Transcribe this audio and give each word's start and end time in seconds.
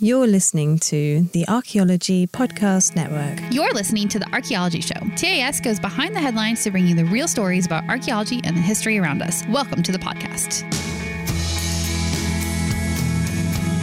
You're 0.00 0.26
listening 0.26 0.80
to 0.80 1.22
the 1.32 1.46
Archaeology 1.46 2.26
Podcast 2.26 2.96
Network. 2.96 3.38
You're 3.54 3.72
listening 3.72 4.08
to 4.08 4.18
The 4.18 4.28
Archaeology 4.32 4.80
Show. 4.80 4.98
TAS 5.14 5.60
goes 5.60 5.78
behind 5.78 6.16
the 6.16 6.18
headlines 6.18 6.64
to 6.64 6.72
bring 6.72 6.88
you 6.88 6.96
the 6.96 7.04
real 7.04 7.28
stories 7.28 7.64
about 7.64 7.88
archaeology 7.88 8.40
and 8.42 8.56
the 8.56 8.60
history 8.60 8.98
around 8.98 9.22
us. 9.22 9.46
Welcome 9.46 9.84
to 9.84 9.92
the 9.92 9.98
podcast. 10.00 10.62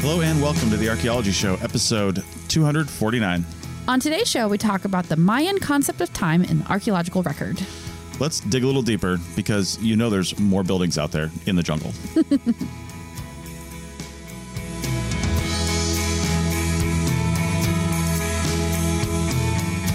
Hello 0.01 0.19
and 0.19 0.41
welcome 0.41 0.69
to 0.71 0.75
the 0.75 0.89
Archaeology 0.89 1.31
Show, 1.31 1.55
episode 1.61 2.21
249. 2.49 3.45
On 3.87 3.99
today's 4.01 4.27
show, 4.29 4.49
we 4.49 4.57
talk 4.57 4.83
about 4.83 5.05
the 5.05 5.15
Mayan 5.15 5.59
concept 5.59 6.01
of 6.01 6.11
time 6.11 6.43
in 6.43 6.59
the 6.59 6.69
archaeological 6.69 7.23
record. 7.23 7.65
Let's 8.19 8.41
dig 8.41 8.63
a 8.63 8.67
little 8.67 8.81
deeper 8.81 9.17
because 9.37 9.79
you 9.81 9.95
know 9.95 10.09
there's 10.09 10.37
more 10.37 10.63
buildings 10.65 10.97
out 10.97 11.13
there 11.13 11.31
in 11.45 11.55
the 11.55 11.63
jungle. 11.63 11.93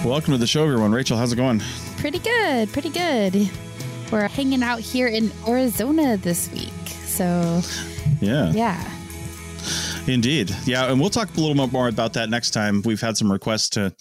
welcome 0.07 0.33
to 0.33 0.39
the 0.39 0.47
show, 0.47 0.65
everyone. 0.65 0.93
Rachel, 0.93 1.17
how's 1.17 1.33
it 1.33 1.37
going? 1.37 1.61
Pretty 1.99 2.19
good, 2.19 2.73
pretty 2.73 2.91
good. 2.91 3.51
We're 4.13 4.29
hanging 4.29 4.63
out 4.63 4.81
here 4.81 5.09
in 5.09 5.33
Arizona 5.49 6.17
this 6.17 6.51
week. 6.53 6.71
So, 7.05 7.61
Yeah. 8.21 8.53
yeah. 8.53 8.91
Indeed. 10.09 10.55
Yeah. 10.67 10.89
And 10.91 11.01
we'll 11.01 11.11
talk 11.11 11.37
a 11.37 11.41
little 11.41 11.57
bit 11.67 11.73
more 11.73 11.89
about 11.89 12.13
that 12.13 12.29
next 12.29 12.53
time. 12.53 12.81
We've 12.85 13.01
had 13.01 13.17
some 13.17 13.31
requests 13.31 13.71
to 13.71 13.93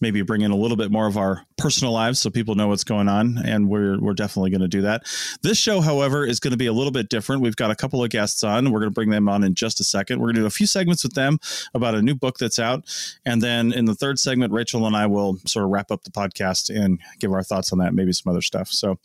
maybe 0.00 0.20
bring 0.22 0.40
in 0.40 0.50
a 0.50 0.56
little 0.56 0.76
bit 0.76 0.90
more 0.90 1.06
of 1.06 1.16
our 1.16 1.46
personal 1.58 1.92
lives 1.92 2.18
so 2.18 2.28
people 2.28 2.56
know 2.56 2.66
what's 2.66 2.82
going 2.82 3.08
on. 3.08 3.38
And 3.38 3.68
we're, 3.68 4.00
we're 4.00 4.14
definitely 4.14 4.50
going 4.50 4.62
to 4.62 4.68
do 4.68 4.82
that. 4.82 5.04
This 5.42 5.56
show, 5.56 5.80
however, 5.80 6.26
is 6.26 6.40
going 6.40 6.50
to 6.50 6.56
be 6.56 6.66
a 6.66 6.72
little 6.72 6.90
bit 6.90 7.08
different. 7.08 7.40
We've 7.40 7.54
got 7.54 7.70
a 7.70 7.76
couple 7.76 8.02
of 8.02 8.10
guests 8.10 8.42
on. 8.42 8.72
We're 8.72 8.80
going 8.80 8.90
to 8.90 8.94
bring 8.94 9.10
them 9.10 9.28
on 9.28 9.44
in 9.44 9.54
just 9.54 9.78
a 9.78 9.84
second. 9.84 10.18
We're 10.18 10.26
going 10.26 10.36
to 10.36 10.40
do 10.40 10.46
a 10.46 10.50
few 10.50 10.66
segments 10.66 11.04
with 11.04 11.14
them 11.14 11.38
about 11.72 11.94
a 11.94 12.02
new 12.02 12.16
book 12.16 12.36
that's 12.38 12.58
out. 12.58 12.84
And 13.24 13.40
then 13.40 13.72
in 13.72 13.84
the 13.84 13.94
third 13.94 14.18
segment, 14.18 14.52
Rachel 14.52 14.86
and 14.88 14.96
I 14.96 15.06
will 15.06 15.38
sort 15.46 15.64
of 15.64 15.70
wrap 15.70 15.92
up 15.92 16.02
the 16.02 16.10
podcast 16.10 16.74
and 16.74 16.98
give 17.20 17.32
our 17.32 17.44
thoughts 17.44 17.72
on 17.72 17.78
that, 17.78 17.94
maybe 17.94 18.12
some 18.12 18.32
other 18.32 18.42
stuff. 18.42 18.68
So, 18.68 18.98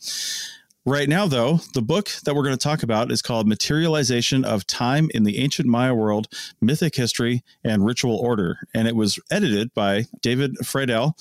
Right 0.86 1.10
now, 1.10 1.26
though, 1.26 1.60
the 1.74 1.82
book 1.82 2.08
that 2.24 2.34
we're 2.34 2.42
going 2.42 2.56
to 2.56 2.62
talk 2.62 2.82
about 2.82 3.12
is 3.12 3.20
called 3.20 3.46
Materialization 3.46 4.46
of 4.46 4.66
Time 4.66 5.10
in 5.12 5.24
the 5.24 5.36
Ancient 5.38 5.68
Maya 5.68 5.94
World 5.94 6.28
Mythic 6.62 6.96
History 6.96 7.42
and 7.62 7.84
Ritual 7.84 8.16
Order. 8.16 8.56
And 8.72 8.88
it 8.88 8.96
was 8.96 9.18
edited 9.30 9.74
by 9.74 10.06
David 10.22 10.56
Freidel, 10.64 11.12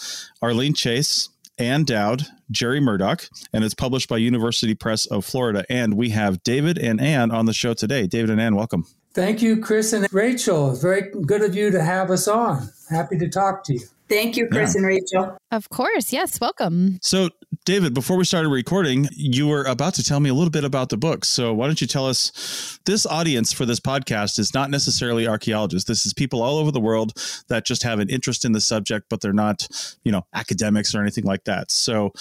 Arlen 0.41 0.73
Chase, 0.73 1.27
Anne 1.57 1.83
Dowd, 1.83 2.25
Jerry 2.49 2.79
Murdock, 2.79 3.27
and 3.51 3.65
it's 3.65 3.73
published 3.73 4.07
by 4.07 4.15
University 4.15 4.75
Press 4.75 5.05
of 5.07 5.25
Florida. 5.25 5.65
And 5.69 5.95
we 5.95 6.11
have 6.11 6.41
David 6.43 6.77
and 6.77 7.01
Anne 7.01 7.29
on 7.29 7.45
the 7.45 7.53
show 7.53 7.73
today. 7.73 8.07
David 8.07 8.29
and 8.29 8.39
Anne, 8.39 8.55
welcome. 8.55 8.85
Thank 9.13 9.41
you, 9.41 9.57
Chris 9.57 9.91
and 9.91 10.07
Rachel. 10.13 10.71
It's 10.71 10.81
very 10.81 11.11
good 11.25 11.41
of 11.41 11.53
you 11.53 11.69
to 11.71 11.83
have 11.83 12.11
us 12.11 12.29
on. 12.29 12.69
Happy 12.89 13.17
to 13.17 13.29
talk 13.29 13.63
to 13.65 13.73
you. 13.73 13.81
Thank 14.07 14.35
you, 14.37 14.47
Chris 14.47 14.73
Yeah. 14.73 14.79
and 14.79 14.87
Rachel. 14.87 15.37
Of 15.51 15.69
course. 15.69 16.11
Yes. 16.11 16.41
Welcome. 16.41 16.97
So, 17.03 17.29
David, 17.65 17.93
before 17.93 18.17
we 18.17 18.23
started 18.25 18.49
recording, 18.49 19.07
you 19.15 19.47
were 19.47 19.63
about 19.65 19.93
to 19.95 20.03
tell 20.03 20.19
me 20.19 20.31
a 20.31 20.33
little 20.33 20.49
bit 20.49 20.63
about 20.63 20.89
the 20.89 20.97
book. 20.97 21.23
So, 21.25 21.53
why 21.53 21.67
don't 21.67 21.79
you 21.79 21.85
tell 21.85 22.07
us 22.07 22.79
this 22.85 23.05
audience 23.05 23.53
for 23.53 23.67
this 23.67 23.79
podcast 23.79 24.39
is 24.39 24.51
not 24.55 24.71
necessarily 24.71 25.27
archaeologists. 25.27 25.87
This 25.87 26.07
is 26.07 26.13
people 26.15 26.41
all 26.41 26.57
over 26.57 26.71
the 26.71 26.79
world 26.79 27.13
that 27.49 27.65
just 27.65 27.83
have 27.83 27.99
an 27.99 28.09
interest 28.09 28.45
in 28.45 28.51
the 28.53 28.61
subject, 28.61 29.05
but 29.09 29.21
they're 29.21 29.31
not, 29.31 29.67
you 30.03 30.11
know, 30.11 30.25
academics 30.33 30.95
or 30.95 31.01
anything 31.01 31.25
like 31.25 31.43
that. 31.43 31.69
So, 31.69 32.11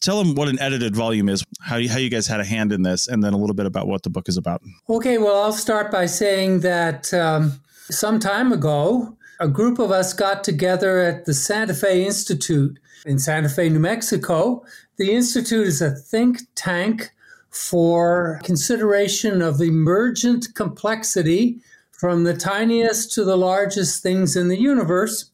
tell 0.00 0.22
them 0.22 0.34
what 0.34 0.48
an 0.48 0.60
edited 0.60 0.94
volume 0.94 1.30
is, 1.30 1.42
how 1.62 1.76
you, 1.76 1.88
how 1.88 1.96
you 1.98 2.10
guys 2.10 2.26
had 2.26 2.40
a 2.40 2.44
hand 2.44 2.72
in 2.72 2.82
this, 2.82 3.08
and 3.08 3.24
then 3.24 3.32
a 3.32 3.38
little 3.38 3.54
bit 3.56 3.64
about 3.64 3.86
what 3.88 4.02
the 4.02 4.10
book 4.10 4.28
is 4.28 4.36
about. 4.36 4.60
Okay, 4.90 5.16
well, 5.16 5.42
I'll 5.44 5.52
start 5.52 5.90
by 5.90 6.04
saying 6.04 6.60
that 6.60 7.14
um, 7.14 7.60
some 7.90 8.20
time 8.20 8.52
ago, 8.52 9.14
a 9.40 9.48
group 9.48 9.78
of 9.78 9.90
us 9.90 10.12
got 10.12 10.42
together 10.42 10.98
at 10.98 11.24
the 11.24 11.34
Santa 11.34 11.74
Fe 11.74 12.04
Institute 12.04 12.78
in 13.06 13.18
Santa 13.18 13.48
Fe, 13.48 13.68
New 13.68 13.78
Mexico. 13.78 14.64
The 14.96 15.12
Institute 15.12 15.66
is 15.66 15.80
a 15.80 15.90
think 15.90 16.40
tank 16.54 17.12
for 17.50 18.40
consideration 18.42 19.40
of 19.40 19.60
emergent 19.60 20.54
complexity 20.54 21.60
from 21.92 22.24
the 22.24 22.34
tiniest 22.34 23.12
to 23.12 23.24
the 23.24 23.36
largest 23.36 24.02
things 24.02 24.36
in 24.36 24.48
the 24.48 24.60
universe. 24.60 25.30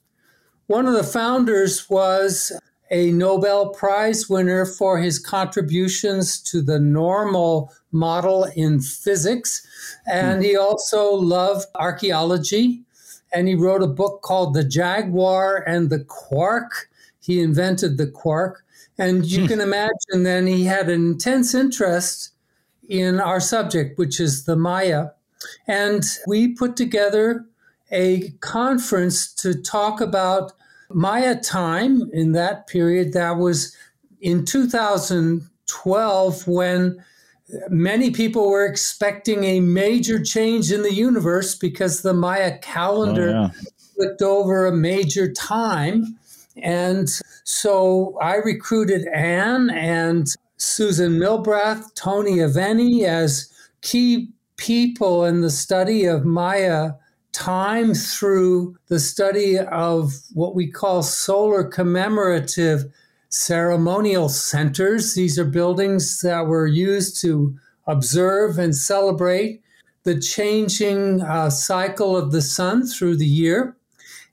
One 0.67 0.87
of 0.87 0.95
the 0.95 1.05
founders 1.05 1.89
was 1.91 2.53
a 2.91 3.11
Nobel 3.11 3.71
Prize 3.71 4.29
winner 4.29 4.65
for 4.65 4.99
his 4.99 5.19
contributions 5.19 6.41
to 6.43 6.63
the 6.63 6.79
normal 6.79 7.73
model 7.93 8.45
in 8.57 8.81
physics. 8.81 9.67
And 10.07 10.39
hmm. 10.39 10.45
he 10.45 10.57
also 10.57 11.13
loved 11.15 11.67
archaeology. 11.75 12.84
And 13.35 13.49
he 13.49 13.55
wrote 13.55 13.83
a 13.83 13.89
book 13.89 14.23
called 14.23 14.55
The 14.55 14.65
Jaguar 14.65 15.65
and 15.67 15.91
the 15.91 16.05
Quark. 16.05 16.89
He 17.21 17.41
invented 17.41 17.99
the 17.99 18.07
quark. 18.07 18.65
And 18.99 19.25
you 19.25 19.43
hmm. 19.43 19.47
can 19.47 19.61
imagine 19.61 20.23
then 20.23 20.47
he 20.47 20.65
had 20.65 20.89
an 20.89 21.13
intense 21.13 21.55
interest 21.55 22.31
in 22.89 23.19
our 23.19 23.41
subject, 23.41 23.99
which 23.99 24.21
is 24.21 24.45
the 24.45 24.57
Maya. 24.57 25.09
And 25.67 26.05
we 26.27 26.55
put 26.55 26.77
together 26.77 27.47
a 27.91 28.31
conference 28.41 29.33
to 29.35 29.55
talk 29.55 30.01
about 30.01 30.53
Maya 30.91 31.41
time 31.41 32.11
in 32.13 32.33
that 32.33 32.67
period. 32.67 33.15
That 33.15 33.39
was 33.39 33.77
in 34.21 34.45
2012 34.45 36.49
when 36.49 37.05
many 37.69 38.11
people 38.11 38.49
were 38.51 38.67
expecting 38.67 39.45
a 39.45 39.61
major 39.61 40.23
change 40.23 40.73
in 40.73 40.83
the 40.83 40.93
universe 40.95 41.55
because 41.55 42.03
the 42.03 42.15
Maya 42.15 42.59
calendar 42.59 43.31
Oh, 43.31 43.43
yeah. 43.43 43.51
flipped 43.95 44.23
over 44.23 44.67
a 44.67 44.73
major 44.73 45.33
time. 45.33 46.17
And 46.63 47.09
so 47.45 48.17
I 48.21 48.37
recruited 48.37 49.07
Anne 49.09 49.71
and 49.71 50.27
Susan 50.57 51.19
Milbrath, 51.19 51.95
Tony 51.95 52.37
Aveni 52.37 53.05
as 53.05 53.53
key 53.83 54.31
people 54.57 55.25
in 55.25 55.41
the 55.41 55.51
study 55.51 56.05
of 56.07 56.25
Maya 56.25 56.93
time 57.33 57.93
through 57.95 58.77
the 58.87 59.01
study 59.01 59.59
of 59.59 60.15
what 60.33 60.55
we 60.55 60.71
call 60.71 61.03
solar 61.03 61.65
commemorative 61.65 62.85
ceremonial 63.35 64.29
centers. 64.29 65.15
These 65.15 65.39
are 65.39 65.45
buildings 65.45 66.21
that 66.21 66.47
were 66.47 66.67
used 66.67 67.21
to 67.23 67.57
observe 67.87 68.59
and 68.59 68.75
celebrate 68.75 69.61
the 70.05 70.19
changing 70.19 71.21
uh, 71.23 71.51
cycle 71.51 72.17
of 72.17 72.31
the 72.31 72.43
sun 72.43 72.87
through 72.87 73.17
the 73.17 73.27
year. 73.27 73.77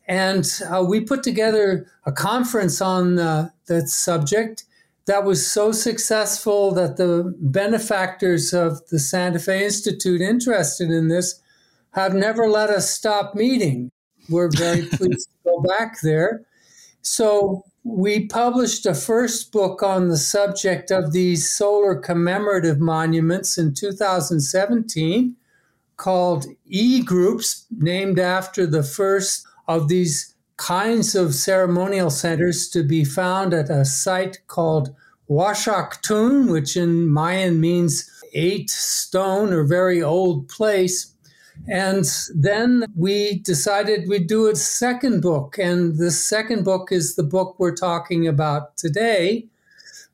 And 0.08 0.48
uh, 0.70 0.84
we 0.88 1.02
put 1.02 1.24
together 1.24 1.88
a 2.06 2.12
conference 2.12 2.82
on 2.82 3.18
uh, 3.18 3.50
that 3.68 3.88
subject 3.88 4.66
that 5.06 5.24
was 5.24 5.50
so 5.50 5.72
successful 5.72 6.72
that 6.72 6.98
the 6.98 7.34
benefactors 7.40 8.54
of 8.54 8.86
the 8.90 9.00
Santa 9.00 9.40
Fe 9.40 9.66
Institute 9.66 10.22
interested 10.22 10.92
in 10.92 11.08
this 11.08 11.42
have 11.92 12.14
never 12.14 12.48
let 12.48 12.70
us 12.70 12.92
stop 12.92 13.34
meeting. 13.34 13.90
We're 14.30 14.52
very 14.52 14.84
pleased 14.94 15.30
to 15.30 15.50
go 15.50 15.62
back 15.62 16.02
there. 16.02 16.46
So 17.02 17.64
we 17.84 18.28
published 18.28 18.86
a 18.86 18.94
first 18.94 19.52
book 19.52 19.82
on 19.82 20.10
the 20.10 20.18
subject 20.18 20.92
of 20.92 21.12
these 21.12 21.52
solar 21.52 21.96
commemorative 21.96 22.80
monuments 22.80 23.58
in 23.58 23.74
2017 23.74 25.36
called 25.98 26.46
E 26.68 27.02
Groups, 27.04 27.66
named 27.70 28.20
after 28.20 28.66
the 28.66 28.84
first 28.84 29.46
of 29.68 29.88
these 29.88 30.36
kinds 30.58 31.16
of 31.16 31.34
ceremonial 31.34 32.10
centers 32.10 32.70
to 32.70 32.84
be 32.84 33.04
found 33.04 33.54
at 33.54 33.70
a 33.70 33.84
site 33.84 34.40
called 34.48 34.96
Uaxactun, 35.30 36.52
which 36.52 36.78
in 36.78 37.08
Mayan 37.08 37.60
means 37.60 38.10
eight 38.34 38.70
stone 38.70 39.54
or 39.54 39.64
very 39.64 40.04
old 40.04 40.48
place. 40.50 41.11
And 41.68 42.06
then 42.36 42.86
we 42.96 43.40
decided 43.40 44.08
we'd 44.08 44.28
do 44.28 44.48
a 44.48 44.56
second 44.56 45.22
book. 45.22 45.58
And 45.58 45.98
the 45.98 46.12
second 46.12 46.64
book 46.64 46.92
is 46.92 47.16
the 47.16 47.24
book 47.24 47.56
we're 47.58 47.76
talking 47.76 48.28
about 48.28 48.78
today. 48.78 49.48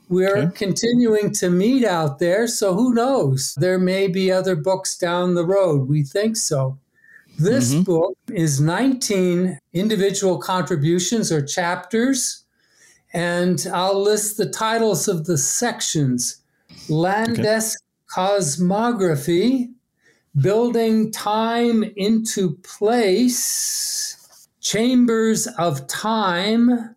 We're 0.10 0.38
Okay. 0.38 0.52
continuing 0.56 1.32
to 1.34 1.50
meet 1.50 1.84
out 1.84 2.20
there, 2.20 2.48
so 2.48 2.74
who 2.74 2.94
knows? 2.94 3.56
There 3.58 3.80
may 3.80 4.08
be 4.08 4.32
other 4.32 4.56
books 4.56 4.98
down 4.98 5.36
the 5.36 5.46
road. 5.46 5.90
We 5.90 6.04
think 6.04 6.38
so. 6.38 6.78
This 7.38 7.74
mm-hmm. 7.74 7.84
book 7.84 8.18
is 8.32 8.62
19 8.62 9.60
individual 9.74 10.38
contributions 10.38 11.32
or 11.32 11.42
chapters, 11.46 12.44
and 13.14 13.68
I'll 13.74 14.02
list 14.02 14.38
the 14.38 14.50
titles 14.50 15.08
of 15.08 15.26
the 15.26 15.38
sections 15.38 16.42
Landes 16.90 17.76
okay. 17.76 17.84
Cosmography, 18.16 19.74
Building 20.36 21.12
Time 21.12 21.84
into 21.96 22.58
Place, 22.58 24.48
Chambers 24.62 25.48
of 25.58 25.88
Time, 25.88 26.96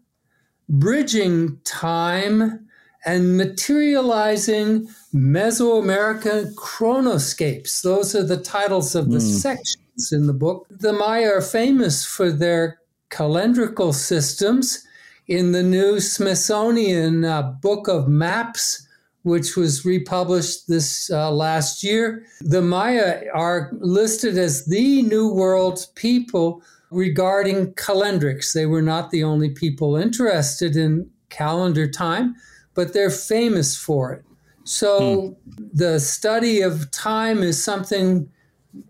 Bridging 0.69 1.59
Time, 1.65 2.69
and 3.05 3.37
Materializing 3.37 4.89
Mesoamerican 5.15 6.55
Chronoscapes. 6.55 7.83
Those 7.83 8.15
are 8.15 8.23
the 8.23 8.37
titles 8.37 8.95
of 8.95 9.11
the 9.11 9.19
mm. 9.19 9.41
sections 9.41 10.13
in 10.13 10.27
the 10.27 10.35
book. 10.35 10.67
The 10.71 10.93
Maya 10.93 11.37
are 11.37 11.43
famous 11.43 12.05
for 12.05 12.31
their 12.31 12.79
calendrical 13.11 13.95
systems. 13.95 14.87
In 15.27 15.53
the 15.53 15.63
new 15.63 16.01
Smithsonian 16.01 17.25
uh, 17.25 17.43
Book 17.43 17.89
of 17.89 18.09
Maps, 18.09 18.87
which 19.23 19.57
was 19.57 19.85
republished 19.85 20.67
this 20.69 21.11
uh, 21.11 21.31
last 21.31 21.83
year, 21.85 22.25
the 22.41 22.63
Maya 22.63 23.25
are 23.35 23.71
listed 23.79 24.39
as 24.39 24.65
the 24.67 25.03
New 25.03 25.29
World 25.33 25.87
people 25.95 26.63
regarding 26.91 27.75
calendrics. 27.75 28.53
They 28.53 28.67
were 28.67 28.83
not 28.83 29.11
the 29.11 29.23
only 29.23 29.51
people 29.51 29.97
interested 29.97 30.77
in 30.77 31.11
calendar 31.29 31.89
time, 31.89 32.35
but 32.75 32.93
they're 32.93 33.11
famous 33.11 33.77
for 33.77 34.13
it. 34.13 34.25
So 34.65 35.21
hmm. 35.21 35.65
the 35.73 36.01
study 36.01 36.63
of 36.63 36.91
time 36.91 37.43
is 37.43 37.63
something 37.63 38.31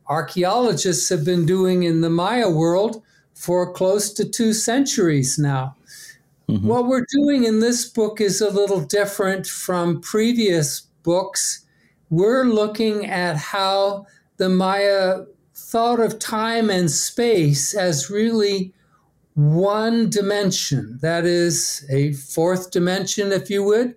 archaeologists 0.06 1.08
have 1.08 1.24
been 1.24 1.46
doing 1.46 1.84
in 1.84 2.00
the 2.00 2.10
Maya 2.10 2.50
world 2.50 3.02
for 3.34 3.72
close 3.72 4.12
to 4.12 4.28
two 4.28 4.52
centuries 4.52 5.38
now. 5.38 5.74
Mm-hmm. 6.50 6.66
What 6.66 6.86
we're 6.86 7.06
doing 7.12 7.44
in 7.44 7.60
this 7.60 7.88
book 7.88 8.20
is 8.20 8.40
a 8.40 8.50
little 8.50 8.80
different 8.80 9.46
from 9.46 10.00
previous 10.00 10.80
books. 11.02 11.64
We're 12.10 12.44
looking 12.44 13.06
at 13.06 13.36
how 13.36 14.06
the 14.36 14.48
Maya 14.48 15.24
thought 15.54 16.00
of 16.00 16.18
time 16.18 16.70
and 16.70 16.90
space 16.90 17.74
as 17.74 18.10
really 18.10 18.72
one 19.34 20.10
dimension. 20.10 20.98
That 21.02 21.24
is 21.24 21.86
a 21.90 22.12
fourth 22.14 22.70
dimension, 22.70 23.32
if 23.32 23.48
you 23.48 23.62
would, 23.62 23.94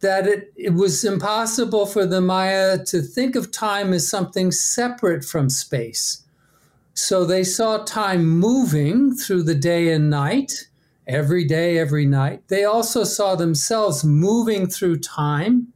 that 0.00 0.26
it, 0.26 0.52
it 0.56 0.74
was 0.74 1.04
impossible 1.04 1.86
for 1.86 2.06
the 2.06 2.20
Maya 2.20 2.84
to 2.84 3.02
think 3.02 3.34
of 3.34 3.50
time 3.50 3.92
as 3.92 4.08
something 4.08 4.52
separate 4.52 5.24
from 5.24 5.50
space. 5.50 6.22
So 6.94 7.24
they 7.24 7.44
saw 7.44 7.78
time 7.84 8.26
moving 8.26 9.14
through 9.14 9.44
the 9.44 9.54
day 9.54 9.92
and 9.92 10.10
night, 10.10 10.67
every 11.08 11.44
day, 11.44 11.78
every 11.78 12.06
night. 12.06 12.46
They 12.48 12.64
also 12.64 13.04
saw 13.04 13.34
themselves 13.34 14.04
moving 14.04 14.68
through 14.68 14.98
time. 14.98 15.72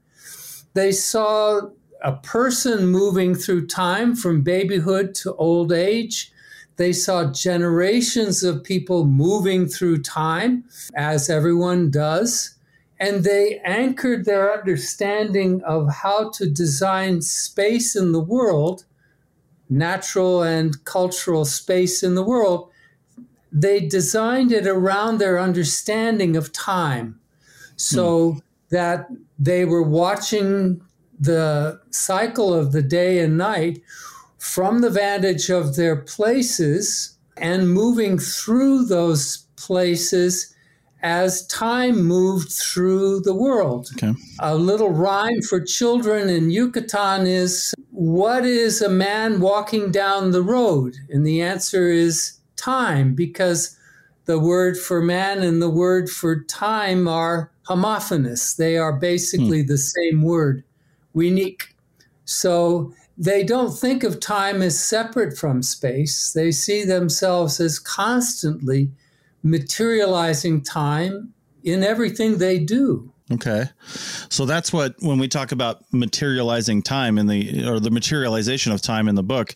They 0.75 0.93
saw 0.93 1.63
a 2.03 2.13
person 2.13 2.87
moving 2.87 3.35
through 3.35 3.67
time 3.67 4.15
from 4.15 4.43
babyhood 4.43 5.15
to 5.17 5.35
old 5.35 5.73
age. 5.73 6.31
They 6.77 6.93
saw 6.93 7.33
generations 7.33 8.43
of 8.43 8.65
people 8.65 9.07
moving 9.07 9.67
through 9.67 10.03
time, 10.03 10.65
as 10.95 11.31
everyone 11.31 11.91
does 11.91 12.57
and 13.03 13.25
they 13.25 13.59
anchored 13.65 14.25
their 14.25 14.57
understanding 14.57 15.61
of 15.65 15.93
how 15.93 16.31
to 16.31 16.49
design 16.49 17.21
space 17.21 17.97
in 17.97 18.13
the 18.13 18.21
world, 18.21 18.85
natural 19.69 20.45
and 20.45 20.85
cultural 20.85 21.45
space 21.45 22.05
in 22.05 22.15
the 22.15 22.23
world. 22.23 22.71
They 23.53 23.81
designed 23.81 24.51
it 24.51 24.67
around 24.67 25.19
their 25.19 25.39
understanding 25.39 26.37
of 26.37 26.53
time 26.53 27.21
so 27.77 28.33
hmm. 28.33 28.39
that 28.71 29.09
they 29.39 29.65
were 29.65 29.83
watching 29.83 30.81
the 31.19 31.81
cycle 31.91 32.53
of 32.53 32.73
the 32.73 32.83
day 32.83 33.21
and 33.21 33.37
night 33.37 33.83
from 34.39 34.81
the 34.81 34.91
vantage 34.91 35.51
of 35.51 35.77
their 35.77 35.97
places 35.97 37.17
and 37.37 37.73
moving 37.73 38.19
through 38.19 38.87
those 38.87 39.47
places 39.57 40.53
as 41.03 41.47
time 41.47 42.03
moved 42.05 42.53
through 42.53 43.21
the 43.21 43.35
world. 43.35 43.89
Okay. 43.95 44.15
A 44.39 44.55
little 44.55 44.91
rhyme 44.91 45.43
for 45.43 45.61
children 45.61 46.29
in 46.29 46.51
Yucatan 46.51 47.27
is 47.27 47.75
What 47.91 48.45
is 48.45 48.81
a 48.83 48.89
man 48.89 49.41
walking 49.41 49.91
down 49.91 50.31
the 50.31 50.43
road? 50.43 50.97
And 51.09 51.27
the 51.27 51.43
answer 51.43 51.89
is 51.89 52.39
time, 52.63 53.15
because 53.15 53.77
the 54.27 54.39
word 54.39 54.79
for 54.79 55.03
man 55.03 55.43
and 55.43 55.61
the 55.61 55.71
word 55.71 56.09
for 56.09 56.45
time 56.45 57.09
are 57.09 57.51
homophonous. 57.65 58.55
They 58.55 58.77
are 58.77 58.93
basically 58.93 59.63
hmm. 59.63 59.69
the 59.69 59.79
same 59.79 60.23
word, 60.23 60.65
unique. 61.15 61.75
So 62.25 62.93
they 63.19 63.45
don't 63.45 63.77
think 63.77 64.05
of 64.05 64.21
time 64.21 64.63
as 64.63 64.79
separate 64.79 65.37
from 65.37 65.63
space. 65.63 66.33
They 66.33 66.53
see 66.53 66.85
themselves 66.85 67.61
as 67.61 67.79
constantly 67.79 68.91
materializing 69.43 70.63
time 70.63 71.35
in 71.65 71.83
everything 71.83 72.39
they 72.39 72.59
do. 72.59 73.13
Okay. 73.33 73.65
So 74.29 74.45
that's 74.45 74.73
what 74.73 74.95
when 75.01 75.19
we 75.19 75.27
talk 75.27 75.53
about 75.53 75.83
materializing 75.91 76.83
time 76.83 77.19
in 77.19 77.27
the 77.27 77.67
or 77.67 77.81
the 77.81 77.91
materialization 77.91 78.73
of 78.73 78.83
time 78.83 79.09
in 79.09 79.15
the 79.15 79.23
book, 79.23 79.55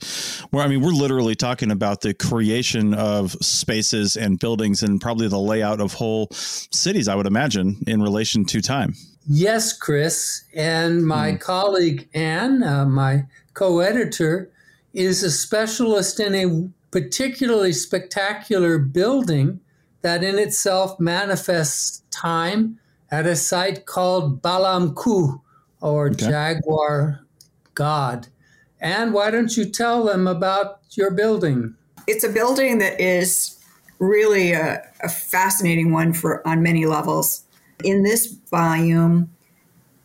where 0.50 0.64
I 0.64 0.68
mean 0.68 0.80
we're 0.80 0.92
literally 0.92 1.34
talking 1.34 1.70
about 1.70 2.00
the 2.00 2.14
creation 2.14 2.94
of 2.94 3.32
spaces 3.32 4.16
and 4.16 4.38
buildings 4.38 4.82
and 4.82 5.00
probably 5.00 5.28
the 5.28 5.38
layout 5.38 5.80
of 5.80 5.92
whole 5.94 6.28
cities, 6.30 7.08
I 7.08 7.14
would 7.14 7.26
imagine, 7.26 7.76
in 7.86 8.02
relation 8.02 8.44
to 8.46 8.62
time. 8.62 8.94
Yes, 9.28 9.72
Chris. 9.76 10.44
And 10.54 11.06
my 11.06 11.32
mm. 11.32 11.40
colleague 11.40 12.08
Anne, 12.14 12.62
uh, 12.62 12.86
my 12.86 13.24
co-editor, 13.54 14.50
is 14.94 15.22
a 15.22 15.30
specialist 15.30 16.18
in 16.20 16.34
a 16.34 16.70
particularly 16.90 17.72
spectacular 17.72 18.78
building 18.78 19.60
that 20.00 20.22
in 20.22 20.38
itself 20.38 20.98
manifests 21.00 22.02
time 22.10 22.78
at 23.10 23.26
a 23.26 23.36
site 23.36 23.86
called 23.86 24.42
Balamku 24.42 25.40
or 25.80 26.08
okay. 26.08 26.26
Jaguar 26.26 27.20
God. 27.74 28.28
And 28.80 29.12
why 29.12 29.30
don't 29.30 29.56
you 29.56 29.64
tell 29.64 30.04
them 30.04 30.26
about 30.26 30.80
your 30.92 31.10
building? 31.10 31.74
It's 32.06 32.24
a 32.24 32.28
building 32.28 32.78
that 32.78 33.00
is 33.00 33.58
really 33.98 34.52
a, 34.52 34.82
a 35.02 35.08
fascinating 35.08 35.92
one 35.92 36.12
for 36.12 36.46
on 36.46 36.62
many 36.62 36.86
levels. 36.86 37.44
In 37.84 38.02
this 38.02 38.26
volume, 38.50 39.30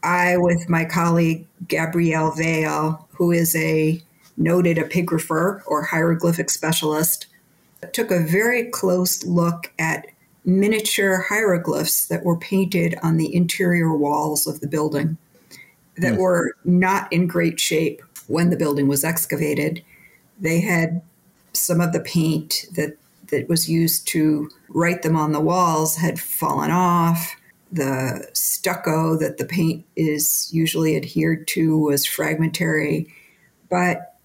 I, 0.03 0.38
with 0.38 0.70
my 0.70 0.86
colleague 0.86 1.48
Gabrielle 1.67 2.31
Vail, 2.31 3.08
who 3.13 3.31
is 3.31 3.55
a 3.55 4.01
noted 4.38 4.77
epigrapher 4.77 5.62
or 5.67 5.84
hieroglyphic 5.84 6.50
specialist, 6.50 7.27
took 7.93 8.12
a 8.12 8.20
very 8.20 8.70
close 8.70 9.24
look 9.25 9.72
at 9.77 10.08
miniature 10.43 11.25
hieroglyphs 11.29 12.07
that 12.07 12.24
were 12.24 12.38
painted 12.38 12.95
on 13.03 13.17
the 13.17 13.33
interior 13.33 13.95
walls 13.95 14.48
of 14.48 14.60
the 14.60 14.67
building 14.67 15.17
that 15.98 16.13
mm. 16.13 16.17
were 16.17 16.55
not 16.65 17.12
in 17.12 17.27
great 17.27 17.60
shape 17.60 18.01
when 18.27 18.50
the 18.50 18.57
building 18.57 18.88
was 18.88 19.03
excavated. 19.03 19.83
They 20.39 20.62
had 20.62 21.01
some 21.53 21.81
of 21.81 21.93
the 21.93 22.00
paint 22.00 22.65
that, 22.75 22.98
that 23.27 23.48
was 23.50 23.69
used 23.69 24.07
to 24.10 24.50
write 24.69 25.03
them 25.03 25.15
on 25.15 25.31
the 25.31 25.41
walls 25.41 25.98
had 25.98 26.19
fallen 26.19 26.71
off. 26.71 27.36
The 27.71 28.27
stucco 28.33 29.17
that 29.17 29.38
the 29.38 29.45
paint 29.45 29.86
is 29.95 30.50
usually 30.51 30.95
adhered 30.95 31.48
to 31.50 31.77
was 31.77 32.05
fragmentary. 32.05 33.13
But 33.69 34.15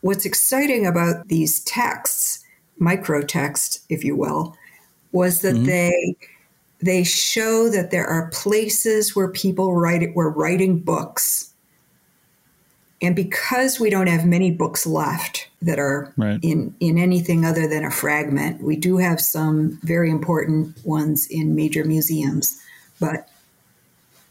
what's 0.00 0.24
exciting 0.26 0.86
about 0.86 1.26
these 1.28 1.60
texts 1.60 2.44
microtext, 2.80 3.80
if 3.88 4.04
you 4.04 4.16
will, 4.16 4.56
was 5.14 5.40
that 5.42 5.54
mm-hmm. 5.54 5.66
they 5.66 6.16
they 6.80 7.04
show 7.04 7.70
that 7.70 7.90
there 7.90 8.06
are 8.06 8.28
places 8.30 9.16
where 9.16 9.28
people 9.28 9.74
write 9.74 10.02
it, 10.02 10.14
were 10.14 10.28
writing 10.28 10.80
books. 10.80 11.54
And 13.00 13.16
because 13.16 13.80
we 13.80 13.88
don't 13.88 14.08
have 14.08 14.26
many 14.26 14.50
books 14.50 14.86
left 14.86 15.48
that 15.62 15.78
are 15.78 16.12
right. 16.18 16.38
in, 16.42 16.74
in 16.80 16.98
anything 16.98 17.44
other 17.44 17.66
than 17.66 17.84
a 17.84 17.90
fragment, 17.90 18.62
we 18.62 18.76
do 18.76 18.98
have 18.98 19.20
some 19.20 19.78
very 19.82 20.10
important 20.10 20.76
ones 20.84 21.26
in 21.28 21.54
major 21.54 21.84
museums, 21.84 22.60
but 23.00 23.30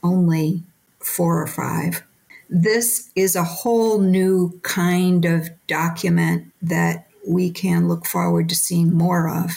only 0.03 0.61
four 0.99 1.41
or 1.41 1.47
five. 1.47 2.03
This 2.49 3.09
is 3.15 3.35
a 3.35 3.43
whole 3.43 3.99
new 3.99 4.59
kind 4.61 5.25
of 5.25 5.49
document 5.65 6.51
that 6.61 7.07
we 7.27 7.49
can 7.49 7.87
look 7.87 8.05
forward 8.05 8.49
to 8.49 8.55
seeing 8.55 8.93
more 8.93 9.27
of 9.27 9.53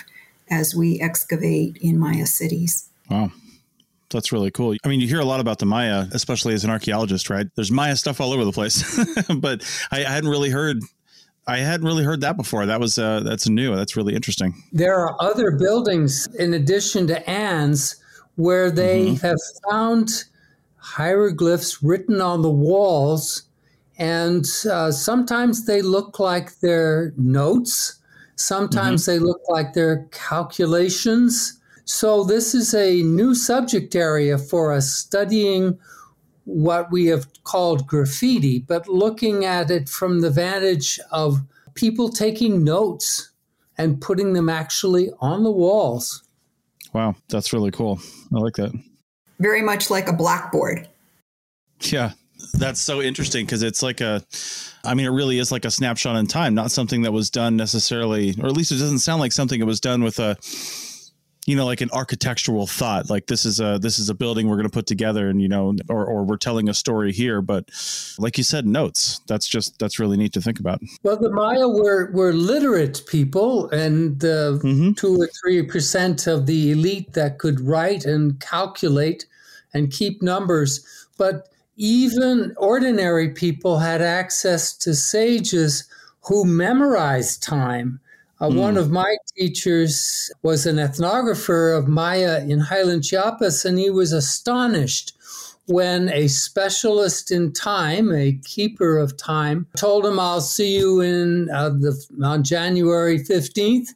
as 0.50 0.74
we 0.74 1.00
excavate 1.00 1.76
in 1.80 1.98
Maya 1.98 2.26
cities. 2.26 2.88
Wow. 3.10 3.30
That's 4.10 4.30
really 4.30 4.52
cool. 4.52 4.76
I 4.84 4.88
mean, 4.88 5.00
you 5.00 5.08
hear 5.08 5.20
a 5.20 5.24
lot 5.24 5.40
about 5.40 5.58
the 5.58 5.66
Maya, 5.66 6.06
especially 6.12 6.54
as 6.54 6.62
an 6.64 6.70
archaeologist, 6.70 7.28
right? 7.28 7.46
There's 7.56 7.72
Maya 7.72 7.96
stuff 7.96 8.20
all 8.20 8.32
over 8.32 8.44
the 8.44 8.52
place, 8.52 9.04
but 9.38 9.64
I, 9.90 10.04
I 10.04 10.08
hadn't 10.08 10.30
really 10.30 10.50
heard 10.50 10.80
I 11.48 11.58
hadn't 11.58 11.86
really 11.86 12.02
heard 12.02 12.22
that 12.22 12.36
before. 12.36 12.66
That 12.66 12.80
was 12.80 12.98
uh, 12.98 13.20
that's 13.20 13.48
new. 13.48 13.76
That's 13.76 13.96
really 13.96 14.14
interesting. 14.14 14.54
There 14.72 14.96
are 14.96 15.16
other 15.20 15.52
buildings 15.52 16.26
in 16.38 16.54
addition 16.54 17.06
to 17.06 17.30
Anne's 17.30 17.96
where 18.34 18.70
they 18.70 19.06
mm-hmm. 19.06 19.26
have 19.26 19.38
found 19.70 20.24
hieroglyphs 20.76 21.82
written 21.82 22.20
on 22.20 22.42
the 22.42 22.50
walls, 22.50 23.44
and 23.96 24.44
uh, 24.70 24.90
sometimes 24.90 25.66
they 25.66 25.82
look 25.82 26.18
like 26.18 26.58
they're 26.58 27.12
notes. 27.16 28.00
Sometimes 28.36 29.02
mm-hmm. 29.02 29.12
they 29.12 29.18
look 29.18 29.40
like 29.48 29.72
they're 29.72 30.06
calculations. 30.12 31.60
So 31.84 32.24
this 32.24 32.54
is 32.54 32.74
a 32.74 33.02
new 33.02 33.34
subject 33.34 33.94
area 33.94 34.38
for 34.38 34.72
us 34.72 34.92
studying 34.92 35.78
what 36.44 36.90
we 36.92 37.06
have 37.06 37.26
called 37.44 37.86
graffiti, 37.86 38.60
but 38.60 38.88
looking 38.88 39.44
at 39.44 39.70
it 39.70 39.88
from 39.88 40.20
the 40.20 40.30
vantage 40.30 41.00
of 41.10 41.40
people 41.74 42.08
taking 42.08 42.62
notes 42.62 43.30
and 43.78 44.00
putting 44.00 44.32
them 44.32 44.48
actually 44.48 45.10
on 45.20 45.42
the 45.42 45.50
walls. 45.50 46.22
Wow, 46.92 47.14
that's 47.28 47.52
really 47.52 47.70
cool. 47.70 48.00
I 48.34 48.38
like 48.38 48.54
that. 48.54 48.72
Very 49.38 49.60
much 49.60 49.90
like 49.90 50.08
a 50.08 50.12
blackboard. 50.12 50.88
Yeah, 51.80 52.12
that's 52.54 52.80
so 52.80 53.02
interesting 53.02 53.44
because 53.44 53.62
it's 53.62 53.82
like 53.82 54.00
a, 54.00 54.22
I 54.84 54.94
mean, 54.94 55.06
it 55.06 55.10
really 55.10 55.38
is 55.38 55.52
like 55.52 55.64
a 55.64 55.70
snapshot 55.70 56.16
in 56.16 56.26
time, 56.26 56.54
not 56.54 56.70
something 56.70 57.02
that 57.02 57.12
was 57.12 57.30
done 57.30 57.56
necessarily, 57.56 58.34
or 58.40 58.46
at 58.46 58.52
least 58.52 58.72
it 58.72 58.76
doesn't 58.76 59.00
sound 59.00 59.20
like 59.20 59.32
something 59.32 59.60
that 59.60 59.66
was 59.66 59.80
done 59.80 60.02
with 60.02 60.18
a, 60.18 60.36
you 61.46 61.54
know 61.54 61.64
like 61.64 61.80
an 61.80 61.88
architectural 61.92 62.66
thought 62.66 63.08
like 63.08 63.26
this 63.26 63.44
is 63.44 63.60
a 63.60 63.78
this 63.80 63.98
is 63.98 64.10
a 64.10 64.14
building 64.14 64.48
we're 64.48 64.56
going 64.56 64.68
to 64.68 64.72
put 64.72 64.86
together 64.86 65.28
and 65.28 65.40
you 65.40 65.48
know 65.48 65.74
or, 65.88 66.04
or 66.04 66.24
we're 66.24 66.36
telling 66.36 66.68
a 66.68 66.74
story 66.74 67.12
here 67.12 67.40
but 67.40 67.70
like 68.18 68.36
you 68.36 68.44
said 68.44 68.66
notes 68.66 69.20
that's 69.26 69.46
just 69.46 69.78
that's 69.78 69.98
really 69.98 70.16
neat 70.16 70.32
to 70.32 70.40
think 70.40 70.60
about 70.60 70.80
well 71.02 71.16
the 71.16 71.30
maya 71.30 71.68
were 71.68 72.10
were 72.12 72.32
literate 72.32 73.02
people 73.06 73.70
and 73.70 74.24
uh, 74.24 74.58
mm-hmm. 74.58 74.92
two 74.92 75.16
or 75.16 75.28
three 75.40 75.62
percent 75.62 76.26
of 76.26 76.46
the 76.46 76.72
elite 76.72 77.12
that 77.12 77.38
could 77.38 77.60
write 77.60 78.04
and 78.04 78.40
calculate 78.40 79.24
and 79.72 79.92
keep 79.92 80.22
numbers 80.22 80.84
but 81.16 81.48
even 81.76 82.54
ordinary 82.56 83.30
people 83.30 83.78
had 83.78 84.02
access 84.02 84.76
to 84.76 84.94
sages 84.94 85.84
who 86.22 86.44
memorized 86.44 87.42
time 87.42 88.00
uh, 88.40 88.48
mm. 88.48 88.56
One 88.56 88.76
of 88.76 88.90
my 88.90 89.16
teachers 89.36 90.30
was 90.42 90.66
an 90.66 90.76
ethnographer 90.76 91.76
of 91.76 91.88
Maya 91.88 92.44
in 92.46 92.60
Highland 92.60 93.04
Chiapas, 93.04 93.64
and 93.64 93.78
he 93.78 93.90
was 93.90 94.12
astonished 94.12 95.12
when 95.68 96.10
a 96.10 96.28
specialist 96.28 97.32
in 97.32 97.52
time, 97.52 98.12
a 98.12 98.38
keeper 98.44 98.98
of 98.98 99.16
time, 99.16 99.66
told 99.76 100.04
him, 100.04 100.20
"I'll 100.20 100.40
see 100.40 100.76
you 100.76 101.00
in 101.00 101.48
uh, 101.50 101.70
the 101.70 102.06
on 102.22 102.44
January 102.44 103.18
fifteenth," 103.24 103.94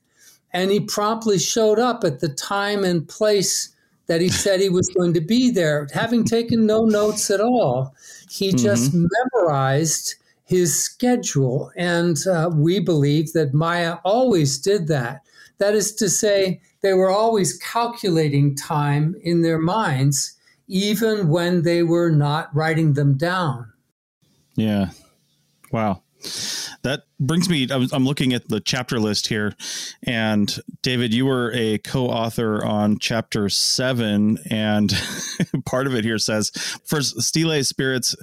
and 0.53 0.71
he 0.71 0.81
promptly 0.81 1.39
showed 1.39 1.79
up 1.79 2.03
at 2.03 2.21
the 2.21 2.29
time 2.29 2.83
and 2.83 3.07
place 3.07 3.69
that 4.11 4.21
he 4.21 4.29
said 4.29 4.59
he 4.59 4.69
was 4.69 4.89
going 4.89 5.15
to 5.15 5.21
be 5.21 5.53
there, 5.53 5.87
having 5.93 6.25
taken 6.25 6.67
no 6.67 6.85
notes 6.85 7.31
at 7.31 7.41
all. 7.41 7.95
He 8.29 8.49
mm-hmm. 8.49 8.57
just 8.57 8.93
memorized 8.93 10.17
his 10.43 10.77
schedule. 10.77 11.71
And 11.77 12.17
uh, 12.27 12.51
we 12.53 12.81
believe 12.81 13.33
that 13.35 13.55
Maya 13.55 13.99
always 14.05 14.59
did 14.59 14.89
that. 14.89 15.21
That 15.59 15.77
is 15.77 15.95
to 15.95 16.11
say, 16.11 16.61
they 16.81 16.93
were 16.95 17.09
always 17.09 17.57
calculating 17.59 18.57
time 18.57 19.15
in 19.23 19.43
their 19.43 19.61
minds, 19.61 20.37
even 20.67 21.29
when 21.29 21.63
they 21.63 21.85
were 21.85 22.11
not 22.11 22.53
writing 22.53 22.95
them 22.95 23.17
down. 23.17 23.73
Yeah. 24.57 24.91
Wow. 25.71 26.03
That 26.83 27.03
brings 27.19 27.49
me, 27.49 27.69
I'm 27.71 28.05
looking 28.05 28.33
at 28.33 28.49
the 28.49 28.61
chapter 28.61 28.99
list 28.99 29.27
here. 29.27 29.55
And 30.03 30.55
David, 30.83 31.13
you 31.13 31.27
were 31.27 31.53
a 31.55 31.79
co 31.79 32.07
author 32.07 32.65
on 32.65 32.99
chapter 32.99 33.49
seven. 33.49 34.39
And 34.51 34.93
part 35.67 35.87
of 35.87 35.95
it 35.95 36.05
here 36.05 36.19
says 36.19 36.51
"For 36.85 37.03
Stele 37.03 37.63
spirits 37.65 38.15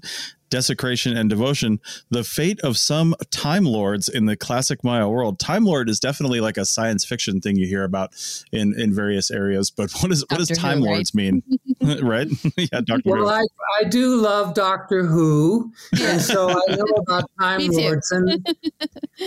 desecration 0.49 1.15
and 1.15 1.29
devotion 1.29 1.79
the 2.09 2.23
fate 2.23 2.59
of 2.61 2.77
some 2.77 3.15
time 3.31 3.65
lords 3.65 4.07
in 4.09 4.25
the 4.25 4.35
classic 4.35 4.83
maya 4.83 5.07
world. 5.07 5.39
Time 5.39 5.65
lord 5.65 5.89
is 5.89 5.99
definitely 5.99 6.39
like 6.41 6.57
a 6.57 6.65
science 6.65 7.05
fiction 7.05 7.41
thing 7.41 7.55
you 7.55 7.67
hear 7.67 7.83
about 7.83 8.11
in 8.51 8.79
in 8.79 8.93
various 8.93 9.31
areas 9.31 9.69
but 9.69 9.91
what 10.01 10.11
is 10.11 10.23
what 10.29 10.37
does 10.39 10.49
time 10.49 10.79
who, 10.79 10.85
lords 10.85 11.11
right? 11.13 11.31
mean? 11.31 11.43
Right? 12.01 12.27
Yeah 12.57 12.81
doctor 12.81 13.11
well 13.11 13.29
I, 13.29 13.43
I 13.79 13.83
do 13.85 14.15
love 14.15 14.53
doctor 14.53 15.05
who 15.05 15.71
and 16.01 16.21
so 16.21 16.49
i 16.49 16.75
know 16.75 16.85
about 16.97 17.29
time 17.39 17.67
lords 17.67 18.11
and 18.11 18.45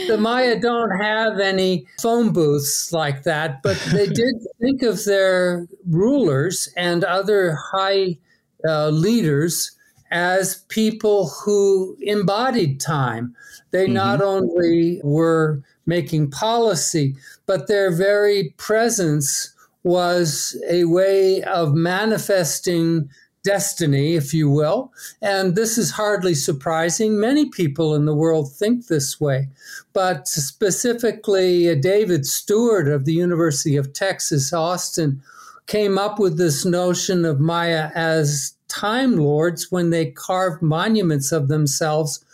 the 0.09 0.19
maya 0.19 0.59
don't 0.61 0.91
have 1.01 1.39
any 1.39 1.87
phone 2.01 2.33
booths 2.33 2.93
like 2.93 3.23
that 3.23 3.63
but 3.63 3.79
they 3.93 4.07
did 4.07 4.35
think 4.61 4.83
of 4.83 5.05
their 5.05 5.67
rulers 5.89 6.73
and 6.77 7.05
other 7.05 7.57
high 7.73 8.19
uh, 8.69 8.89
leaders 8.89 9.73
as 10.11 10.65
people 10.69 11.29
who 11.29 11.97
embodied 12.01 12.81
time. 12.81 13.35
They 13.71 13.85
mm-hmm. 13.85 13.95
not 13.95 14.23
only 14.23 15.01
were 15.05 15.63
making 15.87 16.31
policy, 16.31 17.17
but 17.47 17.69
their 17.69 17.95
very 17.95 18.55
presence 18.57 19.55
was 19.83 20.61
a 20.69 20.85
way 20.85 21.43
of 21.43 21.75
manifesting 21.75 23.09
destiny, 23.43 24.15
if 24.15 24.35
you 24.35 24.51
will. 24.51 24.93
And 25.23 25.57
this 25.57 25.79
is 25.79 25.91
hardly 25.91 26.35
surprising. 26.35 27.19
Many 27.19 27.49
people 27.49 27.95
in 27.95 28.05
the 28.05 28.15
world 28.15 28.53
think 28.53 28.87
this 28.87 29.21
way. 29.21 29.49
But 29.93 30.29
specifically, 30.29 31.71
uh, 31.71 31.75
David 31.75 32.27
Stuart 32.27 32.89
of 32.89 33.05
the 33.05 33.15
University 33.15 33.77
of 33.77 33.93
Texas, 33.93 34.53
Austin, 34.53 35.23
came 35.67 35.99
up 35.99 36.19
with 36.19 36.37
this 36.37 36.65
notion 36.65 37.25
of 37.25 37.41
Maya 37.41 37.91
as 37.95 38.55
Time 38.71 39.17
Lords 39.17 39.71
when 39.71 39.91
they 39.91 40.11
carved 40.11 40.63
monuments 40.63 41.33
of 41.33 41.49
themselves, 41.49 42.25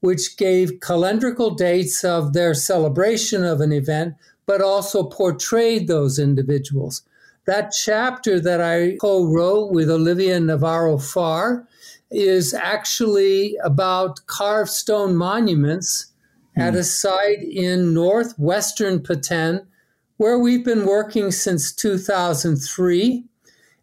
which 0.00 0.36
gave 0.36 0.80
calendrical 0.80 1.56
dates 1.56 2.04
of 2.04 2.34
their 2.34 2.54
celebration 2.54 3.44
of 3.44 3.60
an 3.60 3.72
event, 3.72 4.14
but 4.46 4.60
also 4.60 5.02
portrayed 5.02 5.88
those 5.88 6.18
individuals. 6.18 7.02
That 7.46 7.72
chapter 7.72 8.38
that 8.40 8.60
I 8.60 8.96
co 9.00 9.24
wrote 9.24 9.72
with 9.72 9.90
Olivia 9.90 10.38
Navarro 10.38 10.98
Farr 10.98 11.66
is 12.10 12.54
actually 12.54 13.56
about 13.64 14.26
carved 14.26 14.70
stone 14.70 15.16
monuments 15.16 16.12
hmm. 16.54 16.60
at 16.60 16.74
a 16.74 16.84
site 16.84 17.42
in 17.42 17.94
northwestern 17.94 19.00
Petén, 19.00 19.66
where 20.18 20.38
we've 20.38 20.64
been 20.64 20.84
working 20.84 21.30
since 21.30 21.72
2003 21.72 23.24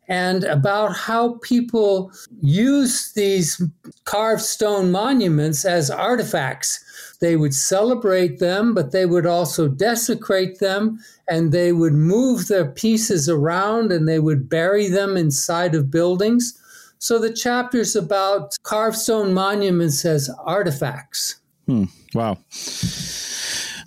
and 0.07 0.43
about 0.43 0.95
how 0.95 1.39
people 1.41 2.11
use 2.41 3.11
these 3.13 3.61
carved 4.03 4.41
stone 4.41 4.91
monuments 4.91 5.65
as 5.65 5.89
artifacts. 5.89 6.83
They 7.21 7.35
would 7.35 7.53
celebrate 7.53 8.39
them, 8.39 8.73
but 8.73 8.91
they 8.91 9.05
would 9.05 9.25
also 9.25 9.67
desecrate 9.67 10.59
them 10.59 10.99
and 11.27 11.51
they 11.51 11.71
would 11.71 11.93
move 11.93 12.47
their 12.47 12.65
pieces 12.65 13.27
around 13.27 13.91
and 13.91 14.07
they 14.07 14.19
would 14.19 14.49
bury 14.49 14.89
them 14.89 15.17
inside 15.17 15.73
of 15.73 15.89
buildings. 15.89 16.59
So 16.99 17.19
the 17.19 17.33
chapter's 17.33 17.95
about 17.95 18.57
carved 18.63 18.97
stone 18.97 19.33
monuments 19.33 20.05
as 20.05 20.29
artifacts. 20.43 21.37
Hmm. 21.67 21.85
Wow. 22.13 22.37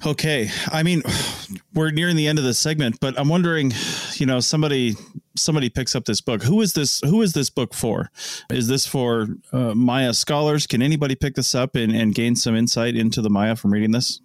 Okay. 0.06 0.50
I 0.68 0.82
mean, 0.82 1.02
we're 1.74 1.90
nearing 1.90 2.16
the 2.16 2.26
end 2.26 2.38
of 2.38 2.44
this 2.44 2.58
segment, 2.58 2.98
but 3.00 3.18
I'm 3.18 3.28
wondering, 3.28 3.72
you 4.14 4.26
know, 4.26 4.40
somebody 4.40 4.94
somebody 5.40 5.68
picks 5.68 5.94
up 5.94 6.04
this 6.04 6.20
book. 6.20 6.42
Who 6.42 6.60
is 6.60 6.72
this 6.72 7.00
who 7.00 7.22
is 7.22 7.32
this 7.32 7.50
book 7.50 7.74
for? 7.74 8.10
Is 8.50 8.68
this 8.68 8.86
for 8.86 9.28
uh, 9.52 9.74
Maya 9.74 10.14
scholars? 10.14 10.66
Can 10.66 10.82
anybody 10.82 11.14
pick 11.14 11.34
this 11.34 11.54
up 11.54 11.74
and, 11.74 11.92
and 11.92 12.14
gain 12.14 12.36
some 12.36 12.54
insight 12.54 12.96
into 12.96 13.22
the 13.22 13.30
Maya 13.30 13.56
from 13.56 13.72
reading 13.72 13.92
this? 13.92 14.20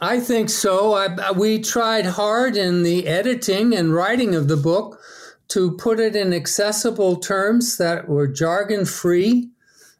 I 0.00 0.20
think 0.20 0.48
so. 0.48 0.94
I, 0.94 1.32
we 1.32 1.58
tried 1.58 2.06
hard 2.06 2.56
in 2.56 2.84
the 2.84 3.08
editing 3.08 3.74
and 3.74 3.92
writing 3.92 4.34
of 4.34 4.46
the 4.46 4.56
book 4.56 5.00
to 5.48 5.76
put 5.76 5.98
it 5.98 6.14
in 6.14 6.32
accessible 6.32 7.16
terms 7.16 7.78
that 7.78 8.08
were 8.08 8.28
jargon 8.28 8.84
free, 8.84 9.48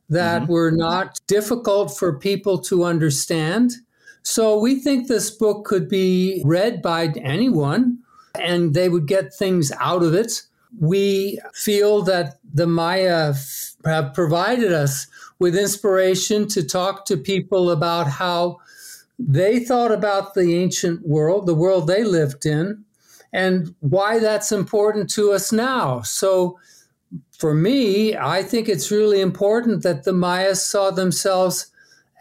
that 0.09 0.43
mm-hmm. 0.43 0.53
were 0.53 0.71
not 0.71 1.19
difficult 1.27 1.97
for 1.97 2.19
people 2.19 2.59
to 2.59 2.85
understand. 2.85 3.73
So 4.23 4.59
we 4.59 4.79
think 4.79 5.09
this 5.09 5.31
book 5.31 5.65
could 5.65 5.89
be 5.89 6.43
read 6.45 6.83
by 6.83 7.07
anyone 7.17 7.99
and 8.39 8.75
they 8.75 8.89
would 8.89 9.07
get 9.07 9.35
things 9.35 9.73
out 9.81 10.03
of 10.03 10.15
it. 10.15 10.43
We 10.81 11.41
feel 11.55 12.03
that 12.03 12.39
the 12.53 12.67
Maya 12.67 13.35
have 13.85 14.15
provided 14.15 14.73
us 14.73 15.07
with 15.39 15.57
inspiration 15.57 16.49
to 16.49 16.63
talk 16.63 17.05
to 17.07 17.17
people 17.17 17.71
about 17.71 18.07
how 18.07 18.59
they 19.19 19.61
thought 19.61 19.93
about 19.93 20.35
the 20.35 20.55
ancient 20.55 21.07
world, 21.07 21.47
the 21.47 21.55
world 21.55 21.87
they 21.87 22.05
lived 22.05 22.47
in, 22.47 22.85
and 23.33 23.75
why 23.81 24.19
that's 24.19 24.53
important 24.53 25.11
to 25.11 25.33
us 25.33 25.53
now. 25.53 26.03
So, 26.03 26.59
for 27.31 27.55
me, 27.55 28.17
I 28.17 28.43
think 28.43 28.69
it's 28.69 28.91
really 28.91 29.21
important 29.21 29.83
that 29.83 30.05
the 30.05 30.13
Mayas 30.13 30.65
saw 30.65 30.91
themselves 30.91 31.71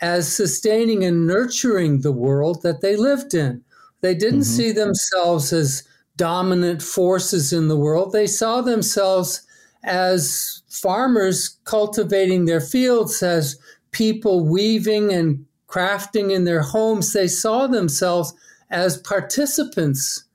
as 0.02 0.32
sustaining 0.32 1.04
and 1.04 1.26
nurturing 1.26 2.02
the 2.02 2.12
world 2.12 2.62
that 2.62 2.82
they 2.82 2.96
lived 2.96 3.34
in. 3.34 3.64
They 4.02 4.14
didn't 4.14 4.42
mm-hmm. 4.42 4.56
see 4.56 4.72
themselves 4.72 5.52
as 5.52 5.84
dominant 6.18 6.82
forces 6.82 7.54
in 7.54 7.68
the 7.68 7.78
world. 7.78 8.12
They 8.12 8.28
saw 8.28 8.62
themselves 8.62 9.44
as 9.84 10.62
farmers 10.68 11.58
cultivating 11.64 12.46
their 12.46 12.60
fields, 12.60 13.24
as 13.24 13.58
people 13.92 14.46
weaving 14.46 15.14
and 15.14 15.46
crafting 15.68 16.32
in 16.32 16.44
their 16.44 16.62
homes. 16.62 17.14
They 17.14 17.28
saw 17.28 17.68
themselves 17.68 18.34
as 18.70 18.98
participants 18.98 20.26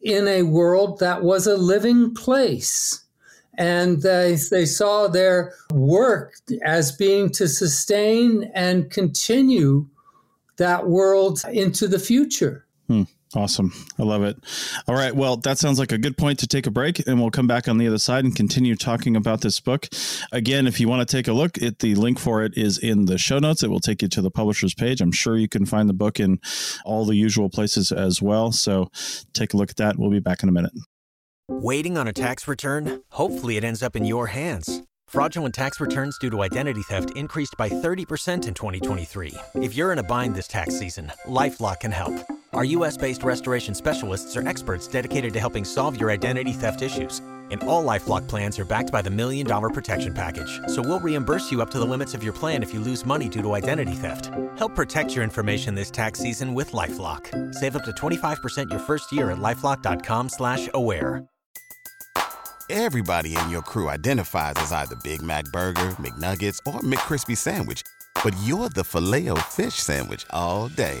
in 0.00 0.28
a 0.28 0.42
world 0.42 0.98
that 1.00 1.22
was 1.22 1.46
a 1.46 1.56
living 1.56 2.14
place. 2.14 3.04
And 3.54 4.00
they, 4.00 4.38
they 4.50 4.64
saw 4.64 5.08
their 5.08 5.52
work 5.72 6.34
as 6.64 6.92
being 6.92 7.30
to 7.30 7.48
sustain 7.48 8.50
and 8.54 8.90
continue 8.90 9.86
that 10.56 10.86
world 10.88 11.42
into 11.50 11.88
the 11.88 11.98
future. 11.98 12.66
Hmm. 12.86 13.02
Awesome. 13.34 13.72
I 13.96 14.02
love 14.02 14.24
it. 14.24 14.42
All 14.88 14.94
right. 14.96 15.14
Well, 15.14 15.36
that 15.36 15.56
sounds 15.58 15.78
like 15.78 15.92
a 15.92 15.98
good 15.98 16.16
point 16.16 16.40
to 16.40 16.48
take 16.48 16.66
a 16.66 16.70
break, 16.70 17.06
and 17.06 17.20
we'll 17.20 17.30
come 17.30 17.46
back 17.46 17.68
on 17.68 17.78
the 17.78 17.86
other 17.86 17.98
side 17.98 18.24
and 18.24 18.34
continue 18.34 18.74
talking 18.74 19.14
about 19.14 19.40
this 19.40 19.60
book. 19.60 19.88
Again, 20.32 20.66
if 20.66 20.80
you 20.80 20.88
want 20.88 21.08
to 21.08 21.16
take 21.16 21.28
a 21.28 21.32
look, 21.32 21.56
it 21.58 21.78
the 21.78 21.94
link 21.94 22.18
for 22.18 22.42
it 22.42 22.58
is 22.58 22.76
in 22.76 23.04
the 23.04 23.18
show 23.18 23.38
notes. 23.38 23.62
It 23.62 23.70
will 23.70 23.78
take 23.78 24.02
you 24.02 24.08
to 24.08 24.22
the 24.22 24.32
publisher's 24.32 24.74
page. 24.74 25.00
I'm 25.00 25.12
sure 25.12 25.36
you 25.36 25.48
can 25.48 25.64
find 25.64 25.88
the 25.88 25.94
book 25.94 26.18
in 26.18 26.40
all 26.84 27.04
the 27.04 27.14
usual 27.14 27.48
places 27.48 27.92
as 27.92 28.20
well. 28.20 28.50
So 28.50 28.90
take 29.32 29.54
a 29.54 29.56
look 29.56 29.70
at 29.70 29.76
that. 29.76 29.96
We'll 29.96 30.10
be 30.10 30.18
back 30.18 30.42
in 30.42 30.48
a 30.48 30.52
minute. 30.52 30.72
Waiting 31.48 31.96
on 31.96 32.08
a 32.08 32.12
tax 32.12 32.48
return? 32.48 33.02
Hopefully, 33.10 33.56
it 33.56 33.62
ends 33.62 33.82
up 33.82 33.94
in 33.94 34.04
your 34.04 34.26
hands. 34.26 34.82
Fraudulent 35.06 35.54
tax 35.54 35.78
returns 35.78 36.18
due 36.18 36.30
to 36.30 36.42
identity 36.42 36.82
theft 36.82 37.16
increased 37.16 37.56
by 37.56 37.68
30% 37.68 37.92
in 38.46 38.54
2023. 38.54 39.34
If 39.56 39.76
you're 39.76 39.92
in 39.92 39.98
a 39.98 40.04
bind 40.04 40.34
this 40.34 40.48
tax 40.48 40.76
season, 40.78 41.12
LifeLock 41.26 41.80
can 41.80 41.92
help. 41.92 42.14
Our 42.52 42.64
US 42.64 42.96
based 42.96 43.22
restoration 43.22 43.76
specialists 43.76 44.36
are 44.36 44.46
experts 44.46 44.88
dedicated 44.88 45.32
to 45.34 45.40
helping 45.40 45.64
solve 45.64 46.00
your 46.00 46.10
identity 46.10 46.52
theft 46.52 46.82
issues. 46.82 47.20
And 47.50 47.62
all 47.64 47.84
Lifelock 47.84 48.26
plans 48.26 48.58
are 48.58 48.64
backed 48.64 48.90
by 48.90 49.02
the 49.02 49.10
Million 49.10 49.46
Dollar 49.46 49.70
Protection 49.70 50.12
Package. 50.12 50.60
So 50.66 50.82
we'll 50.82 51.00
reimburse 51.00 51.50
you 51.52 51.62
up 51.62 51.70
to 51.70 51.78
the 51.78 51.84
limits 51.84 52.12
of 52.12 52.24
your 52.24 52.32
plan 52.32 52.62
if 52.62 52.74
you 52.74 52.80
lose 52.80 53.06
money 53.06 53.28
due 53.28 53.42
to 53.42 53.52
identity 53.54 53.92
theft. 53.92 54.30
Help 54.56 54.74
protect 54.74 55.14
your 55.14 55.22
information 55.22 55.74
this 55.74 55.90
tax 55.90 56.18
season 56.18 56.54
with 56.54 56.72
LifeLock. 56.72 57.54
Save 57.54 57.76
up 57.76 57.84
to 57.84 57.92
25% 57.92 58.70
your 58.70 58.80
first 58.80 59.12
year 59.12 59.30
at 59.30 59.38
LifeLock.com 59.38 60.28
slash 60.28 60.68
aware. 60.74 61.24
Everybody 62.68 63.36
in 63.36 63.50
your 63.50 63.62
crew 63.62 63.88
identifies 63.88 64.54
as 64.56 64.70
either 64.70 64.94
Big 65.02 65.22
Mac 65.22 65.44
Burger, 65.46 65.90
McNuggets, 65.98 66.58
or 66.66 66.80
McCrispy 66.80 67.36
Sandwich. 67.36 67.82
But 68.22 68.36
you're 68.44 68.68
the 68.68 68.84
filet 68.84 69.28
fish 69.50 69.74
Sandwich 69.74 70.24
all 70.30 70.68
day 70.68 71.00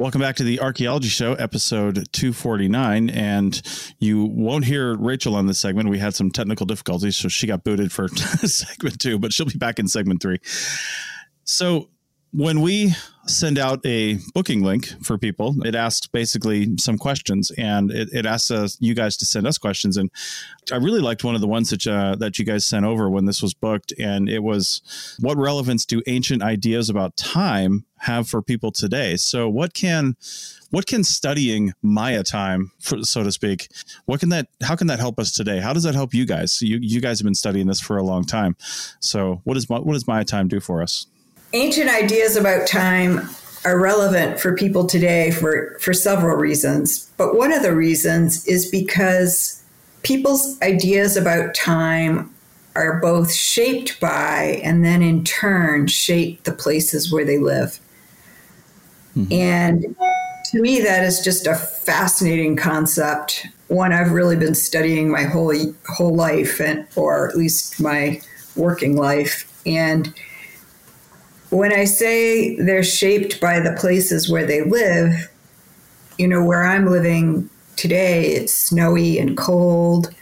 Welcome 0.00 0.20
back 0.20 0.36
to 0.36 0.44
the 0.44 0.60
Archaeology 0.60 1.08
Show, 1.08 1.34
episode 1.34 2.06
249. 2.12 3.10
And 3.10 3.60
you 3.98 4.26
won't 4.26 4.64
hear 4.64 4.96
Rachel 4.96 5.34
on 5.34 5.48
this 5.48 5.58
segment. 5.58 5.88
We 5.88 5.98
had 5.98 6.14
some 6.14 6.30
technical 6.30 6.66
difficulties, 6.66 7.16
so 7.16 7.26
she 7.26 7.48
got 7.48 7.64
booted 7.64 7.90
for 7.90 8.06
segment 8.46 9.00
two, 9.00 9.18
but 9.18 9.32
she'll 9.32 9.46
be 9.46 9.58
back 9.58 9.80
in 9.80 9.88
segment 9.88 10.22
three. 10.22 10.38
So, 11.42 11.88
when 12.32 12.60
we 12.60 12.94
send 13.28 13.58
out 13.58 13.84
a 13.84 14.18
booking 14.34 14.62
link 14.62 14.88
for 15.04 15.18
people, 15.18 15.54
it 15.64 15.74
asks 15.74 16.06
basically 16.06 16.76
some 16.78 16.98
questions, 16.98 17.50
and 17.52 17.90
it, 17.90 18.08
it 18.12 18.26
asks 18.26 18.50
us, 18.50 18.76
you 18.80 18.94
guys 18.94 19.16
to 19.18 19.26
send 19.26 19.46
us 19.46 19.58
questions. 19.58 19.96
And 19.96 20.10
I 20.72 20.76
really 20.76 21.00
liked 21.00 21.24
one 21.24 21.34
of 21.34 21.40
the 21.40 21.48
ones 21.48 21.70
that 21.70 21.86
uh, 21.86 22.16
that 22.16 22.38
you 22.38 22.44
guys 22.44 22.64
sent 22.64 22.84
over 22.84 23.08
when 23.08 23.26
this 23.26 23.42
was 23.42 23.54
booked, 23.54 23.92
and 23.98 24.28
it 24.28 24.42
was, 24.42 25.16
"What 25.20 25.36
relevance 25.36 25.84
do 25.84 26.02
ancient 26.06 26.42
ideas 26.42 26.88
about 26.88 27.16
time 27.16 27.84
have 27.98 28.28
for 28.28 28.42
people 28.42 28.72
today?" 28.72 29.16
So, 29.16 29.48
what 29.48 29.74
can 29.74 30.16
what 30.70 30.86
can 30.86 31.04
studying 31.04 31.72
Maya 31.82 32.22
time, 32.22 32.72
for, 32.80 33.02
so 33.02 33.22
to 33.22 33.32
speak, 33.32 33.68
what 34.06 34.20
can 34.20 34.28
that? 34.30 34.48
How 34.62 34.76
can 34.76 34.86
that 34.88 34.98
help 34.98 35.18
us 35.18 35.32
today? 35.32 35.60
How 35.60 35.72
does 35.72 35.84
that 35.84 35.94
help 35.94 36.14
you 36.14 36.26
guys? 36.26 36.60
You 36.62 36.78
you 36.80 37.00
guys 37.00 37.18
have 37.18 37.24
been 37.24 37.34
studying 37.34 37.66
this 37.66 37.80
for 37.80 37.96
a 37.96 38.02
long 38.02 38.24
time. 38.24 38.56
So, 39.00 39.40
what 39.44 39.54
does 39.54 39.68
what 39.68 39.86
does 39.86 40.06
Maya 40.06 40.24
time 40.24 40.48
do 40.48 40.60
for 40.60 40.82
us? 40.82 41.06
Ancient 41.52 41.88
ideas 41.88 42.36
about 42.36 42.66
time 42.66 43.28
are 43.64 43.78
relevant 43.78 44.38
for 44.38 44.54
people 44.54 44.86
today 44.86 45.30
for, 45.30 45.76
for 45.80 45.92
several 45.92 46.36
reasons. 46.36 47.10
But 47.16 47.36
one 47.36 47.52
of 47.52 47.62
the 47.62 47.74
reasons 47.74 48.46
is 48.46 48.70
because 48.70 49.62
people's 50.02 50.60
ideas 50.62 51.16
about 51.16 51.54
time 51.54 52.32
are 52.76 53.00
both 53.00 53.32
shaped 53.32 53.98
by 54.00 54.60
and 54.62 54.84
then 54.84 55.02
in 55.02 55.24
turn 55.24 55.88
shape 55.88 56.44
the 56.44 56.52
places 56.52 57.12
where 57.12 57.24
they 57.24 57.38
live. 57.38 57.80
Mm-hmm. 59.16 59.32
And 59.32 59.96
to 60.52 60.62
me, 60.62 60.80
that 60.80 61.04
is 61.04 61.20
just 61.20 61.46
a 61.46 61.54
fascinating 61.56 62.56
concept. 62.56 63.46
One 63.66 63.92
I've 63.92 64.12
really 64.12 64.36
been 64.36 64.54
studying 64.54 65.10
my 65.10 65.24
whole 65.24 65.52
whole 65.88 66.14
life, 66.14 66.60
and 66.60 66.86
or 66.96 67.28
at 67.28 67.36
least 67.36 67.80
my 67.80 68.20
working 68.56 68.96
life. 68.96 69.44
And 69.66 70.14
when 71.50 71.72
I 71.72 71.84
say 71.84 72.56
they're 72.56 72.82
shaped 72.82 73.40
by 73.40 73.60
the 73.60 73.72
places 73.72 74.30
where 74.30 74.46
they 74.46 74.62
live, 74.62 75.30
you 76.18 76.28
know, 76.28 76.44
where 76.44 76.64
I'm 76.64 76.86
living 76.86 77.48
today, 77.76 78.32
it's 78.32 78.52
snowy 78.52 79.18
and 79.18 79.36
cold, 79.36 80.14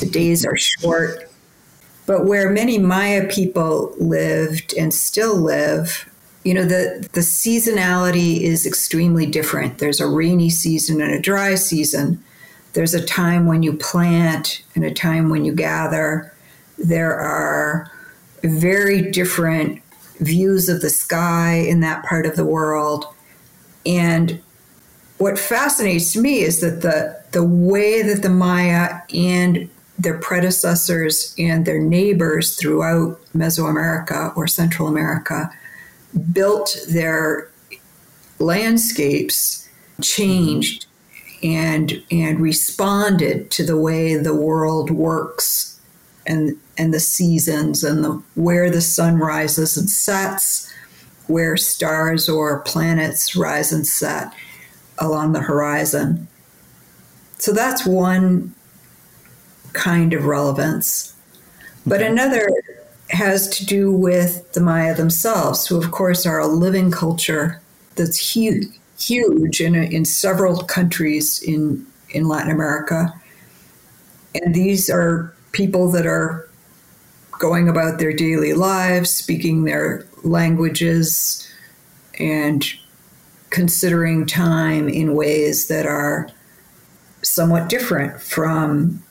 the 0.00 0.06
days 0.06 0.44
are 0.44 0.56
short. 0.56 1.30
But 2.06 2.26
where 2.26 2.50
many 2.50 2.78
Maya 2.78 3.28
people 3.28 3.94
lived 3.98 4.74
and 4.74 4.92
still 4.92 5.36
live, 5.36 6.08
you 6.44 6.54
know, 6.54 6.64
the, 6.64 7.08
the 7.12 7.20
seasonality 7.20 8.40
is 8.40 8.66
extremely 8.66 9.26
different. 9.26 9.78
There's 9.78 10.00
a 10.00 10.06
rainy 10.06 10.50
season 10.50 11.00
and 11.00 11.12
a 11.12 11.20
dry 11.20 11.56
season. 11.56 12.22
There's 12.72 12.94
a 12.94 13.04
time 13.04 13.46
when 13.46 13.62
you 13.62 13.72
plant 13.72 14.62
and 14.74 14.84
a 14.84 14.94
time 14.94 15.28
when 15.28 15.44
you 15.44 15.52
gather. 15.52 16.32
There 16.78 17.14
are 17.14 17.90
very 18.42 19.10
different 19.10 19.82
views 20.20 20.68
of 20.68 20.80
the 20.80 20.90
sky 20.90 21.54
in 21.54 21.80
that 21.80 22.04
part 22.04 22.26
of 22.26 22.36
the 22.36 22.44
world. 22.44 23.06
And 23.84 24.40
what 25.18 25.38
fascinates 25.38 26.16
me 26.16 26.40
is 26.40 26.60
that 26.60 26.82
the 26.82 27.16
the 27.32 27.44
way 27.44 28.02
that 28.02 28.22
the 28.22 28.30
Maya 28.30 29.00
and 29.12 29.68
their 29.98 30.18
predecessors 30.18 31.34
and 31.38 31.64
their 31.64 31.80
neighbors 31.80 32.56
throughout 32.56 33.18
Mesoamerica 33.34 34.36
or 34.36 34.46
Central 34.46 34.88
America 34.88 35.50
built 36.32 36.76
their 36.88 37.50
landscapes 38.38 39.68
changed 40.02 40.86
and 41.42 42.02
and 42.10 42.40
responded 42.40 43.50
to 43.50 43.64
the 43.64 43.76
way 43.78 44.16
the 44.16 44.34
world 44.34 44.90
works 44.90 45.80
and 46.26 46.58
and 46.78 46.92
the 46.92 47.00
seasons 47.00 47.82
and 47.82 48.04
the 48.04 48.22
where 48.34 48.70
the 48.70 48.80
sun 48.80 49.18
rises 49.18 49.76
and 49.76 49.88
sets, 49.88 50.72
where 51.26 51.56
stars 51.56 52.28
or 52.28 52.60
planets 52.60 53.34
rise 53.36 53.72
and 53.72 53.86
set 53.86 54.32
along 54.98 55.32
the 55.32 55.40
horizon. 55.40 56.26
So 57.38 57.52
that's 57.52 57.86
one 57.86 58.54
kind 59.72 60.12
of 60.12 60.24
relevance. 60.24 61.14
But 61.86 62.02
another 62.02 62.48
has 63.10 63.48
to 63.50 63.66
do 63.66 63.92
with 63.92 64.52
the 64.52 64.60
Maya 64.60 64.94
themselves, 64.94 65.66
who, 65.66 65.76
of 65.76 65.90
course, 65.90 66.26
are 66.26 66.40
a 66.40 66.46
living 66.46 66.90
culture 66.90 67.60
that's 67.94 68.34
huge, 68.34 68.66
huge 68.98 69.60
in, 69.60 69.74
in 69.74 70.04
several 70.04 70.64
countries 70.64 71.40
in, 71.42 71.86
in 72.10 72.26
Latin 72.26 72.50
America. 72.50 73.12
And 74.34 74.54
these 74.54 74.90
are 74.90 75.32
people 75.52 75.90
that 75.92 76.06
are 76.06 76.45
going 77.38 77.68
about 77.68 77.98
their 77.98 78.12
daily 78.12 78.52
lives, 78.52 79.10
speaking 79.10 79.64
their 79.64 80.06
languages, 80.22 81.48
and 82.18 82.64
considering 83.50 84.26
time 84.26 84.88
in 84.88 85.14
ways 85.14 85.68
that 85.68 85.86
are 85.86 86.28
somewhat 87.22 87.68
different 87.68 88.20
from 88.20 89.02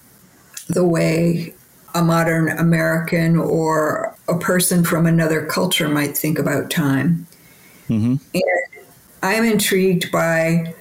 the 0.67 0.85
way 0.85 1.53
a 1.93 2.03
modern 2.03 2.49
American 2.49 3.37
or 3.37 4.15
a 4.27 4.37
person 4.37 4.83
from 4.83 5.05
another 5.05 5.45
culture 5.45 5.87
might 5.87 6.17
think 6.17 6.37
about 6.37 6.69
time. 6.69 7.25
Mm-hmm. 7.89 8.15
And 8.33 8.85
I'm 9.23 9.45
intrigued 9.45 10.11
by 10.11 10.73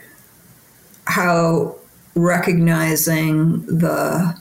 how 1.06 1.76
recognizing 2.14 3.64
the 3.66 4.40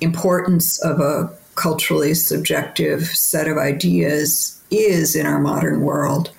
importance 0.00 0.82
of 0.82 1.00
a 1.00 1.36
culturally 1.60 2.14
subjective 2.14 3.02
set 3.02 3.46
of 3.46 3.58
ideas 3.58 4.60
is 4.70 5.14
in 5.14 5.26
our 5.26 5.38
modern 5.38 5.82
world 5.82 6.32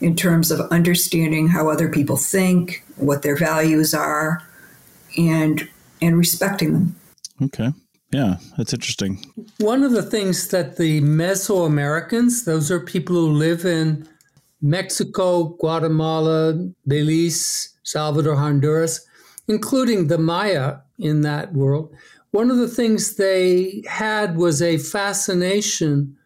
in 0.00 0.14
terms 0.14 0.50
of 0.50 0.60
understanding 0.70 1.48
how 1.48 1.68
other 1.68 1.88
people 1.88 2.16
think, 2.16 2.84
what 2.96 3.22
their 3.22 3.36
values 3.36 3.92
are, 3.92 4.42
and 5.18 5.68
and 6.00 6.16
respecting 6.16 6.72
them. 6.72 6.96
Okay. 7.42 7.72
Yeah, 8.12 8.36
that's 8.56 8.72
interesting. 8.72 9.24
One 9.58 9.82
of 9.82 9.92
the 9.92 10.02
things 10.02 10.48
that 10.48 10.76
the 10.76 11.00
Mesoamericans, 11.00 12.44
those 12.44 12.70
are 12.70 12.80
people 12.80 13.14
who 13.14 13.32
live 13.32 13.64
in 13.64 14.08
Mexico, 14.62 15.44
Guatemala, 15.60 16.54
Belize, 16.86 17.74
Salvador, 17.82 18.36
Honduras, 18.36 19.06
including 19.46 20.08
the 20.08 20.18
Maya 20.18 20.78
in 20.98 21.20
that 21.22 21.52
world, 21.52 21.94
one 22.32 22.50
of 22.50 22.58
the 22.58 22.68
things 22.68 23.16
they 23.16 23.82
had 23.88 24.36
was 24.36 24.62
a 24.62 24.78
fascination 24.78 26.16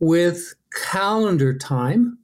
with 0.00 0.54
calendar 0.84 1.56
time. 1.56 2.18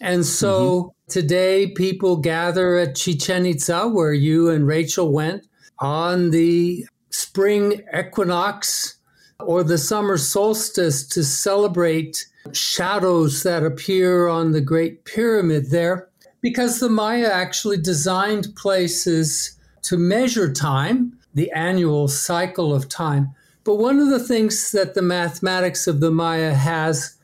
And 0.00 0.24
so 0.24 0.60
mm-hmm. 0.60 1.10
today 1.10 1.68
people 1.68 2.16
gather 2.16 2.76
at 2.76 2.94
Chichen 2.94 3.46
Itza, 3.46 3.88
where 3.88 4.12
you 4.12 4.48
and 4.48 4.66
Rachel 4.66 5.10
went, 5.12 5.44
on 5.80 6.30
the 6.30 6.86
spring 7.10 7.82
equinox 7.96 8.96
or 9.40 9.62
the 9.62 9.78
summer 9.78 10.16
solstice 10.16 11.06
to 11.08 11.22
celebrate 11.24 12.26
shadows 12.52 13.42
that 13.42 13.64
appear 13.64 14.28
on 14.28 14.52
the 14.52 14.60
Great 14.60 15.04
Pyramid 15.04 15.70
there, 15.70 16.08
because 16.40 16.80
the 16.80 16.88
Maya 16.88 17.28
actually 17.28 17.76
designed 17.76 18.54
places 18.56 19.58
to 19.82 19.96
measure 19.96 20.52
time, 20.52 21.17
the 21.34 21.50
annual 21.52 22.08
cycle 22.08 22.74
of 22.74 22.88
time. 22.88 23.34
But 23.64 23.76
one 23.76 23.98
of 23.98 24.08
the 24.08 24.18
things 24.18 24.72
that 24.72 24.94
the 24.94 25.02
mathematics 25.02 25.86
of 25.86 26.00
the 26.00 26.10
Maya 26.10 26.54
has 26.54 27.16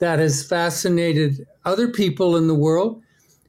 that 0.00 0.18
has 0.18 0.44
fascinated 0.44 1.46
other 1.64 1.88
people 1.88 2.36
in 2.36 2.48
the 2.48 2.54
world 2.54 3.02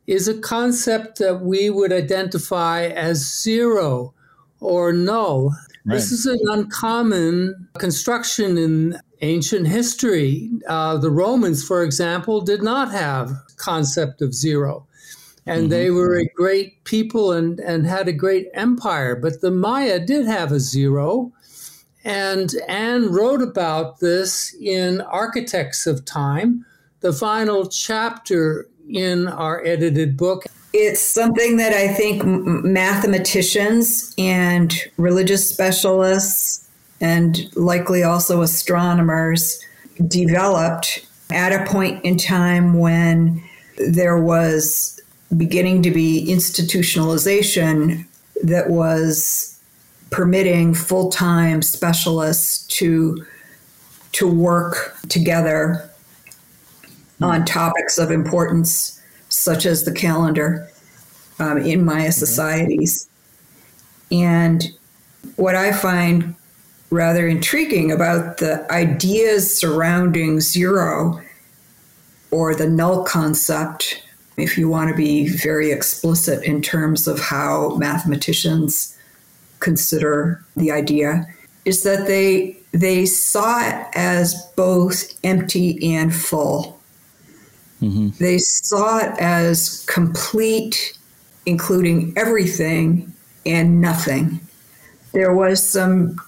is 0.05 0.27
a 0.27 0.39
concept 0.39 1.17
that 1.17 1.41
we 1.41 1.69
would 1.69 1.91
identify 1.91 2.85
as 2.85 3.41
zero 3.41 4.13
or 4.59 4.93
null. 4.93 5.55
Right. 5.85 5.95
This 5.95 6.11
is 6.11 6.25
an 6.25 6.39
uncommon 6.47 7.67
construction 7.77 8.57
in 8.57 8.99
ancient 9.21 9.67
history. 9.67 10.51
Uh, 10.67 10.97
the 10.97 11.09
Romans, 11.09 11.65
for 11.65 11.83
example, 11.83 12.41
did 12.41 12.61
not 12.61 12.91
have 12.91 13.31
concept 13.57 14.21
of 14.21 14.33
zero. 14.33 14.85
And 15.45 15.63
mm-hmm. 15.63 15.69
they 15.69 15.91
were 15.91 16.17
a 16.17 16.29
great 16.35 16.83
people 16.83 17.31
and, 17.31 17.59
and 17.59 17.85
had 17.85 18.07
a 18.07 18.13
great 18.13 18.47
empire. 18.53 19.15
But 19.15 19.41
the 19.41 19.51
Maya 19.51 19.99
did 19.99 20.25
have 20.25 20.51
a 20.51 20.59
zero. 20.59 21.31
And 22.05 22.53
Anne 22.67 23.11
wrote 23.11 23.41
about 23.41 23.99
this 23.99 24.53
in 24.61 25.01
Architects 25.01 25.87
of 25.87 26.05
Time, 26.05 26.65
the 26.99 27.13
final 27.13 27.67
chapter 27.67 28.67
in 28.89 29.27
our 29.27 29.65
edited 29.65 30.17
book. 30.17 30.45
It's 30.73 31.01
something 31.01 31.57
that 31.57 31.71
I 31.71 31.87
think 31.87 32.23
mathematicians 32.25 34.13
and 34.17 34.73
religious 34.97 35.47
specialists 35.47 36.67
and 36.99 37.49
likely 37.55 38.03
also 38.03 38.41
astronomers 38.41 39.63
developed 40.07 41.05
at 41.31 41.53
a 41.53 41.69
point 41.69 42.03
in 42.03 42.17
time 42.17 42.79
when 42.79 43.43
there 43.77 44.17
was 44.17 44.92
beginning 45.35 45.83
to 45.83 45.91
be 45.91 46.25
institutionalization 46.29 48.05
that 48.43 48.69
was 48.69 49.59
permitting 50.09 50.73
full-time 50.73 51.61
specialists 51.61 52.67
to 52.67 53.25
to 54.11 54.27
work 54.27 54.95
together 55.09 55.89
on 57.21 57.43
topics 57.45 57.97
of 57.97 58.11
importance 58.11 59.01
such 59.29 59.65
as 59.65 59.85
the 59.85 59.91
calendar 59.91 60.69
um, 61.39 61.57
in 61.57 61.83
Maya 61.83 62.11
societies. 62.11 63.09
And 64.11 64.63
what 65.35 65.55
I 65.55 65.71
find 65.71 66.35
rather 66.91 67.27
intriguing 67.27 67.91
about 67.91 68.37
the 68.37 68.71
ideas 68.71 69.57
surrounding 69.57 70.39
zero 70.39 71.19
or 72.29 72.53
the 72.53 72.69
null 72.69 73.03
concept, 73.03 74.02
if 74.37 74.57
you 74.57 74.69
want 74.69 74.89
to 74.89 74.95
be 74.95 75.27
very 75.27 75.71
explicit 75.71 76.43
in 76.43 76.61
terms 76.61 77.07
of 77.07 77.19
how 77.19 77.75
mathematicians 77.75 78.97
consider 79.59 80.43
the 80.55 80.71
idea, 80.71 81.25
is 81.65 81.83
that 81.83 82.07
they 82.07 82.57
they 82.71 83.05
saw 83.05 83.61
it 83.61 83.87
as 83.95 84.35
both 84.55 85.13
empty 85.23 85.95
and 85.95 86.13
full. 86.13 86.79
Mm-hmm. 87.81 88.09
They 88.19 88.37
saw 88.37 88.99
it 88.99 89.11
as 89.19 89.85
complete, 89.87 90.97
including 91.45 92.13
everything 92.15 93.13
and 93.45 93.81
nothing. 93.81 94.39
There 95.11 95.33
was 95.33 95.67
some 95.67 96.19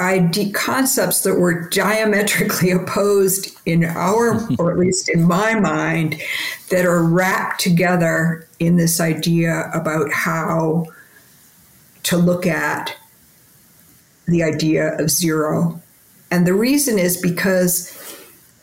ID 0.00 0.52
concepts 0.52 1.20
that 1.22 1.34
were 1.34 1.68
diametrically 1.68 2.70
opposed 2.72 3.56
in 3.66 3.84
our, 3.84 4.40
or 4.58 4.72
at 4.72 4.78
least 4.78 5.08
in 5.08 5.22
my 5.24 5.54
mind, 5.54 6.20
that 6.70 6.86
are 6.86 7.02
wrapped 7.02 7.60
together 7.60 8.48
in 8.58 8.76
this 8.76 9.00
idea 9.00 9.70
about 9.74 10.10
how 10.12 10.86
to 12.04 12.16
look 12.16 12.46
at 12.46 12.96
the 14.26 14.42
idea 14.42 14.96
of 14.98 15.10
zero. 15.10 15.80
And 16.30 16.46
the 16.46 16.54
reason 16.54 16.98
is 16.98 17.20
because 17.20 17.96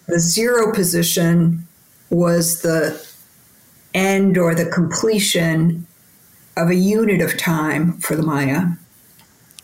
the 0.07 0.19
zero 0.19 0.73
position 0.73 1.67
was 2.09 2.61
the 2.61 3.05
end 3.93 4.37
or 4.37 4.55
the 4.55 4.65
completion 4.65 5.85
of 6.55 6.69
a 6.69 6.75
unit 6.75 7.21
of 7.21 7.37
time 7.37 7.93
for 7.99 8.15
the 8.15 8.23
Maya. 8.23 8.67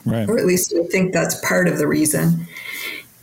Right. 0.05 0.27
Or 0.27 0.37
at 0.37 0.45
least 0.45 0.73
I 0.73 0.85
think 0.87 1.13
that's 1.13 1.35
part 1.47 1.67
of 1.67 1.77
the 1.77 1.87
reason. 1.87 2.47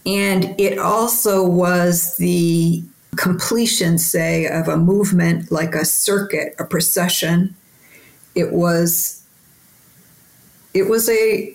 And 0.06 0.58
it 0.58 0.78
also 0.78 1.46
was 1.46 2.16
the 2.16 2.82
completion, 3.16 3.98
say, 3.98 4.46
of 4.46 4.68
a 4.68 4.76
movement 4.76 5.52
like 5.52 5.74
a 5.74 5.84
circuit, 5.84 6.54
a 6.58 6.64
procession. 6.64 7.54
It 8.34 8.52
was 8.52 9.22
it 10.72 10.88
was 10.88 11.08
a 11.08 11.54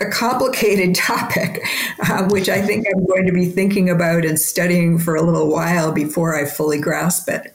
a 0.00 0.06
complicated 0.06 0.94
topic, 0.94 1.62
uh, 2.08 2.24
which 2.28 2.48
I 2.48 2.62
think 2.62 2.86
I'm 2.92 3.04
going 3.04 3.26
to 3.26 3.32
be 3.32 3.46
thinking 3.46 3.90
about 3.90 4.24
and 4.24 4.38
studying 4.38 4.98
for 4.98 5.14
a 5.14 5.22
little 5.22 5.48
while 5.48 5.92
before 5.92 6.34
I 6.34 6.46
fully 6.46 6.80
grasp 6.80 7.28
it. 7.28 7.54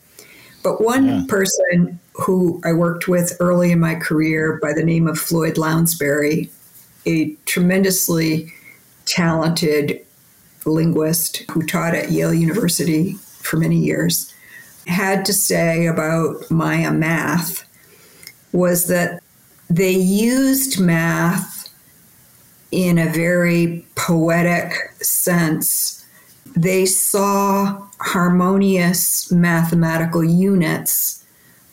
But 0.63 0.81
one 0.81 1.05
yeah. 1.05 1.23
person 1.27 1.99
who 2.13 2.61
I 2.63 2.73
worked 2.73 3.07
with 3.07 3.35
early 3.39 3.71
in 3.71 3.79
my 3.79 3.95
career 3.95 4.59
by 4.61 4.73
the 4.73 4.83
name 4.83 5.07
of 5.07 5.19
Floyd 5.19 5.57
Lounsbury, 5.57 6.49
a 7.05 7.33
tremendously 7.45 8.53
talented 9.05 10.05
linguist 10.65 11.43
who 11.51 11.61
taught 11.61 11.93
at 11.93 12.11
Yale 12.11 12.33
University 12.33 13.13
for 13.41 13.57
many 13.57 13.77
years, 13.77 14.33
had 14.87 15.25
to 15.25 15.33
say 15.33 15.85
about 15.85 16.49
Maya 16.49 16.91
math 16.91 17.67
was 18.51 18.87
that 18.87 19.21
they 19.69 19.91
used 19.91 20.79
math 20.79 21.69
in 22.71 22.97
a 22.97 23.09
very 23.09 23.85
poetic 23.95 24.73
sense. 25.01 26.05
They 26.55 26.85
saw 26.85 27.81
harmonious 27.99 29.31
mathematical 29.31 30.23
units 30.23 31.23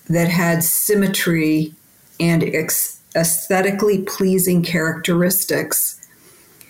that 0.08 0.28
had 0.28 0.64
symmetry 0.64 1.74
and 2.18 2.42
ex- 2.42 2.91
aesthetically 3.14 4.02
pleasing 4.02 4.62
characteristics 4.62 6.00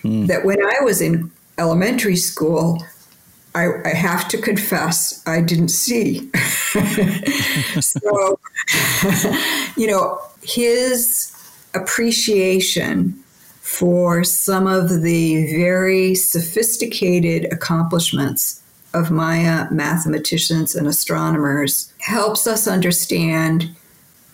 mm. 0.03 0.27
that 0.27 0.45
when 0.45 0.63
I 0.63 0.83
was 0.83 1.01
in 1.01 1.31
elementary 1.57 2.15
school, 2.15 2.83
I, 3.55 3.67
I, 3.85 3.89
have 3.89 4.27
to 4.29 4.41
confess, 4.41 5.21
I 5.27 5.41
didn't 5.41 5.69
see. 5.69 6.31
so, 7.79 8.39
you 9.77 9.87
know, 9.87 10.19
his 10.41 11.31
appreciation 11.75 13.23
for 13.61 14.23
some 14.23 14.67
of 14.67 15.01
the 15.01 15.45
very 15.55 16.15
sophisticated 16.15 17.51
accomplishments 17.53 18.61
of 18.93 19.09
Maya 19.09 19.67
mathematicians 19.71 20.75
and 20.75 20.87
astronomers 20.87 21.91
helps 21.99 22.45
us 22.45 22.67
understand 22.67 23.75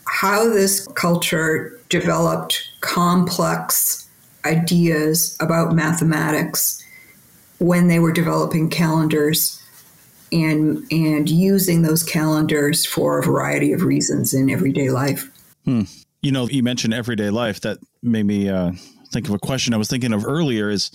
how 0.09 0.49
this 0.49 0.87
culture 0.95 1.79
developed 1.89 2.67
complex 2.81 4.07
ideas 4.45 5.37
about 5.39 5.73
mathematics 5.73 6.83
when 7.59 7.87
they 7.87 7.99
were 7.99 8.11
developing 8.11 8.69
calendars 8.69 9.61
and 10.31 10.83
and 10.91 11.29
using 11.29 11.81
those 11.81 12.03
calendars 12.03 12.85
for 12.85 13.19
a 13.19 13.23
variety 13.23 13.71
of 13.71 13.83
reasons 13.83 14.33
in 14.33 14.49
everyday 14.49 14.89
life. 14.89 15.29
Hmm. 15.65 15.83
You 16.21 16.31
know, 16.31 16.47
you 16.47 16.63
mentioned 16.63 16.93
everyday 16.93 17.29
life. 17.29 17.61
That 17.61 17.77
made 18.03 18.25
me 18.25 18.49
uh, 18.49 18.71
think 19.11 19.27
of 19.27 19.33
a 19.33 19.39
question 19.39 19.73
I 19.73 19.77
was 19.77 19.89
thinking 19.89 20.13
of 20.13 20.25
earlier 20.25 20.69
is 20.69 20.91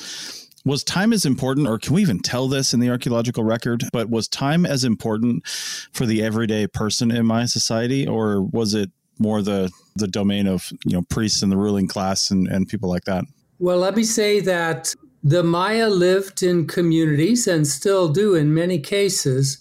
was 0.65 0.83
time 0.83 1.13
as 1.13 1.27
important 1.27 1.69
or 1.69 1.79
can 1.79 1.95
we 1.95 2.03
even 2.03 2.19
tell 2.19 2.49
this 2.49 2.73
in 2.73 2.81
the 2.81 2.89
archaeological 2.89 3.45
record 3.45 3.85
but 3.93 4.09
was 4.09 4.27
time 4.29 4.65
as 4.65 4.83
important 4.83 5.47
for 5.47 6.07
the 6.07 6.23
everyday 6.23 6.67
person 6.67 7.11
in 7.11 7.27
my 7.27 7.45
society 7.45 8.07
or 8.09 8.41
was 8.41 8.73
it 8.73 8.91
more 9.19 9.43
the 9.43 9.71
the 9.97 10.09
domain 10.09 10.47
of 10.47 10.73
you 10.85 10.93
know 10.93 11.03
priests 11.03 11.43
and 11.43 11.53
the 11.53 11.57
ruling 11.57 11.87
class 11.87 12.31
and, 12.31 12.49
and 12.49 12.69
people 12.69 12.89
like 12.89 13.05
that 13.05 13.25
well 13.59 13.79
let 13.79 13.95
me 13.95 14.05
say 14.05 14.41
that 14.41 14.95
the 15.23 15.43
maya 15.43 15.89
lived 15.89 16.43
in 16.43 16.67
communities 16.67 17.47
and 17.47 17.67
still 17.67 18.09
do 18.09 18.35
in 18.35 18.53
many 18.53 18.79
cases 18.79 19.59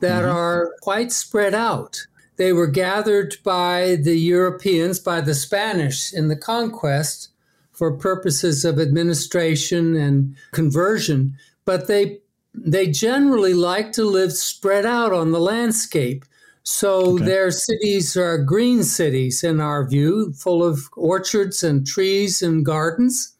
that 0.00 0.22
mm-hmm. 0.22 0.36
are 0.36 0.72
quite 0.82 1.12
spread 1.12 1.54
out 1.54 2.06
they 2.36 2.52
were 2.52 2.66
gathered 2.66 3.36
by 3.44 3.96
the 4.02 4.16
europeans 4.16 4.98
by 4.98 5.20
the 5.20 5.34
spanish 5.34 6.12
in 6.12 6.28
the 6.28 6.36
conquest 6.36 7.28
for 7.74 7.92
purposes 7.92 8.64
of 8.64 8.78
administration 8.78 9.96
and 9.96 10.34
conversion, 10.52 11.36
but 11.64 11.88
they 11.88 12.20
they 12.56 12.86
generally 12.86 13.52
like 13.52 13.90
to 13.92 14.04
live 14.04 14.32
spread 14.32 14.86
out 14.86 15.12
on 15.12 15.32
the 15.32 15.40
landscape. 15.40 16.24
So 16.64 17.14
okay. 17.14 17.24
their 17.24 17.50
cities 17.50 18.16
are 18.16 18.38
green 18.38 18.82
cities 18.82 19.44
in 19.44 19.60
our 19.60 19.86
view, 19.86 20.32
full 20.32 20.64
of 20.64 20.88
orchards 20.96 21.62
and 21.62 21.86
trees 21.86 22.42
and 22.42 22.64
gardens. 22.64 23.34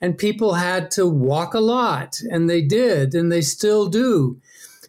And 0.00 0.18
people 0.18 0.54
had 0.54 0.90
to 0.92 1.06
walk 1.06 1.54
a 1.54 1.60
lot, 1.60 2.20
and 2.30 2.50
they 2.50 2.60
did, 2.60 3.14
and 3.14 3.32
they 3.32 3.40
still 3.40 3.86
do. 3.86 4.38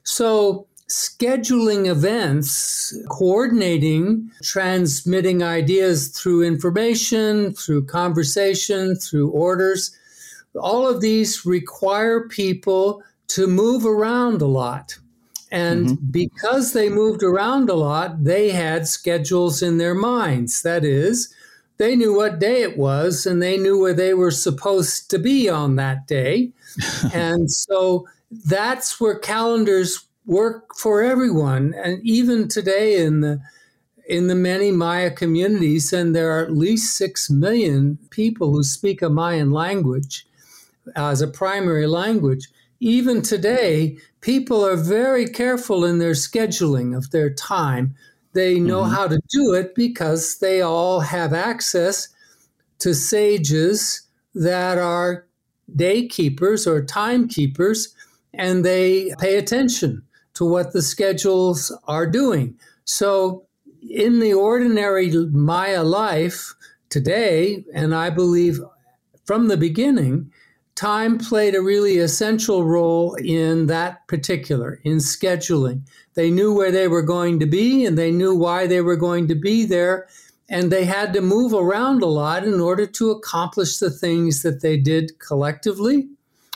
So 0.04 0.68
scheduling 0.90 1.88
events, 1.88 2.98
coordinating, 3.10 4.32
transmitting 4.42 5.44
ideas 5.44 6.10
through 6.10 6.44
information, 6.44 7.54
through 7.54 7.86
conversation, 7.86 8.96
through 8.96 9.30
orders. 9.30 9.96
All 10.56 10.88
of 10.88 11.02
these 11.02 11.46
require 11.46 12.28
people 12.28 13.04
to 13.30 13.48
move 13.48 13.86
around 13.86 14.42
a 14.42 14.48
lot. 14.48 14.98
And 15.52 15.88
mm-hmm. 15.88 16.06
because 16.12 16.74
they 16.74 16.90
moved 16.90 17.24
around 17.24 17.70
a 17.70 17.76
lot, 17.76 18.24
they 18.24 18.50
had 18.50 18.88
schedules 18.88 19.62
in 19.62 19.78
their 19.78 19.96
minds. 19.96 20.62
That 20.62 20.84
is, 20.84 21.34
they 21.78 21.96
knew 21.96 22.16
what 22.16 22.40
day 22.40 22.64
it 22.64 22.78
was 22.78 23.26
and 23.26 23.42
they 23.42 23.58
knew 23.58 23.80
where 23.80 23.94
they 23.94 24.14
were 24.14 24.32
supposed 24.32 25.10
to 25.12 25.20
be 25.20 25.50
on 25.50 25.76
that 25.76 26.08
day. 26.08 26.52
and 27.14 27.50
so 27.52 28.08
that's 28.46 29.00
where 29.00 29.18
calendars 29.18 30.06
work 30.26 30.76
for 30.76 31.04
everyone. 31.04 31.74
And 31.82 32.02
even 32.04 32.48
today 32.48 33.02
in 33.02 33.22
the 33.22 33.42
in 34.08 34.28
the 34.28 34.36
many 34.36 34.72
Maya 34.72 35.12
communities, 35.12 35.92
and 35.92 36.16
there 36.16 36.32
are 36.32 36.46
at 36.46 36.54
least 36.54 36.96
six 36.96 37.30
million 37.30 37.98
people 38.10 38.52
who 38.52 38.64
speak 38.64 39.02
a 39.02 39.10
Mayan 39.10 39.52
language 39.52 40.26
as 40.96 41.22
a 41.22 41.28
primary 41.28 41.88
language. 41.88 42.48
Even 42.80 43.22
today, 43.22 43.98
people 44.28 44.66
are 44.66 44.76
very 44.76 45.26
careful 45.26 45.86
in 45.86 46.00
their 46.00 46.12
scheduling 46.12 46.94
of 46.94 47.12
their 47.12 47.30
time. 47.30 47.96
They 48.34 48.60
know 48.60 48.82
mm-hmm. 48.82 48.94
how 48.94 49.08
to 49.08 49.22
do 49.30 49.54
it 49.54 49.74
because 49.74 50.40
they 50.40 50.62
all 50.62 51.00
have 51.00 51.32
access 51.32 52.10
to 52.80 52.94
sages 52.94 54.02
that 54.36 54.78
are 54.78 55.26
day 55.74 56.10
keepers 56.10 56.68
or 56.68 56.84
timekeepers, 56.84 57.96
and 58.34 58.66
they 58.66 59.14
pay 59.18 59.38
attention 59.38 60.04
to 60.34 60.44
what 60.44 60.74
the 60.74 60.82
schedules 60.82 61.72
are 61.88 62.06
doing. 62.06 62.54
So, 62.84 63.46
in 63.90 64.20
the 64.20 64.34
ordinary 64.34 65.10
Maya 65.10 65.84
life 65.84 66.54
today, 66.90 67.64
and 67.74 67.96
I 67.96 68.10
believe 68.10 68.60
from 69.24 69.48
the 69.48 69.58
beginning, 69.58 70.34
time 70.78 71.18
played 71.18 71.56
a 71.56 71.62
really 71.62 71.98
essential 71.98 72.64
role 72.64 73.16
in 73.16 73.66
that 73.66 74.08
particular, 74.08 74.80
in 74.84 74.98
scheduling. 74.98 75.82
They 76.14 76.30
knew 76.30 76.54
where 76.54 76.72
they 76.72 76.88
were 76.88 77.02
going 77.02 77.40
to 77.40 77.46
be 77.46 77.84
and 77.84 77.98
they 77.98 78.12
knew 78.12 78.36
why 78.36 78.68
they 78.68 78.82
were 78.82 78.96
going 78.96 79.28
to 79.28 79.36
be 79.36 79.66
there. 79.66 80.08
And 80.50 80.72
they 80.72 80.86
had 80.86 81.12
to 81.14 81.22
move 81.22 81.54
around 81.54 82.02
a 82.04 82.06
lot 82.06 82.46
in 82.46 82.62
order 82.62 82.86
to 82.86 83.12
accomplish 83.12 83.80
the 83.80 83.90
things 83.90 84.44
that 84.44 84.62
they 84.62 84.78
did 84.78 85.20
collectively 85.20 86.08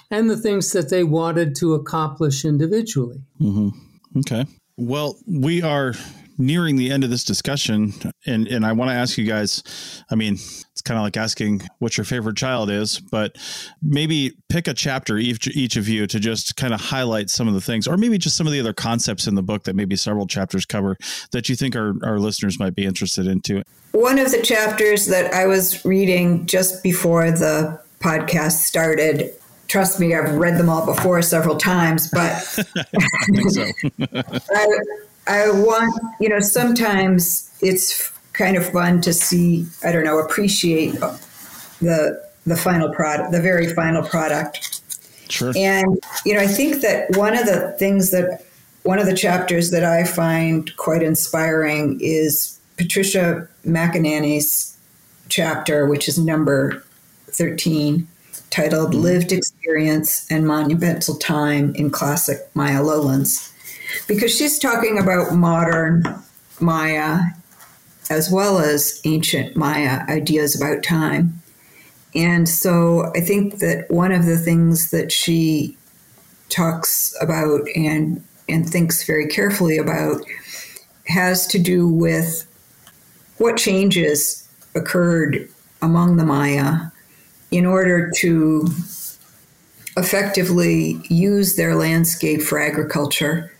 and 0.09 0.29
the 0.29 0.37
things 0.37 0.71
that 0.71 0.89
they 0.89 1.03
wanted 1.03 1.55
to 1.55 1.73
accomplish 1.73 2.45
individually. 2.45 3.21
Mm-hmm. 3.41 3.69
Okay. 4.19 4.45
Well, 4.77 5.17
we 5.25 5.61
are 5.61 5.93
nearing 6.41 6.75
the 6.75 6.91
end 6.91 7.03
of 7.03 7.09
this 7.09 7.23
discussion 7.23 7.93
and 8.25 8.47
and 8.47 8.65
I 8.65 8.71
want 8.71 8.89
to 8.89 8.95
ask 8.95 9.17
you 9.17 9.25
guys 9.25 9.63
I 10.09 10.15
mean 10.15 10.33
it's 10.33 10.81
kind 10.81 10.97
of 10.97 11.03
like 11.03 11.17
asking 11.17 11.61
what 11.79 11.97
your 11.97 12.05
favorite 12.05 12.37
child 12.37 12.69
is 12.69 12.99
but 12.99 13.37
maybe 13.81 14.33
pick 14.49 14.67
a 14.67 14.73
chapter 14.73 15.17
each 15.17 15.47
each 15.55 15.75
of 15.75 15.87
you 15.87 16.07
to 16.07 16.19
just 16.19 16.55
kind 16.55 16.73
of 16.73 16.81
highlight 16.81 17.29
some 17.29 17.47
of 17.47 17.53
the 17.53 17.61
things 17.61 17.87
or 17.87 17.97
maybe 17.97 18.17
just 18.17 18.35
some 18.35 18.47
of 18.47 18.53
the 18.53 18.59
other 18.59 18.73
concepts 18.73 19.27
in 19.27 19.35
the 19.35 19.43
book 19.43 19.63
that 19.63 19.75
maybe 19.75 19.95
several 19.95 20.25
chapters 20.25 20.65
cover 20.65 20.97
that 21.31 21.47
you 21.47 21.55
think 21.55 21.75
our, 21.75 21.93
our 22.03 22.19
listeners 22.19 22.59
might 22.59 22.75
be 22.75 22.85
interested 22.85 23.27
into. 23.27 23.63
One 23.91 24.17
of 24.17 24.31
the 24.31 24.41
chapters 24.41 25.07
that 25.07 25.33
I 25.33 25.45
was 25.45 25.83
reading 25.85 26.45
just 26.45 26.81
before 26.81 27.29
the 27.31 27.79
podcast 27.99 28.63
started 28.63 29.33
trust 29.71 30.01
me, 30.01 30.13
I've 30.13 30.33
read 30.33 30.57
them 30.57 30.69
all 30.69 30.85
before 30.85 31.21
several 31.21 31.55
times, 31.55 32.09
but 32.09 32.59
I, 34.53 34.77
I 35.31 35.49
want, 35.49 35.93
you 36.19 36.27
know, 36.27 36.39
sometimes 36.41 37.49
it's 37.61 38.11
kind 38.33 38.57
of 38.57 38.69
fun 38.69 38.99
to 39.01 39.13
see, 39.13 39.65
I 39.83 39.91
don't 39.91 40.03
know, 40.03 40.19
appreciate 40.19 40.99
the 41.79 42.21
the 42.45 42.57
final 42.57 42.89
product, 42.93 43.31
the 43.31 43.41
very 43.41 43.71
final 43.73 44.03
product. 44.03 44.81
Sure. 45.29 45.53
And 45.55 46.03
you 46.25 46.33
know, 46.33 46.41
I 46.41 46.47
think 46.47 46.81
that 46.81 47.15
one 47.15 47.37
of 47.37 47.45
the 47.45 47.73
things 47.79 48.11
that 48.11 48.43
one 48.83 48.99
of 48.99 49.05
the 49.05 49.15
chapters 49.15 49.71
that 49.71 49.83
I 49.85 50.03
find 50.03 50.75
quite 50.75 51.03
inspiring 51.03 51.99
is 52.01 52.59
Patricia 52.77 53.47
McAnany's 53.65 54.77
chapter, 55.29 55.85
which 55.85 56.09
is 56.09 56.17
number 56.17 56.83
13 57.27 58.07
titled 58.49 58.91
mm-hmm. 58.91 59.01
Lived 59.01 59.31
Experience 59.31 60.29
and 60.29 60.45
Monumental 60.45 61.15
Time 61.15 61.73
in 61.75 61.89
Classic 61.89 62.39
Maya 62.53 62.83
Lowlands, 62.83 63.50
because 64.07 64.35
she's 64.35 64.59
talking 64.59 64.97
about 64.97 65.33
modern 65.33 66.03
Maya 66.59 67.19
as 68.09 68.29
well 68.29 68.59
as 68.59 69.01
ancient 69.05 69.55
Maya 69.55 70.05
ideas 70.09 70.59
about 70.59 70.83
time. 70.83 71.41
And 72.13 72.47
so 72.47 73.11
I 73.15 73.21
think 73.21 73.59
that 73.59 73.89
one 73.89 74.11
of 74.11 74.25
the 74.25 74.37
things 74.37 74.91
that 74.91 75.11
she 75.11 75.77
talks 76.49 77.15
about 77.21 77.61
and, 77.75 78.23
and 78.49 78.69
thinks 78.69 79.05
very 79.05 79.27
carefully 79.27 79.77
about 79.77 80.21
has 81.07 81.47
to 81.47 81.59
do 81.59 81.87
with 81.87 82.45
what 83.37 83.57
changes 83.57 84.47
occurred 84.75 85.49
among 85.81 86.17
the 86.17 86.25
Maya 86.25 86.87
in 87.49 87.65
order 87.65 88.11
to 88.17 88.67
effectively 89.97 91.01
use 91.09 91.55
their 91.55 91.75
landscape 91.75 92.41
for 92.41 92.59
agriculture. 92.59 93.53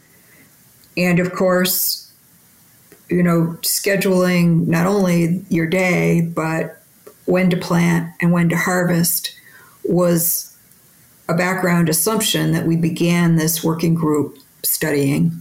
And 0.98 1.20
of 1.20 1.34
course, 1.34 2.12
you 3.10 3.24
know, 3.24 3.58
scheduling 3.62 4.68
not 4.68 4.88
only 4.88 5.46
your 5.50 5.68
day, 5.68 6.22
but 6.22 6.82
when 7.26 7.50
to 7.50 7.58
plant 7.58 8.12
and 8.22 8.32
when 8.32 8.50
to 8.50 8.58
harvest 8.58 9.36
was 9.84 10.56
a 11.28 11.34
background 11.34 11.90
assumption 11.90 12.52
that 12.52 12.66
we 12.66 12.76
began 12.76 13.36
this 13.36 13.64
working 13.64 13.96
group 13.96 14.38
studying. 14.64 15.32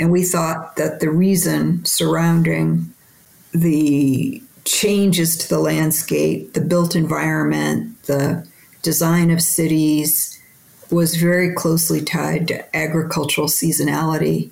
And 0.00 0.10
we 0.12 0.24
thought 0.24 0.76
that 0.76 1.00
the 1.00 1.10
reason 1.10 1.84
surrounding 1.84 2.92
the 3.52 4.42
changes 4.64 5.36
to 5.38 5.48
the 5.48 5.58
landscape, 5.58 6.52
the 6.52 6.60
built 6.60 6.94
environment, 6.94 8.00
the 8.04 8.46
design 8.82 9.30
of 9.30 9.42
cities 9.42 10.40
was 10.90 11.16
very 11.16 11.54
closely 11.54 12.00
tied 12.00 12.48
to 12.48 12.76
agricultural 12.76 13.48
seasonality 13.48 14.50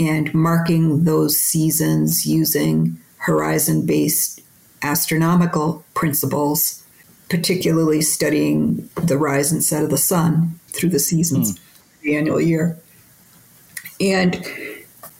and 0.00 0.32
marking 0.32 1.04
those 1.04 1.38
seasons 1.38 2.24
using 2.24 2.98
horizon 3.18 3.84
based 3.84 4.40
astronomical 4.82 5.84
principles, 5.92 6.82
particularly 7.28 8.00
studying 8.00 8.88
the 8.96 9.18
rise 9.18 9.52
and 9.52 9.62
set 9.62 9.84
of 9.84 9.90
the 9.90 9.98
sun 9.98 10.58
through 10.68 10.88
the 10.88 10.98
seasons, 10.98 11.52
mm. 11.52 11.60
the 12.00 12.16
annual 12.16 12.40
year. 12.40 12.78
And 14.00 14.42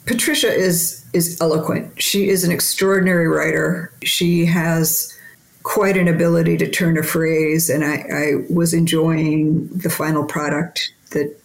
Patricia 0.07 0.53
is 0.53 1.05
is 1.13 1.39
eloquent. 1.41 2.01
She 2.01 2.29
is 2.29 2.45
an 2.45 2.53
extraordinary 2.53 3.29
writer. 3.29 3.93
She 4.03 4.47
has 4.47 5.15
quite 5.63 5.97
an 5.97 6.09
ability 6.09 6.57
to 6.57 6.71
turn 6.71 6.97
a 6.97 7.03
phrase, 7.03 7.69
and 7.69 7.85
I, 7.85 8.05
I 8.11 8.33
was 8.49 8.73
enjoying 8.73 9.69
the 9.69 9.91
final 9.91 10.25
product 10.25 10.95
that 11.11 11.37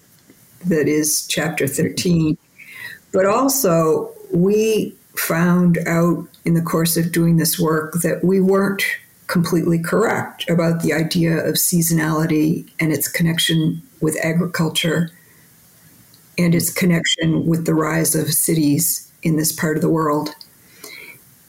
that 0.66 0.88
is 0.88 1.28
chapter 1.28 1.68
13. 1.68 2.38
But 3.16 3.26
also, 3.26 4.12
we 4.34 4.94
found 5.16 5.78
out 5.88 6.28
in 6.44 6.54
the 6.54 6.62
course 6.62 6.98
of 6.98 7.14
doing 7.14 7.38
this 7.38 7.58
work 7.58 7.94
that 8.04 8.26
we 8.26 8.42
weren't 8.42 8.84
completely 9.28 9.80
correct 9.80 10.50
about 10.50 10.82
the 10.82 10.92
idea 10.92 11.38
of 11.38 11.56
seasonality 11.56 12.70
and 12.78 12.92
its 12.92 13.08
connection 13.08 13.82
with 14.02 14.18
agriculture 14.22 15.12
and 16.38 16.54
its 16.54 16.74
connection 16.74 17.46
with 17.46 17.66
the 17.66 17.74
rise 17.74 18.16
of 18.16 18.34
cities 18.34 19.10
in 19.24 19.38
this 19.38 19.54
part 19.54 19.78
of 19.78 19.82
the 19.82 19.90
world. 19.90 20.36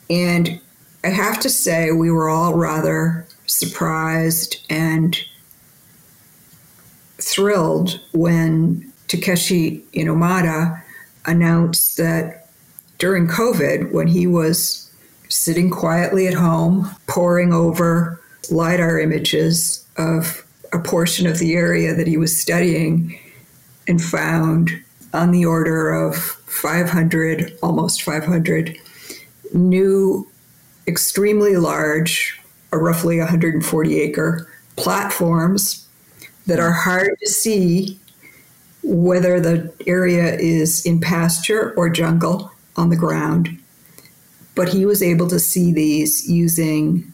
And 0.08 0.60
I 1.02 1.08
have 1.08 1.40
to 1.40 1.50
say, 1.50 1.90
we 1.90 2.12
were 2.12 2.28
all 2.28 2.54
rather 2.54 3.26
surprised 3.46 4.64
and 4.70 5.18
thrilled 7.18 7.98
when 8.12 8.92
Takeshi 9.08 9.78
Inomata 9.94 10.80
announced 11.26 11.96
that 11.96 12.48
during 12.98 13.26
COVID, 13.26 13.92
when 13.92 14.06
he 14.06 14.26
was 14.26 14.90
sitting 15.28 15.70
quietly 15.70 16.26
at 16.26 16.34
home, 16.34 16.90
poring 17.06 17.52
over 17.52 18.20
LIDAR 18.50 18.98
images 19.00 19.84
of 19.96 20.46
a 20.72 20.78
portion 20.78 21.26
of 21.26 21.38
the 21.38 21.54
area 21.54 21.94
that 21.94 22.06
he 22.06 22.16
was 22.16 22.38
studying, 22.38 23.18
and 23.88 24.02
found 24.02 24.70
on 25.12 25.30
the 25.30 25.44
order 25.44 25.92
of 25.92 26.16
500, 26.16 27.56
almost 27.62 28.02
500, 28.02 28.76
new, 29.54 30.26
extremely 30.86 31.56
large, 31.56 32.40
or 32.72 32.82
roughly 32.82 33.18
140 33.18 34.00
acre 34.00 34.48
platforms 34.76 35.86
that 36.46 36.60
are 36.60 36.72
hard 36.72 37.16
to 37.20 37.28
see 37.28 37.98
whether 38.86 39.40
the 39.40 39.72
area 39.86 40.36
is 40.36 40.86
in 40.86 41.00
pasture 41.00 41.74
or 41.76 41.90
jungle 41.90 42.52
on 42.76 42.88
the 42.88 42.96
ground. 42.96 43.58
But 44.54 44.68
he 44.68 44.86
was 44.86 45.02
able 45.02 45.26
to 45.28 45.40
see 45.40 45.72
these 45.72 46.28
using 46.28 47.12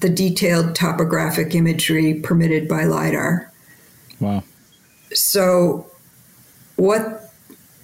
the 0.00 0.08
detailed 0.08 0.74
topographic 0.74 1.54
imagery 1.54 2.14
permitted 2.14 2.68
by 2.68 2.84
LIDAR. 2.84 3.50
Wow. 4.18 4.42
So, 5.12 5.90
what 6.76 7.32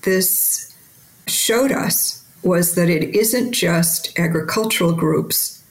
this 0.03 0.75
showed 1.27 1.73
us 1.73 2.25
was 2.43 2.75
that 2.75 2.89
it 2.89 3.15
isn't 3.15 3.53
just 3.53 4.19
agricultural 4.19 4.95
groups 4.95 5.63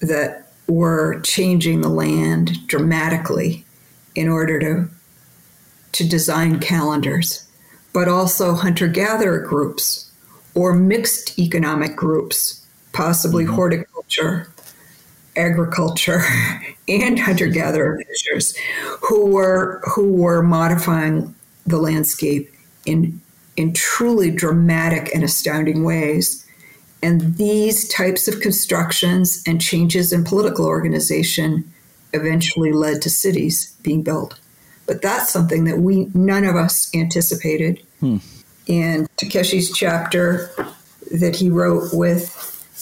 that 0.00 0.52
were 0.66 1.20
changing 1.20 1.82
the 1.82 1.88
land 1.88 2.66
dramatically 2.66 3.64
in 4.14 4.28
order 4.28 4.58
to, 4.58 4.88
to 5.94 6.08
design 6.08 6.60
calendars, 6.60 7.48
but 7.92 8.08
also 8.08 8.54
hunter 8.54 8.88
gatherer 8.88 9.40
groups 9.40 10.10
or 10.54 10.74
mixed 10.74 11.38
economic 11.38 11.96
groups, 11.96 12.66
possibly 12.92 13.44
mm-hmm. 13.44 13.54
horticulture, 13.54 14.52
agriculture, 15.36 16.22
and 16.88 17.18
hunter 17.18 17.46
gatherer 17.46 18.00
fishers, 18.06 18.56
who 19.00 19.26
were 19.26 19.82
who 19.94 20.12
were 20.12 20.42
modifying 20.42 21.34
the 21.66 21.78
landscape 21.78 22.52
in 22.84 23.20
in 23.56 23.72
truly 23.72 24.30
dramatic 24.30 25.14
and 25.14 25.24
astounding 25.24 25.84
ways. 25.84 26.44
And 27.02 27.36
these 27.36 27.86
types 27.88 28.28
of 28.28 28.40
constructions 28.40 29.42
and 29.46 29.60
changes 29.60 30.12
in 30.12 30.24
political 30.24 30.66
organization 30.66 31.70
eventually 32.14 32.72
led 32.72 33.02
to 33.02 33.10
cities 33.10 33.76
being 33.82 34.02
built. 34.02 34.40
But 34.86 35.02
that's 35.02 35.32
something 35.32 35.64
that 35.64 35.78
we 35.78 36.10
none 36.14 36.44
of 36.44 36.56
us 36.56 36.94
anticipated. 36.94 37.82
Hmm. 38.00 38.18
And 38.68 39.08
Takeshi's 39.16 39.72
chapter 39.76 40.50
that 41.12 41.36
he 41.36 41.50
wrote 41.50 41.92
with 41.92 42.30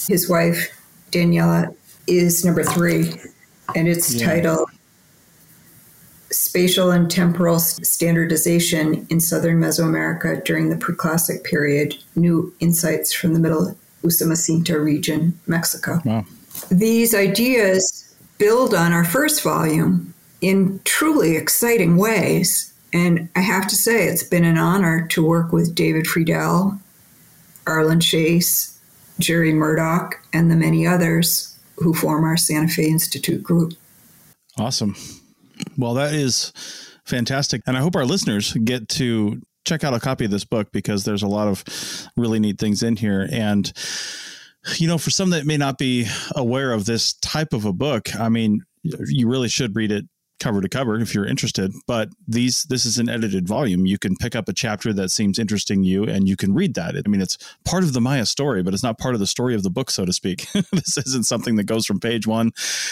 his 0.09 0.29
wife 0.29 0.71
Daniela 1.11 1.75
is 2.07 2.45
number 2.45 2.65
three, 2.65 3.15
and 3.75 3.89
it's 3.89 4.15
yeah. 4.15 4.27
titled 4.27 4.69
spatial 6.31 6.91
and 6.91 7.11
temporal 7.11 7.59
standardization 7.59 9.07
in 9.11 9.21
southern 9.21 9.61
Mesoamerica 9.61 10.43
during 10.45 10.71
the 10.71 10.77
preclassic 10.77 11.45
period, 11.45 11.95
new 12.17 12.55
insights 12.61 13.13
from 13.13 13.35
the 13.35 13.39
middle 13.39 13.77
Usumacinta 14.03 14.83
region, 14.83 15.39
Mexico. 15.47 16.01
Wow. 16.05 16.25
These 16.71 17.15
ideas 17.15 18.15
build 18.39 18.75
on 18.75 18.93
our 18.93 19.05
first 19.05 19.43
volume 19.43 20.13
in 20.43 20.81
truly 20.85 21.37
exciting 21.37 21.97
ways. 21.97 22.75
And 22.93 23.31
I 23.35 23.41
have 23.41 23.67
to 23.69 23.75
say, 23.75 24.07
it's 24.09 24.25
been 24.25 24.45
an 24.45 24.59
honor 24.59 25.07
to 25.09 25.25
work 25.25 25.53
with 25.53 25.75
David 25.75 26.05
Freidel, 26.05 26.79
Arlen 27.67 28.01
Chase, 28.01 28.79
Jerry 29.19 29.55
Murdock, 29.55 30.17
and 30.35 30.51
the 30.51 30.57
many 30.57 30.87
others 30.87 31.59
who 31.77 31.95
form 31.95 32.25
our 32.25 32.37
Santa 32.37 32.69
Fe 32.69 32.85
Institute 32.85 33.43
group. 33.43 33.73
Awesome. 34.59 34.95
Well, 35.79 35.95
that 35.95 36.13
is 36.13 36.53
fantastic. 37.05 37.63
And 37.67 37.77
I 37.77 37.81
hope 37.81 37.97
our 37.97 38.05
listeners 38.05 38.53
get 38.53 38.89
to 38.91 39.41
check 39.65 39.85
out 39.85 39.95
a 39.95 40.01
copy 40.01 40.25
of 40.25 40.31
this 40.31 40.45
book 40.45 40.71
because 40.73 41.05
there's 41.05 41.23
a 41.23 41.29
lot 41.29 41.49
of 41.49 41.65
really 42.17 42.41
neat 42.41 42.59
things 42.59 42.83
in 42.83 42.97
here. 42.97 43.29
And, 43.31 43.73
you 44.77 44.89
know, 44.89 44.99
for 44.99 45.11
some 45.11 45.31
that 45.31 45.47
may 45.47 45.57
not 45.57 45.79
be 45.79 46.07
aware 46.35 46.73
of 46.73 46.85
this 46.85 47.15
type 47.15 47.53
of 47.53 47.65
a 47.65 47.73
book, 47.73 48.15
I 48.17 48.29
mean, 48.29 48.65
you 48.83 49.29
really 49.29 49.49
should 49.49 49.77
read 49.77 49.93
it 49.93 50.05
cover 50.43 50.61
to 50.61 50.69
cover 50.69 50.99
if 50.99 51.15
you're 51.15 51.27
interested. 51.27 51.73
But 51.87 52.11
these 52.27 52.65
this 52.65 52.85
is 52.85 52.99
an 52.99 53.09
edited 53.09 53.47
volume. 53.47 53.87
You 53.87 53.99
can 53.99 54.17
pick 54.17 54.35
up 54.35 54.49
a 54.49 54.53
chapter 54.53 54.93
that 54.93 55.11
seems 55.11 55.39
interesting 55.39 55.85
you 55.85 56.05
and 56.05 56.29
you 56.29 56.37
can 56.37 56.53
read 56.53 56.75
that. 56.75 56.97
I 56.97 57.09
mean, 57.09 57.21
it's 57.21 57.39
part 57.65 57.85
of 57.85 57.93
the 57.93 58.01
Maya 58.01 58.27
story, 58.27 58.63
but 58.63 58.75
it's 58.75 58.83
not 58.83 58.99
part 58.99 59.15
of 59.15 59.21
the 59.21 59.27
story 59.27 59.55
of 59.55 59.63
the 59.63 59.71
book, 59.71 59.91
so 59.91 60.05
to 60.05 60.13
speak. 60.13 60.47
this 60.73 60.99
isn't 60.99 61.27
something 61.27 61.57
that 61.57 61.65
goes 61.65 61.87
from 61.87 62.01
page 62.01 62.27
one, 62.27 62.51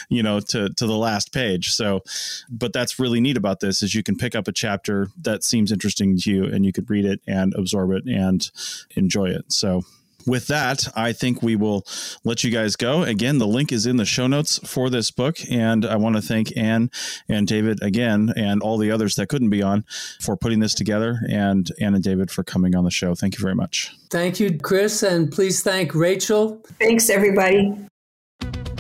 you 0.09 0.23
know, 0.23 0.41
to 0.41 0.71
to 0.71 0.87
the 0.87 0.97
last 0.97 1.33
page. 1.33 1.73
So, 1.73 2.03
but 2.49 2.73
that's 2.73 2.99
really 2.99 3.21
neat 3.21 3.37
about 3.37 3.61
this 3.61 3.83
is 3.83 3.95
you 3.95 4.03
can 4.03 4.17
pick 4.17 4.35
up 4.35 4.47
a 4.47 4.53
chapter 4.53 5.09
that 5.21 5.43
seems 5.43 5.73
interesting 5.73 6.17
to 6.19 6.31
you 6.31 6.45
and 6.45 6.65
you 6.65 6.73
could 6.73 6.89
read 6.89 7.05
it 7.05 7.21
and 7.27 7.53
absorb 7.55 7.91
it 7.91 8.05
and 8.07 8.49
enjoy 8.97 9.31
it. 9.31 9.53
So 9.53 9.85
with 10.31 10.47
that, 10.47 10.87
I 10.95 11.13
think 11.13 11.43
we 11.43 11.57
will 11.57 11.85
let 12.25 12.45
you 12.45 12.51
guys 12.51 12.77
go. 12.77 13.03
Again, 13.03 13.39
the 13.39 13.47
link 13.47 13.73
is 13.73 13.85
in 13.85 13.97
the 13.97 14.05
show 14.05 14.29
notes 14.29 14.61
for 14.65 14.89
this 14.89 15.11
book. 15.11 15.39
And 15.51 15.85
I 15.85 15.97
want 15.97 16.15
to 16.17 16.23
thank 16.23 16.57
Anne 16.57 16.91
and 17.29 17.47
David 17.49 17.83
again 17.83 18.33
and 18.37 18.63
all 18.63 18.79
the 18.79 18.93
others 18.93 19.17
that 19.17 19.29
couldn't 19.29 19.51
be 19.51 19.61
on 19.61 19.85
for 20.21 20.37
putting 20.37 20.61
this 20.61 20.73
together 20.73 21.19
and 21.29 21.71
Anne 21.81 21.95
and 21.95 22.05
David 22.05 22.31
for 22.31 22.45
coming 22.45 22.77
on 22.77 22.85
the 22.85 22.91
show. 22.91 23.15
Thank 23.15 23.37
you 23.37 23.43
very 23.43 23.57
much. 23.57 23.93
Thank 24.11 24.39
you, 24.39 24.57
Chris. 24.57 25.03
And 25.03 25.31
please 25.33 25.63
thank 25.63 25.95
Rachel. 25.95 26.63
Thanks, 26.79 27.11
everybody. 27.11 27.77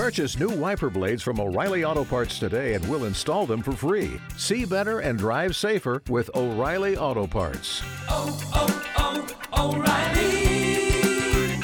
Purchase 0.00 0.38
new 0.38 0.48
wiper 0.48 0.88
blades 0.88 1.22
from 1.22 1.38
O'Reilly 1.38 1.84
Auto 1.84 2.06
Parts 2.06 2.38
today 2.38 2.72
and 2.72 2.88
we'll 2.88 3.04
install 3.04 3.44
them 3.44 3.60
for 3.60 3.72
free. 3.72 4.18
See 4.38 4.64
better 4.64 5.00
and 5.00 5.18
drive 5.18 5.54
safer 5.54 6.02
with 6.08 6.30
O'Reilly 6.34 6.96
Auto 6.96 7.26
Parts. 7.26 7.82
Oh, 8.08 8.40
oh, 8.54 9.28
oh, 9.52 9.74
O'Reilly 9.74 11.60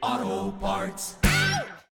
Auto 0.00 0.50
Parts. 0.52 1.16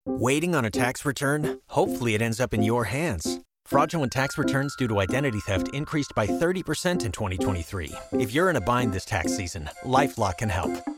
Waiting 0.05 0.57
on 0.57 0.65
a 0.65 0.71
tax 0.73 1.05
return? 1.05 1.61
Hopefully, 1.69 2.15
it 2.15 2.21
ends 2.21 2.41
up 2.41 2.53
in 2.53 2.65
your 2.65 2.87
hands. 2.87 3.39
Fraudulent 3.65 4.13
tax 4.13 4.37
returns 4.37 4.75
due 4.75 4.89
to 4.89 4.99
identity 4.99 5.39
theft 5.39 5.69
increased 5.73 6.13
by 6.17 6.27
30% 6.27 7.05
in 7.05 7.13
2023. 7.13 7.93
If 8.15 8.33
you're 8.35 8.51
in 8.51 8.57
a 8.57 8.61
bind 8.61 8.93
this 8.93 9.05
tax 9.05 9.37
season, 9.37 9.71
LifeLock 9.85 10.39
can 10.39 10.49
help. 10.49 10.96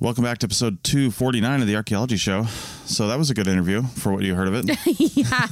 Welcome 0.00 0.24
back 0.24 0.38
to 0.38 0.46
episode 0.46 0.82
249 0.82 1.60
of 1.60 1.66
the 1.68 1.76
Archaeology 1.76 2.16
Show. 2.16 2.44
So 2.84 3.06
that 3.08 3.16
was 3.16 3.30
a 3.30 3.34
good 3.34 3.46
interview 3.46 3.82
for 3.82 4.12
what 4.12 4.24
you 4.24 4.34
heard 4.34 4.48
of 4.48 4.54
it. 4.54 4.64
yeah. 5.16 5.46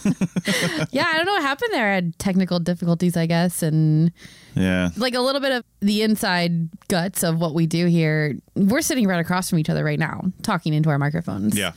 yeah, 0.90 1.07
I 1.07 1.16
don't 1.16 1.26
know 1.26 1.32
what 1.32 1.43
happened 1.43 1.72
there. 1.72 1.90
I 1.90 1.95
had 1.95 2.18
technical 2.18 2.59
difficulties, 2.59 3.16
I 3.16 3.26
guess, 3.26 3.62
and 3.62 4.12
yeah. 4.55 4.90
like 4.97 5.14
a 5.14 5.20
little 5.20 5.40
bit 5.40 5.53
of 5.53 5.64
the 5.80 6.03
inside 6.03 6.68
guts 6.88 7.22
of 7.22 7.40
what 7.40 7.55
we 7.55 7.66
do 7.66 7.86
here. 7.86 8.36
We're 8.57 8.82
sitting 8.82 9.07
right 9.07 9.20
across 9.20 9.49
from 9.49 9.61
each 9.61 9.70
other 9.70 9.84
right 9.84 9.99
now, 9.99 10.22
talking 10.43 10.74
into 10.74 10.90
our 10.90 10.99
microphones. 10.99 11.57
Yeah. 11.57 11.72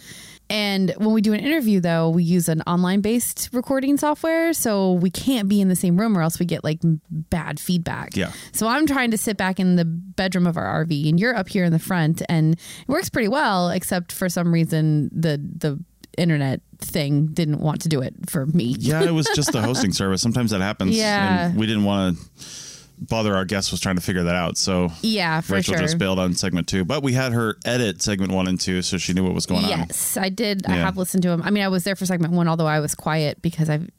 And 0.50 0.92
when 0.98 1.12
we 1.12 1.22
do 1.22 1.34
an 1.34 1.40
interview, 1.40 1.80
though, 1.80 2.10
we 2.10 2.24
use 2.24 2.48
an 2.50 2.62
online 2.68 3.02
based 3.02 3.50
recording 3.52 3.98
software. 3.98 4.54
So 4.54 4.94
we 4.94 5.10
can't 5.10 5.50
be 5.50 5.62
in 5.62 5.70
the 5.70 5.76
same 5.76 6.00
room 6.00 6.18
or 6.18 6.22
else 6.22 6.40
we 6.40 6.46
get 6.46 6.64
like 6.64 6.80
bad 7.10 7.60
feedback. 7.60 8.16
Yeah. 8.16 8.32
So 8.52 8.68
I'm 8.68 8.86
trying 8.86 9.12
to 9.12 9.18
sit 9.18 9.38
back 9.38 9.60
in 9.60 9.76
the 9.76 9.86
bedroom 9.86 10.46
of 10.46 10.58
our 10.58 10.86
RV 10.86 11.10
and 11.10 11.20
you're 11.20 11.36
up 11.36 11.50
here 11.50 11.64
in 11.64 11.72
the 11.72 11.80
front 11.80 12.22
and 12.30 12.54
it 12.54 12.88
works 12.88 13.10
pretty 13.10 13.28
well, 13.28 13.70
except 13.70 14.12
for 14.12 14.30
some 14.30 14.54
reason 14.54 15.10
the, 15.14 15.38
the, 15.38 15.84
internet 16.18 16.62
thing 16.80 17.28
didn't 17.28 17.60
want 17.60 17.82
to 17.82 17.90
do 17.90 18.02
it 18.02 18.14
for 18.30 18.46
me. 18.46 18.76
Yeah, 18.80 19.04
it 19.04 19.12
was 19.12 19.28
just 19.36 19.52
the 19.52 19.62
hosting 19.62 19.92
service. 19.92 20.22
Sometimes 20.22 20.52
that 20.52 20.62
happens. 20.62 20.96
Yeah. 20.96 21.48
And 21.48 21.58
we 21.58 21.66
didn't 21.66 21.84
want 21.84 22.18
to 22.18 22.26
bother 23.00 23.36
our 23.36 23.46
guest 23.46 23.72
was 23.72 23.80
trying 23.80 23.96
to 23.96 24.02
figure 24.02 24.24
that 24.24 24.36
out. 24.36 24.58
So 24.58 24.92
Yeah, 25.02 25.42
for 25.42 25.54
Rachel 25.54 25.74
sure. 25.76 25.82
just 25.82 25.98
bailed 25.98 26.20
on 26.20 26.34
segment 26.34 26.68
two, 26.68 26.86
but 26.86 27.04
we 27.04 27.14
had 27.14 27.34
her 27.34 27.58
edit 27.66 28.02
segment 28.02 28.32
one 28.32 28.48
and 28.48 28.60
two, 28.60 28.82
so 28.82 28.98
she 28.98 29.14
knew 29.14 29.24
what 29.24 29.34
was 29.34 29.46
going 29.46 29.64
on. 29.66 29.70
Yes, 29.70 30.18
I 30.18 30.30
did. 30.30 30.66
I 30.68 30.76
have 30.76 30.98
listened 30.98 31.24
to 31.24 31.30
him. 31.30 31.42
I 31.44 31.50
mean, 31.50 31.64
I 31.64 31.68
was 31.68 31.84
there 31.84 31.96
for 31.96 32.06
segment 32.06 32.34
one, 32.34 32.48
although 32.48 32.68
I 32.68 32.80
was 32.80 32.96
quiet 32.96 33.42
because 33.42 33.70
I've 33.70 33.90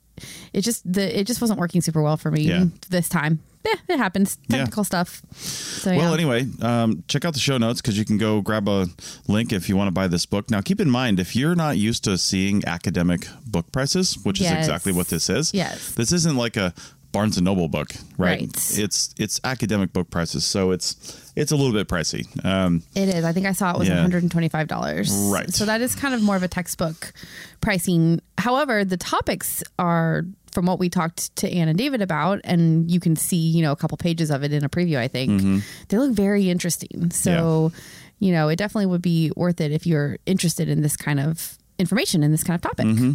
it 0.55 0.63
just 0.63 0.91
the 0.91 1.19
it 1.21 1.27
just 1.27 1.41
wasn't 1.43 1.61
working 1.61 1.83
super 1.83 2.03
well 2.03 2.17
for 2.17 2.31
me 2.31 2.43
Yeah. 2.43 2.65
this 2.89 3.09
time. 3.09 3.41
Yeah, 3.67 3.75
it 3.95 3.99
happens. 3.99 4.39
Yeah. 4.47 4.59
Technical 4.59 4.85
stuff. 4.85 5.23
So 5.35 5.91
Well, 5.91 6.11
yeah. 6.11 6.15
anyway, 6.15 6.47
um, 6.63 7.03
check 7.09 7.25
out 7.25 7.35
the 7.35 7.41
show 7.41 7.59
notes 7.59 7.81
because 7.83 7.99
you 7.99 8.05
can 8.05 8.17
go 8.17 8.41
grab 8.41 8.69
a 8.69 8.87
link 9.27 9.53
if 9.53 9.69
you 9.69 9.77
want 9.77 9.89
to 9.89 9.93
buy 9.93 10.07
this 10.07 10.25
book. 10.25 10.53
Now, 10.53 10.61
keep 10.61 10.81
in 10.81 10.89
mind 10.89 11.19
if 11.19 11.35
you're 11.35 11.57
not 11.57 11.77
used 11.77 12.05
to 12.05 12.17
seeing 12.17 12.65
academic 12.65 13.27
book 13.45 13.73
prices, 13.73 14.17
which 14.23 14.41
is 14.41 14.49
exactly 14.53 14.93
what 14.93 15.09
this 15.09 15.29
is. 15.29 15.53
Yes. 15.53 15.91
This 15.97 16.13
isn't 16.13 16.37
like 16.37 16.57
a 16.57 16.75
Barnes 17.17 17.39
and 17.39 17.45
Noble 17.47 17.69
book, 17.69 17.89
right? 18.19 18.41
Right. 18.41 18.79
It's 18.79 19.15
it's 19.19 19.41
academic 19.43 19.93
book 19.95 20.11
prices, 20.11 20.45
so 20.45 20.71
it's 20.71 21.33
it's 21.35 21.51
a 21.51 21.57
little 21.57 21.73
bit 21.73 21.89
pricey. 21.89 22.27
Um, 22.45 22.83
It 22.95 23.09
is. 23.09 23.25
I 23.25 23.33
think 23.33 23.47
I 23.47 23.53
saw 23.53 23.73
it 23.73 23.79
was 23.79 23.89
Yeah. 23.89 24.05
$125. 24.07 25.33
Right. 25.33 25.51
So 25.53 25.65
that 25.65 25.81
is 25.81 25.95
kind 25.95 26.15
of 26.15 26.23
more 26.23 26.37
of 26.37 26.43
a 26.43 26.49
textbook 26.49 27.15
pricing. 27.63 28.21
However, 28.37 28.85
the 28.85 28.99
topics 28.99 29.63
are 29.79 30.25
from 30.53 30.67
what 30.67 30.79
we 30.79 30.91
talked 30.91 31.35
to 31.37 31.51
Anne 31.51 31.69
and 31.69 31.79
David 31.79 32.03
about, 32.03 32.41
and 32.45 32.91
you 32.91 33.01
can 33.01 33.17
see, 33.17 33.37
you 33.37 33.63
know, 33.63 33.73
a 33.73 33.77
couple 33.77 33.97
pages 33.97 34.31
of 34.31 34.43
it 34.45 34.53
in 34.53 34.63
a 34.63 34.69
preview, 34.69 34.99
I 34.99 35.09
think. 35.09 35.31
Mm-hmm. 35.33 35.59
They 35.89 35.97
look 35.99 36.13
very 36.13 36.51
interesting. 36.51 37.11
So, 37.13 37.73
you 38.19 38.31
know, 38.33 38.49
it 38.49 38.57
definitely 38.57 38.87
would 38.87 39.03
be 39.03 39.31
worth 39.37 39.61
it 39.63 39.73
if 39.73 39.87
you're 39.87 40.19
interested 40.27 40.69
in 40.69 40.83
this 40.83 40.97
kind 40.99 41.21
of 41.21 41.57
information 41.79 42.23
and 42.23 42.33
this 42.33 42.45
kind 42.45 42.57
of 42.57 42.63
topic. 42.63 42.87
Mm-hmm. 42.87 43.13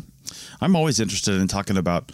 I'm 0.59 0.75
always 0.75 0.99
interested 0.99 1.39
in 1.41 1.47
talking 1.47 1.77
about 1.77 2.11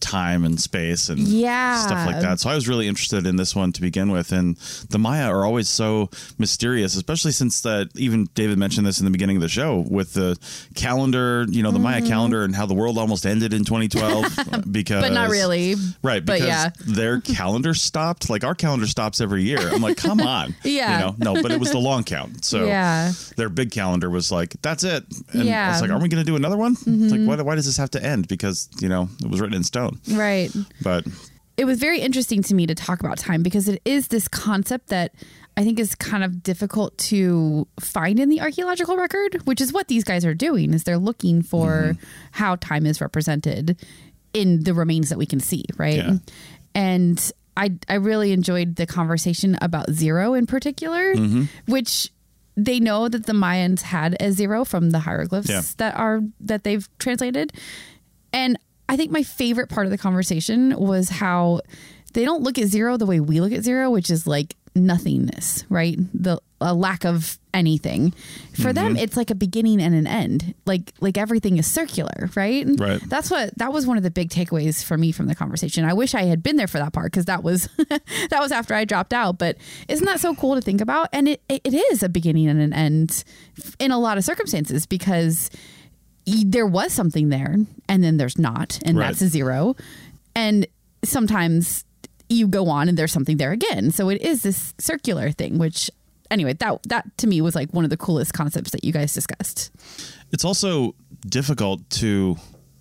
time 0.00 0.44
and 0.44 0.60
space 0.60 1.08
and 1.08 1.20
Yeah. 1.20 1.86
stuff 1.86 2.06
like 2.06 2.20
that. 2.20 2.40
So 2.40 2.50
I 2.50 2.54
was 2.54 2.68
really 2.68 2.88
interested 2.88 3.26
in 3.26 3.36
this 3.36 3.54
one 3.54 3.72
to 3.72 3.80
begin 3.80 4.10
with. 4.10 4.32
And 4.32 4.56
the 4.90 4.98
Maya 4.98 5.28
are 5.28 5.44
always 5.44 5.68
so 5.68 6.10
mysterious, 6.38 6.94
especially 6.94 7.32
since 7.32 7.60
that 7.62 7.88
even 7.94 8.28
David 8.34 8.58
mentioned 8.58 8.86
this 8.86 8.98
in 8.98 9.04
the 9.06 9.10
beginning 9.10 9.36
of 9.36 9.42
the 9.42 9.48
show 9.48 9.84
with 9.88 10.12
the 10.14 10.36
calendar, 10.74 11.46
you 11.48 11.62
know, 11.62 11.70
the 11.70 11.78
Maya 11.78 12.02
Mhm. 12.02 12.08
calendar 12.08 12.44
and 12.44 12.54
how 12.54 12.66
the 12.66 12.74
world 12.74 12.98
almost 12.98 13.24
ended 13.24 13.54
in 13.54 13.64
2012 13.64 14.38
because 14.70 15.02
But 15.02 15.12
not 15.12 15.30
really. 15.30 15.76
Right, 16.02 16.24
because 16.24 16.40
yeah. 16.46 16.70
their 16.86 17.20
calendar 17.20 17.72
stopped. 17.74 18.28
Like 18.28 18.44
our 18.44 18.54
calendar 18.54 18.86
stops 18.86 19.20
every 19.20 19.44
year. 19.44 19.58
I'm 19.72 19.80
like, 19.82 19.96
come 19.96 20.20
on. 20.36 20.54
Yeah. 20.64 20.92
You 20.92 21.04
know, 21.18 21.34
no, 21.34 21.42
but 21.42 21.50
it 21.52 21.60
was 21.60 21.70
the 21.70 21.78
long 21.78 22.04
count. 22.04 22.44
So 22.44 22.66
Yeah. 22.66 23.12
their 23.36 23.48
big 23.48 23.70
calendar 23.70 24.10
was 24.10 24.30
like, 24.30 24.54
that's 24.60 24.84
it. 24.84 25.04
And 25.32 25.42
I 25.42 25.44
Yeah. 25.44 25.72
was 25.72 25.80
like, 25.80 25.90
are 25.90 25.98
we 25.98 26.08
going 26.08 26.22
to 26.24 26.30
do 26.30 26.36
another 26.36 26.56
one? 26.56 26.72
It's 26.86 27.12
like, 27.12 27.20
why, 27.24 27.40
why 27.42 27.54
does 27.54 27.66
this 27.66 27.76
have 27.76 27.90
to 27.92 28.04
end? 28.04 28.28
Because, 28.28 28.68
you 28.80 28.88
know, 28.88 29.08
it 29.22 29.30
was 29.30 29.40
written 29.40 29.56
in 29.56 29.62
stone. 29.74 30.00
Right. 30.12 30.50
But 30.82 31.04
it 31.56 31.64
was 31.64 31.78
very 31.78 32.00
interesting 32.00 32.42
to 32.44 32.54
me 32.54 32.66
to 32.66 32.74
talk 32.74 33.00
about 33.00 33.18
time 33.18 33.42
because 33.42 33.68
it 33.68 33.80
is 33.84 34.08
this 34.08 34.28
concept 34.28 34.88
that 34.88 35.12
I 35.56 35.62
think 35.62 35.78
is 35.78 35.94
kind 35.94 36.24
of 36.24 36.42
difficult 36.42 36.96
to 37.10 37.66
find 37.78 38.18
in 38.18 38.28
the 38.28 38.40
archaeological 38.40 38.96
record, 38.96 39.36
which 39.46 39.60
is 39.60 39.72
what 39.72 39.86
these 39.88 40.02
guys 40.04 40.24
are 40.24 40.34
doing 40.34 40.74
is 40.74 40.82
they're 40.84 40.98
looking 40.98 41.42
for 41.42 41.94
how 42.32 42.56
time 42.56 42.86
is 42.86 43.00
represented 43.00 43.76
in 44.32 44.64
the 44.64 44.74
remains 44.74 45.10
that 45.10 45.18
we 45.18 45.26
can 45.26 45.38
see, 45.38 45.64
right? 45.76 45.96
Yeah. 45.96 46.16
And 46.74 47.30
I 47.56 47.70
I 47.88 47.94
really 47.94 48.32
enjoyed 48.32 48.74
the 48.76 48.86
conversation 48.86 49.56
about 49.62 49.92
zero 49.92 50.34
in 50.34 50.46
particular, 50.46 51.14
Mhm. 51.14 51.46
which 51.66 52.10
they 52.56 52.80
know 52.80 53.08
that 53.08 53.26
the 53.26 53.32
Mayans 53.32 53.82
had 53.82 54.16
a 54.20 54.32
zero 54.32 54.64
from 54.64 54.90
the 54.90 54.98
hieroglyphs 55.00 55.48
Yeah. 55.48 55.62
that 55.76 55.94
are 55.96 56.20
that 56.40 56.64
they've 56.64 56.88
translated. 56.98 57.52
And 58.32 58.58
I 58.88 58.96
think 58.96 59.10
my 59.10 59.22
favorite 59.22 59.68
part 59.68 59.86
of 59.86 59.90
the 59.90 59.98
conversation 59.98 60.76
was 60.78 61.08
how 61.08 61.60
they 62.12 62.24
don't 62.24 62.42
look 62.42 62.58
at 62.58 62.68
zero 62.68 62.96
the 62.96 63.06
way 63.06 63.20
we 63.20 63.40
look 63.40 63.52
at 63.52 63.62
zero, 63.64 63.90
which 63.90 64.10
is 64.10 64.26
like 64.26 64.54
nothingness, 64.76 65.64
right? 65.68 65.98
The 66.14 66.38
a 66.60 66.72
lack 66.72 67.04
of 67.04 67.38
anything. 67.52 68.12
For 68.54 68.72
them, 68.72 68.94
Mhm. 68.96 69.00
it's 69.02 69.16
like 69.18 69.30
a 69.30 69.34
beginning 69.34 69.82
and 69.82 69.94
an 69.94 70.06
end. 70.06 70.54
Like 70.64 70.92
like 71.00 71.18
everything 71.18 71.58
is 71.58 71.66
circular, 71.66 72.30
right? 72.34 72.66
Right. 72.78 73.00
That's 73.08 73.30
what 73.30 73.56
that 73.58 73.72
was 73.72 73.86
one 73.86 73.96
of 73.96 74.02
the 74.02 74.10
big 74.10 74.30
takeaways 74.30 74.82
for 74.82 74.96
me 74.96 75.12
from 75.12 75.26
the 75.26 75.34
conversation. 75.34 75.84
I 75.84 75.92
wish 75.92 76.14
I 76.14 76.22
had 76.24 76.42
been 76.42 76.56
there 76.56 76.66
for 76.66 76.78
that 76.78 76.92
part 76.92 77.12
because 77.12 77.26
that 77.26 77.42
was 77.42 77.68
that 77.88 78.38
was 78.40 78.50
after 78.52 78.74
I 78.74 78.84
dropped 78.84 79.12
out. 79.12 79.38
But 79.38 79.56
isn't 79.88 80.06
that 80.06 80.20
so 80.20 80.34
cool 80.34 80.54
to 80.54 80.60
think 80.60 80.80
about? 80.80 81.08
And 81.12 81.28
it 81.28 81.42
it 81.48 81.74
is 81.74 82.02
a 82.02 82.08
beginning 82.08 82.48
and 82.48 82.60
an 82.60 82.72
end 82.72 83.24
in 83.78 83.90
a 83.90 83.98
lot 83.98 84.16
of 84.18 84.24
circumstances 84.24 84.86
because 84.86 85.50
there 86.26 86.66
was 86.66 86.92
something 86.92 87.28
there 87.28 87.56
and 87.88 88.02
then 88.02 88.16
there's 88.16 88.38
not 88.38 88.78
and 88.84 88.96
Right. 88.98 89.08
that's 89.08 89.20
a 89.22 89.28
zero. 89.28 89.76
And 90.34 90.66
sometimes 91.04 91.84
you 92.28 92.48
go 92.48 92.68
on 92.68 92.88
and 92.88 92.96
there's 92.98 93.12
something 93.12 93.36
there 93.36 93.52
again. 93.52 93.90
So 93.90 94.08
it 94.08 94.20
is 94.22 94.42
this 94.42 94.74
circular 94.78 95.30
thing 95.30 95.58
which 95.58 95.90
anyway 96.30 96.54
that 96.54 96.82
that 96.84 97.04
to 97.18 97.26
me 97.26 97.40
was 97.40 97.54
like 97.54 97.72
one 97.74 97.84
of 97.84 97.90
the 97.90 97.96
coolest 97.98 98.32
concepts 98.32 98.70
that 98.70 98.82
you 98.84 98.92
guys 98.92 99.12
discussed. 99.12 99.70
It's 100.32 100.44
also 100.44 100.94
difficult 101.26 101.88
to 101.90 102.36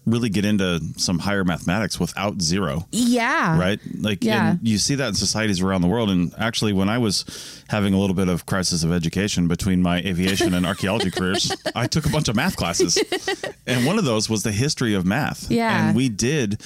really 0.05 0.29
get 0.29 0.43
into 0.43 0.81
some 0.97 1.19
higher 1.19 1.43
mathematics 1.43 1.99
without 1.99 2.41
zero. 2.41 2.87
yeah 2.91 3.57
Right? 3.57 3.79
Like, 3.99 4.23
Yeah. 4.23 4.51
and 4.51 4.59
you 4.67 4.77
see 4.77 4.95
that 4.95 5.07
in 5.09 5.13
societies 5.13 5.61
around 5.61 5.81
the 5.81 5.87
world. 5.87 6.09
And 6.09 6.33
actually, 6.37 6.73
when 6.73 6.89
I 6.89 6.97
was 6.97 7.23
having 7.69 7.93
a 7.93 7.99
little 7.99 8.15
bit 8.15 8.27
of 8.27 8.45
crisis 8.45 8.83
of 8.83 8.91
education 8.91 9.47
between 9.47 9.81
my 9.81 9.99
aviation 9.99 10.53
and 10.53 10.65
archaeology 10.65 11.09
careers, 11.17 11.51
I 11.75 11.87
took 11.87 12.05
a 12.05 12.09
bunch 12.09 12.27
of 12.27 12.35
math 12.35 12.55
classes. 12.57 12.97
And 13.65 13.85
one 13.85 13.97
of 13.97 14.03
those 14.05 14.29
was 14.29 14.43
the 14.43 14.51
history 14.51 14.93
of 14.93 15.05
math. 15.05 15.49
Yeah. 15.49 15.87
And 15.87 15.95
we 15.95 16.09
did 16.09 16.61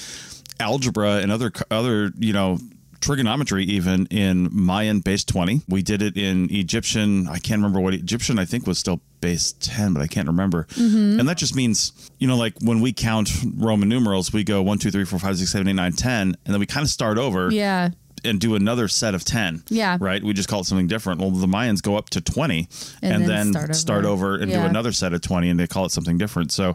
algebra 0.60 1.16
and 1.18 1.30
other, 1.30 1.52
other, 1.70 2.10
you 2.18 2.32
know, 2.32 2.58
trigonometry 3.00 3.64
even 3.64 4.06
in 4.06 4.48
Mayan 4.52 5.00
base 5.00 5.24
20. 5.24 5.62
We 5.68 5.82
did 5.82 6.02
it 6.02 6.16
in 6.16 6.48
Egyptian. 6.50 7.28
I 7.28 7.38
can't 7.38 7.58
remember 7.60 7.80
what 7.80 7.94
Egyptian 7.94 8.38
I 8.38 8.44
think 8.44 8.66
was 8.66 8.78
still 8.78 9.00
base 9.20 9.54
10, 9.60 9.94
but 9.94 10.02
I 10.02 10.06
can't 10.06 10.28
remember. 10.28 10.66
Mhm. 10.76 11.18
And 11.18 11.28
that 11.28 11.38
just 11.38 11.54
means, 11.54 11.92
you 12.18 12.26
know, 12.28 12.36
like 12.36 12.54
when 12.60 12.80
we 12.80 12.92
count 12.92 13.30
Roman 13.56 13.88
numerals, 13.88 14.32
we 14.32 14.44
go 14.44 14.62
1, 14.62 14.78
2, 14.78 14.90
3, 14.90 15.04
4, 15.04 15.18
5, 15.18 15.38
6, 15.38 15.50
7, 15.50 15.68
8, 15.68 15.72
9, 15.74 15.92
10, 15.92 16.36
and 16.44 16.54
then 16.54 16.58
we 16.60 16.66
kind 16.66 16.84
of 16.84 16.90
start 16.90 17.18
over 17.18 17.50
yeah 17.52 17.90
and 18.24 18.40
do 18.40 18.56
another 18.56 18.88
set 18.88 19.14
of 19.14 19.24
10. 19.24 19.62
Yeah. 19.68 19.96
Right? 20.00 20.24
We 20.24 20.32
just 20.32 20.48
call 20.48 20.62
it 20.62 20.64
something 20.66 20.88
different. 20.88 21.20
Well, 21.20 21.30
the 21.30 21.46
Mayans 21.46 21.80
go 21.80 21.96
up 21.96 22.10
to 22.10 22.20
20 22.20 22.68
And 23.00 23.12
and, 23.14 23.22
then 23.22 23.28
then, 23.28 23.52
start 23.52 23.76
start, 23.76 24.04
over. 24.04 24.32
over. 24.34 24.42
and 24.42 24.50
Yeah. 24.50 24.62
do 24.62 24.66
another 24.68 24.90
set 24.90 25.12
of 25.12 25.20
20 25.20 25.48
and 25.48 25.58
they 25.60 25.68
call 25.68 25.84
it 25.86 25.92
something 25.92 26.18
different. 26.18 26.50
So, 26.50 26.74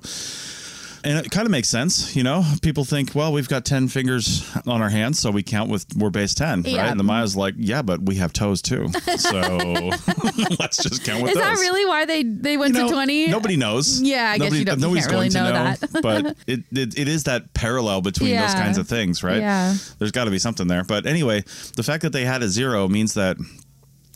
and 1.03 1.25
it 1.25 1.31
kind 1.31 1.45
of 1.45 1.51
makes 1.51 1.67
sense, 1.69 2.15
you 2.15 2.23
know. 2.23 2.43
People 2.61 2.85
think, 2.85 3.13
well, 3.15 3.31
we've 3.33 3.49
got 3.49 3.65
ten 3.65 3.87
fingers 3.87 4.49
on 4.67 4.81
our 4.81 4.89
hands, 4.89 5.19
so 5.19 5.31
we 5.31 5.43
count 5.43 5.69
with 5.69 5.85
we're 5.95 6.09
base 6.09 6.33
ten, 6.33 6.63
Yeah. 6.65 6.81
right? 6.83 6.91
And 6.91 6.99
the 6.99 7.03
Maya's 7.03 7.35
like, 7.35 7.55
yeah, 7.57 7.81
but 7.81 8.01
we 8.01 8.15
have 8.15 8.33
toes 8.33 8.61
too, 8.61 8.87
so 9.17 9.31
let's 10.59 10.77
just 10.81 11.03
count 11.03 11.21
with 11.23 11.31
is 11.31 11.35
those. 11.35 11.43
that 11.43 11.57
really 11.59 11.85
why 11.85 12.05
they 12.05 12.23
they 12.23 12.57
went 12.57 12.73
You 12.75 12.81
know, 12.81 12.87
to 12.87 12.93
20 12.93 13.27
Nobody 13.27 13.55
knows. 13.57 14.01
Yeah, 14.01 14.29
I 14.31 14.37
guess 14.37 14.45
Nobody, 14.45 14.59
you 14.59 14.65
don't- 14.65 14.79
you 14.79 14.81
nobody's 14.81 15.07
can't 15.07 15.13
really 15.15 15.29
know 15.29 15.47
to 15.47 15.87
that. 15.91 16.01
but 16.01 16.25
it, 16.47 16.63
it 16.71 16.97
it 16.97 17.07
is 17.07 17.23
that 17.25 17.53
parallel 17.53 18.01
between 18.01 18.35
those 18.35 18.53
kinds 18.53 18.77
of 18.77 18.87
things, 18.87 19.23
right? 19.23 19.39
Yeah. 19.39 19.75
There's 19.99 20.11
got 20.11 20.25
to 20.25 20.31
be 20.31 20.39
something 20.39 20.67
there. 20.67 20.83
But 20.83 21.05
anyway, 21.05 21.43
the 21.75 21.83
fact 21.83 22.03
that 22.03 22.11
they 22.13 22.25
had 22.25 22.43
a 22.43 22.49
zero 22.49 22.87
means 22.87 23.13
that 23.15 23.37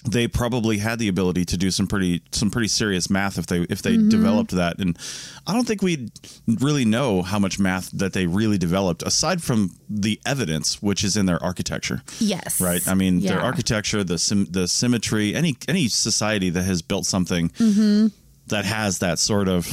they 0.10 0.28
probably 0.28 0.78
had 0.78 1.00
the 1.00 1.08
ability 1.08 1.46
to 1.46 1.58
do 1.58 1.70
some 1.72 1.88
pretty 1.88 2.22
some 2.32 2.50
pretty 2.50 2.68
serious 2.68 3.10
math 3.10 3.38
if 3.38 3.46
they 3.48 3.62
if 3.70 3.82
they 3.82 3.98
Mhm. 3.98 4.10
developed 4.10 4.52
that. 4.52 4.80
And 4.80 4.98
I 5.46 5.54
don't 5.54 5.68
think 5.68 5.82
we 5.82 6.10
really 6.48 6.86
know 6.86 7.22
how 7.22 7.40
much 7.40 7.60
math 7.60 7.92
that 7.92 8.14
they 8.14 8.26
really 8.28 8.58
developed 8.58 9.04
aside 9.04 9.44
from 9.44 9.76
the 9.90 10.20
evidence 10.26 10.82
which 10.82 11.04
is 11.04 11.18
in 11.18 11.26
their 11.26 11.42
architecture. 11.44 12.04
Yes. 12.20 12.60
Right? 12.62 12.86
I 12.88 12.94
mean 12.94 13.20
their 13.22 13.40
architecture 13.42 14.04
the 14.04 14.18
sim- 14.18 14.48
the 14.50 14.68
symmetry 14.68 15.36
any 15.36 15.58
any 15.68 15.88
society 15.88 16.50
that 16.52 16.64
has 16.64 16.82
built 16.82 17.06
something 17.06 17.50
mm-hmm. 17.60 18.08
that 18.48 18.66
has 18.66 19.00
that 19.00 19.20
sort 19.20 19.48
of 19.48 19.68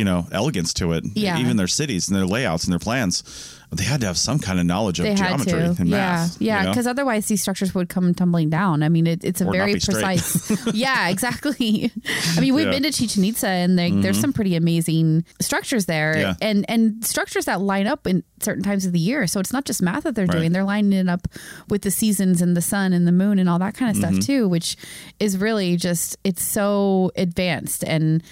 you 0.00 0.04
know 0.06 0.26
elegance 0.32 0.72
to 0.80 0.92
it. 0.96 1.04
Yeah. 1.14 1.38
even 1.38 1.56
their 1.58 1.68
cities 1.68 2.08
and 2.08 2.16
their 2.16 2.24
layouts 2.26 2.64
and 2.64 2.72
their 2.72 2.78
plans, 2.88 3.22
they 3.70 3.84
had 3.84 4.00
to 4.00 4.06
have 4.06 4.16
some 4.18 4.38
kind 4.38 4.58
of 4.58 4.64
knowledge 4.64 4.98
of 4.98 5.04
they 5.04 5.14
geometry 5.14 5.60
and 5.60 5.78
yeah, 5.88 5.96
math. 5.96 6.40
yeah, 6.40 6.58
you 6.60 6.64
know? 6.64 6.70
because 6.72 6.86
otherwise 6.86 7.26
these 7.26 7.42
structures 7.42 7.74
would 7.74 7.88
come 7.90 8.14
tumbling 8.14 8.48
down. 8.50 8.82
I 8.82 8.88
mean, 8.88 9.06
it, 9.06 9.22
it's 9.22 9.40
a 9.42 9.46
Or 9.46 9.52
very 9.52 9.74
precise. 9.74 10.50
yeah, 10.74 11.08
exactly. 11.10 11.92
I 12.36 12.40
mean, 12.40 12.54
we've 12.54 12.64
Yeah. 12.64 12.72
been 12.72 12.82
to 12.84 12.92
Chichen 12.92 13.22
Itza, 13.24 13.46
and 13.46 13.78
they, 13.78 13.90
there's 13.90 14.16
Mhm. 14.18 14.20
some 14.22 14.32
pretty 14.32 14.56
amazing 14.56 15.24
structures 15.40 15.84
there, 15.84 16.16
Yeah. 16.18 16.34
and 16.40 16.64
and 16.68 17.04
structures 17.04 17.44
that 17.44 17.60
line 17.60 17.86
up 17.86 18.06
in 18.06 18.24
certain 18.40 18.64
times 18.64 18.86
of 18.86 18.92
the 18.92 18.98
year. 18.98 19.26
So 19.26 19.38
it's 19.38 19.52
not 19.52 19.66
just 19.66 19.82
math 19.82 20.04
that 20.04 20.14
they're 20.14 20.24
Right. 20.26 20.38
doing; 20.38 20.52
they're 20.52 20.64
lining 20.64 20.94
it 20.94 21.08
up 21.10 21.28
with 21.68 21.82
the 21.82 21.90
seasons 21.90 22.40
and 22.42 22.56
the 22.56 22.62
sun 22.62 22.92
and 22.94 23.06
the 23.06 23.12
moon 23.12 23.38
and 23.38 23.48
all 23.50 23.58
that 23.60 23.74
kind 23.74 23.90
of 23.94 23.96
Mhm. 24.02 24.14
stuff 24.16 24.26
too, 24.26 24.48
which 24.48 24.76
is 25.20 25.36
really 25.36 25.76
just 25.76 26.16
it's 26.24 26.42
so 26.42 27.12
advanced 27.16 27.84
and. 27.84 28.22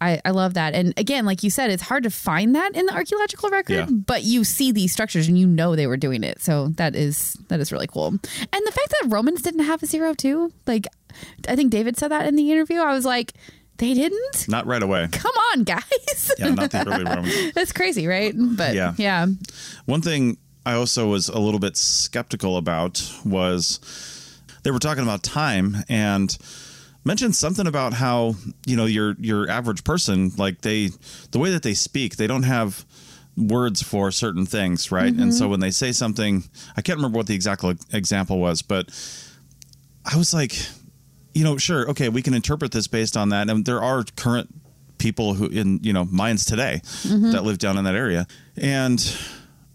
I, 0.00 0.20
I 0.24 0.30
love 0.30 0.54
that. 0.54 0.74
And 0.74 0.94
again, 0.96 1.24
like 1.24 1.42
you 1.42 1.50
said, 1.50 1.70
it's 1.70 1.82
hard 1.82 2.04
to 2.04 2.10
find 2.10 2.54
that 2.54 2.76
in 2.76 2.86
the 2.86 2.94
archaeological 2.94 3.48
record, 3.50 3.74
Yeah. 3.74 3.86
but 3.86 4.22
you 4.22 4.44
see 4.44 4.70
these 4.72 4.92
structures 4.92 5.26
and 5.28 5.36
you 5.38 5.46
know 5.46 5.74
they 5.74 5.86
were 5.86 5.96
doing 5.96 6.22
it. 6.22 6.40
So 6.40 6.68
that 6.76 6.94
is 6.94 7.34
that 7.48 7.58
is 7.60 7.72
really 7.72 7.86
cool. 7.88 8.08
And 8.08 8.20
the 8.66 8.72
fact 8.72 8.94
that 9.02 9.08
Romans 9.08 9.42
didn't 9.42 9.64
have 9.64 9.82
a 9.82 9.86
zero 9.86 10.14
too, 10.14 10.52
like 10.66 10.86
I 11.48 11.56
think 11.56 11.72
David 11.72 11.96
said 11.96 12.08
that 12.12 12.26
in 12.26 12.36
the 12.36 12.52
interview. 12.52 12.78
I 12.80 12.92
was 12.94 13.04
like, 13.04 13.32
they 13.78 13.94
didn't? 13.94 14.46
Not 14.48 14.66
right 14.66 14.82
away. 14.82 15.08
Come 15.10 15.32
on, 15.52 15.64
guys. 15.64 15.82
Yeah, 16.38 16.50
not 16.50 16.70
the 16.70 16.86
early 16.86 17.04
Romans. 17.04 17.52
That's 17.54 17.72
crazy, 17.72 18.06
right? 18.06 18.32
But 18.36 18.74
Yeah. 18.74 18.94
yeah. 18.98 19.26
One 19.86 20.02
thing 20.02 20.36
I 20.64 20.74
also 20.74 21.08
was 21.08 21.28
a 21.28 21.38
little 21.40 21.58
bit 21.60 21.76
skeptical 21.76 22.56
about 22.56 23.02
was 23.24 23.80
they 24.62 24.70
were 24.70 24.78
talking 24.78 25.02
about 25.02 25.22
time 25.24 25.78
and 25.88 26.36
mentioned 27.08 27.34
something 27.34 27.66
about 27.66 27.92
how 27.94 28.34
you 28.66 28.76
know 28.78 28.86
your 28.86 29.16
your 29.18 29.48
average 29.58 29.82
person 29.82 30.30
like 30.36 30.60
they 30.60 30.90
the 31.32 31.38
way 31.42 31.50
that 31.54 31.62
they 31.62 31.74
speak 31.74 32.16
they 32.16 32.26
don't 32.32 32.44
have 32.44 32.84
words 33.36 33.80
for 33.82 34.10
certain 34.10 34.46
things 34.46 34.90
right? 34.92 35.14
And 35.22 35.32
so 35.38 35.48
when 35.52 35.60
they 35.60 35.70
say 35.82 35.90
something 35.92 36.32
i 36.76 36.80
can't 36.82 36.98
remember 36.98 37.16
what 37.18 37.26
the 37.26 37.34
exact 37.34 37.62
example 37.92 38.38
was 38.46 38.62
but 38.62 38.84
i 40.12 40.16
was 40.16 40.34
like 40.34 40.54
you 41.34 41.44
know 41.44 41.56
sure 41.56 41.88
okay 41.90 42.08
we 42.08 42.22
can 42.22 42.34
interpret 42.34 42.72
this 42.72 42.88
based 42.88 43.16
on 43.16 43.28
that. 43.30 43.48
And 43.50 43.64
there 43.64 43.82
are 43.82 44.04
current 44.16 44.48
people 44.98 45.34
who 45.34 45.46
in 45.60 45.78
you 45.82 45.92
know 45.92 46.04
mines 46.04 46.44
today 46.44 46.80
Mhm. 47.04 47.32
that 47.32 47.44
live 47.44 47.58
down 47.58 47.78
in 47.78 47.84
that 47.84 47.94
area. 47.94 48.26
And 48.56 48.98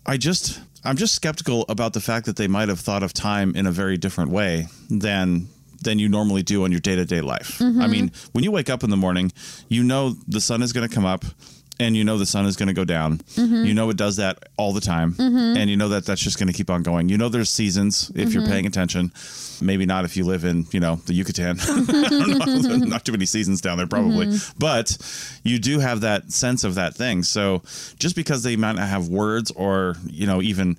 i 0.05 0.17
just 0.17 0.59
i'm 0.84 0.97
just 0.97 1.15
skeptical 1.15 1.63
about 1.69 1.93
the 1.93 2.01
fact 2.01 2.25
that 2.25 2.36
they 2.36 2.47
might 2.49 2.67
have 2.69 2.81
thought 2.88 3.03
of 3.03 3.13
time 3.13 3.55
in 3.55 3.65
a 3.65 3.71
very 3.71 3.97
different 3.97 4.31
way 4.31 4.67
than 4.89 5.47
than 5.84 5.99
you 5.99 6.07
normally 6.09 6.43
do 6.43 6.63
on 6.63 6.71
your 6.71 6.79
day-to-day 6.81 7.21
life 7.21 7.61
i 7.61 7.65
Mhm. 7.65 7.89
mean 7.89 8.11
when 8.31 8.43
you 8.43 8.51
wake 8.51 8.69
up 8.69 8.84
in 8.84 8.89
the 8.89 8.97
morning 8.97 9.31
you 9.69 9.84
know 9.84 10.15
the 10.27 10.41
sun 10.41 10.61
is 10.61 10.73
going 10.73 10.88
to 10.88 10.93
come 10.93 11.05
up 11.05 11.25
and 11.79 11.97
you 11.97 12.03
know 12.03 12.19
the 12.19 12.25
sun 12.25 12.45
is 12.45 12.55
going 12.55 12.67
to 12.67 12.73
go 12.73 12.86
down 12.86 13.17
Mhm. 13.36 13.65
you 13.67 13.73
know 13.73 13.89
it 13.89 13.97
does 13.97 14.17
that 14.17 14.38
all 14.57 14.73
the 14.73 14.81
time 14.81 15.15
Mhm. 15.15 15.57
and 15.57 15.69
you 15.71 15.75
know 15.77 15.89
that 15.89 16.05
that's 16.05 16.21
just 16.21 16.38
going 16.38 16.47
to 16.47 16.53
keep 16.53 16.69
on 16.69 16.84
going 16.84 17.09
you 17.09 17.17
know 17.17 17.29
there's 17.29 17.49
seasons 17.49 18.11
if 18.15 18.31
you're 18.34 18.43
Mhm. 18.43 18.49
paying 18.49 18.65
attention 18.67 19.11
maybe 19.59 19.86
not 19.86 20.05
if 20.05 20.15
you 20.15 20.23
live 20.23 20.45
in 20.45 20.67
you 20.71 20.79
know 20.79 21.01
the 21.07 21.13
yucatan 21.13 21.57
know. 21.57 22.77
not 22.93 23.03
too 23.05 23.11
many 23.11 23.25
seasons 23.25 23.59
down 23.61 23.77
there 23.77 23.88
probably 23.88 24.27
Mhm. 24.27 24.53
but 24.59 24.97
you 25.43 25.57
do 25.57 25.79
have 25.79 26.01
that 26.01 26.31
sense 26.31 26.63
of 26.63 26.75
that 26.75 26.95
thing 26.95 27.23
so 27.23 27.63
just 27.99 28.15
because 28.15 28.43
they 28.43 28.55
might 28.55 28.75
not 28.75 28.88
have 28.88 29.07
words 29.07 29.51
or 29.55 29.97
you 30.05 30.27
know 30.27 30.41
even 30.41 30.77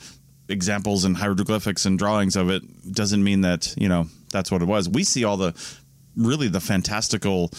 examples 0.49 1.05
and 1.05 1.17
hieroglyphics 1.17 1.87
and 1.87 1.99
drawings 1.99 2.37
of 2.37 2.51
it 2.51 2.63
doesn't 2.93 3.25
mean 3.25 3.41
that 3.41 3.75
you 3.79 3.89
know 3.89 4.07
that's 4.35 4.51
what 4.51 4.61
it 4.61 4.67
was. 4.69 4.89
We 4.91 5.03
see 5.05 5.25
all 5.25 5.39
the 5.39 5.55
really 6.15 6.49
the 6.49 6.61
fantastical 6.61 7.51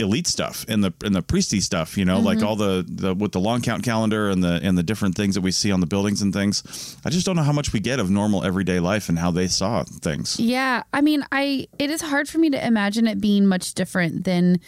elite 0.00 0.26
stuff 0.26 0.64
and 0.68 0.82
the 0.82 0.92
and 1.04 1.14
the 1.14 1.22
priesty 1.22 1.60
stuff 1.60 1.96
you 1.96 2.04
know 2.04 2.18
like 2.18 2.38
Mhm. 2.38 2.46
all 2.46 2.56
the 2.56 2.84
the 2.88 3.14
with 3.14 3.30
the 3.30 3.38
long 3.38 3.60
count 3.62 3.84
calendar 3.84 4.28
and 4.28 4.42
the 4.42 4.58
and 4.60 4.76
the 4.76 4.82
different 4.82 5.14
things 5.14 5.36
that 5.36 5.40
we 5.42 5.52
see 5.52 5.70
on 5.70 5.78
the 5.78 5.86
buildings 5.86 6.20
and 6.20 6.32
things. 6.32 6.96
I 7.04 7.10
just 7.10 7.24
don't 7.24 7.36
know 7.36 7.44
how 7.44 7.52
much 7.52 7.72
we 7.72 7.78
get 7.78 8.00
of 8.00 8.10
normal 8.10 8.42
everyday 8.44 8.80
life 8.80 9.08
and 9.08 9.18
how 9.20 9.30
they 9.30 9.46
saw 9.46 9.84
things. 9.84 10.38
Yeah, 10.40 10.82
I 10.92 11.00
mean, 11.00 11.24
I 11.30 11.68
it 11.78 11.90
is 11.90 12.00
hard 12.00 12.28
for 12.28 12.38
me 12.38 12.50
to 12.50 12.66
imagine 12.66 13.06
it 13.06 13.20
being 13.20 13.46
much 13.46 13.74
different 13.74 14.24
than 14.24 14.58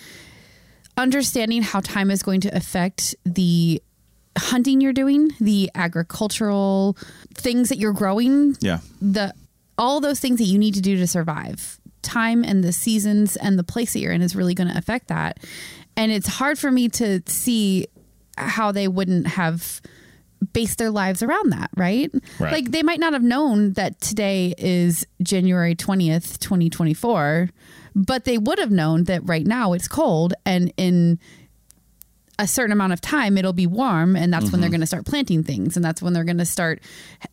understanding 0.96 1.62
how 1.62 1.80
time 1.80 2.10
is 2.10 2.22
going 2.22 2.40
to 2.42 2.56
affect 2.56 3.14
the 3.24 3.82
hunting 4.38 4.80
you're 4.80 4.92
doing, 4.92 5.30
the 5.40 5.70
agricultural 5.74 6.96
things 7.34 7.68
that 7.70 7.78
you're 7.78 7.92
growing, 7.92 8.56
yeah. 8.60 8.78
The 9.02 9.34
all 9.78 10.00
those 10.00 10.20
things 10.20 10.38
that 10.38 10.44
you 10.44 10.58
need 10.58 10.74
to 10.74 10.80
do 10.80 10.96
to 10.96 11.06
survive. 11.06 11.80
Time 12.02 12.44
and 12.44 12.62
the 12.62 12.72
seasons 12.72 13.36
and 13.36 13.58
the 13.58 13.64
place 13.64 13.92
that 13.92 14.00
you're 14.00 14.12
in 14.12 14.22
is 14.22 14.36
really 14.36 14.54
going 14.54 14.70
to 14.70 14.76
affect 14.78 15.08
that. 15.08 15.38
And 15.96 16.12
it's 16.12 16.28
hard 16.28 16.58
for 16.58 16.70
me 16.70 16.88
to 16.90 17.22
see 17.26 17.86
how 18.36 18.70
they 18.70 18.86
wouldn't 18.86 19.26
have 19.26 19.80
based 20.52 20.78
their 20.78 20.90
lives 20.90 21.22
around 21.22 21.50
that, 21.50 21.70
right? 21.76 22.10
Right. 22.38 22.52
Like 22.52 22.70
they 22.70 22.82
might 22.82 23.00
not 23.00 23.12
have 23.12 23.22
known 23.22 23.72
that 23.72 24.00
today 24.00 24.54
is 24.58 25.06
January 25.22 25.74
20th, 25.74 26.38
2024, 26.38 27.50
but 27.94 28.24
they 28.24 28.38
would 28.38 28.58
have 28.58 28.70
known 28.70 29.04
that 29.04 29.22
right 29.24 29.46
now 29.46 29.72
it's 29.72 29.88
cold 29.88 30.34
and 30.44 30.72
in 30.76 31.18
a 32.38 32.46
certain 32.46 32.72
amount 32.72 32.92
of 32.92 33.00
time 33.00 33.38
it'll 33.38 33.52
be 33.54 33.66
warm 33.66 34.14
and 34.16 34.32
that's 34.32 34.52
when 34.52 34.60
they're 34.60 34.68
Mhm. 34.68 34.72
going 34.74 34.80
to 34.82 34.86
start 34.86 35.06
planting 35.06 35.42
things 35.42 35.74
and 35.76 35.84
that's 35.84 36.02
when 36.02 36.12
they're 36.12 36.24
going 36.24 36.36
to 36.38 36.44
start 36.44 36.80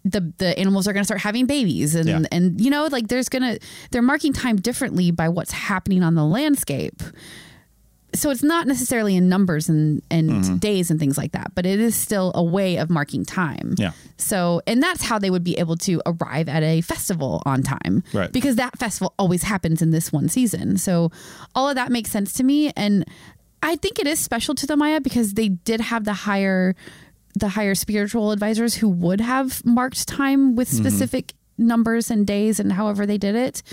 the 0.05 0.31
the 0.37 0.57
animals 0.57 0.87
are 0.87 0.93
going 0.93 1.01
to 1.01 1.05
start 1.05 1.19
having 1.21 1.45
babies 1.45 1.93
and 1.95 2.07
Yeah. 2.07 2.21
and 2.31 2.61
you 2.61 2.69
know 2.69 2.87
like 2.91 3.09
there's 3.09 3.27
going 3.27 3.41
to 3.43 3.59
they're 3.91 4.01
marking 4.01 4.31
time 4.31 4.55
differently 4.55 5.11
by 5.11 5.27
what's 5.29 5.51
happening 5.51 6.03
on 6.03 6.15
the 6.15 6.23
landscape 6.25 7.01
so 8.15 8.29
it's 8.29 8.43
not 8.43 8.67
necessarily 8.67 9.15
in 9.15 9.27
numbers 9.27 9.67
and 9.67 10.01
and 10.11 10.29
Mhm. 10.29 10.59
days 10.59 10.91
and 10.91 10.99
things 10.99 11.17
like 11.17 11.31
that 11.31 11.51
but 11.55 11.65
it 11.65 11.79
is 11.79 11.95
still 11.95 12.31
a 12.35 12.43
way 12.43 12.77
of 12.77 12.89
marking 12.89 13.25
time 13.25 13.73
Yeah. 13.77 13.91
so 14.17 14.61
and 14.67 14.81
that's 14.83 15.01
how 15.03 15.17
they 15.17 15.31
would 15.31 15.43
be 15.43 15.57
able 15.57 15.75
to 15.77 15.99
arrive 16.05 16.47
at 16.47 16.61
a 16.63 16.81
festival 16.81 17.41
on 17.45 17.63
time 17.63 18.03
Right. 18.13 18.31
because 18.31 18.55
that 18.57 18.77
festival 18.77 19.13
always 19.17 19.43
happens 19.43 19.81
in 19.81 19.89
this 19.91 20.13
one 20.13 20.29
season 20.29 20.77
so 20.77 21.11
all 21.55 21.67
of 21.67 21.75
that 21.75 21.91
makes 21.91 22.11
sense 22.11 22.33
to 22.33 22.43
me 22.43 22.71
and 22.77 23.03
i 23.63 23.75
think 23.77 23.97
it 23.97 24.05
is 24.05 24.19
special 24.19 24.53
to 24.53 24.67
the 24.67 24.77
maya 24.77 24.99
because 25.01 25.33
they 25.33 25.49
did 25.49 25.79
have 25.81 26.03
the 26.05 26.13
higher 26.13 26.75
the 27.35 27.49
higher 27.49 27.73
spiritual 27.73 28.31
advisors 28.31 28.75
who 28.75 28.87
would 28.87 29.19
have 29.19 29.65
marked 29.65 30.07
time 30.07 30.55
with 30.55 30.69
Mhm. 30.69 30.77
specific 30.77 31.33
numbers 31.57 32.11
and 32.11 32.27
days 32.27 32.59
and 32.59 32.71
however 32.73 33.05
they 33.07 33.17
did 33.17 33.35
it 33.35 33.63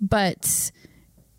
but 0.00 0.70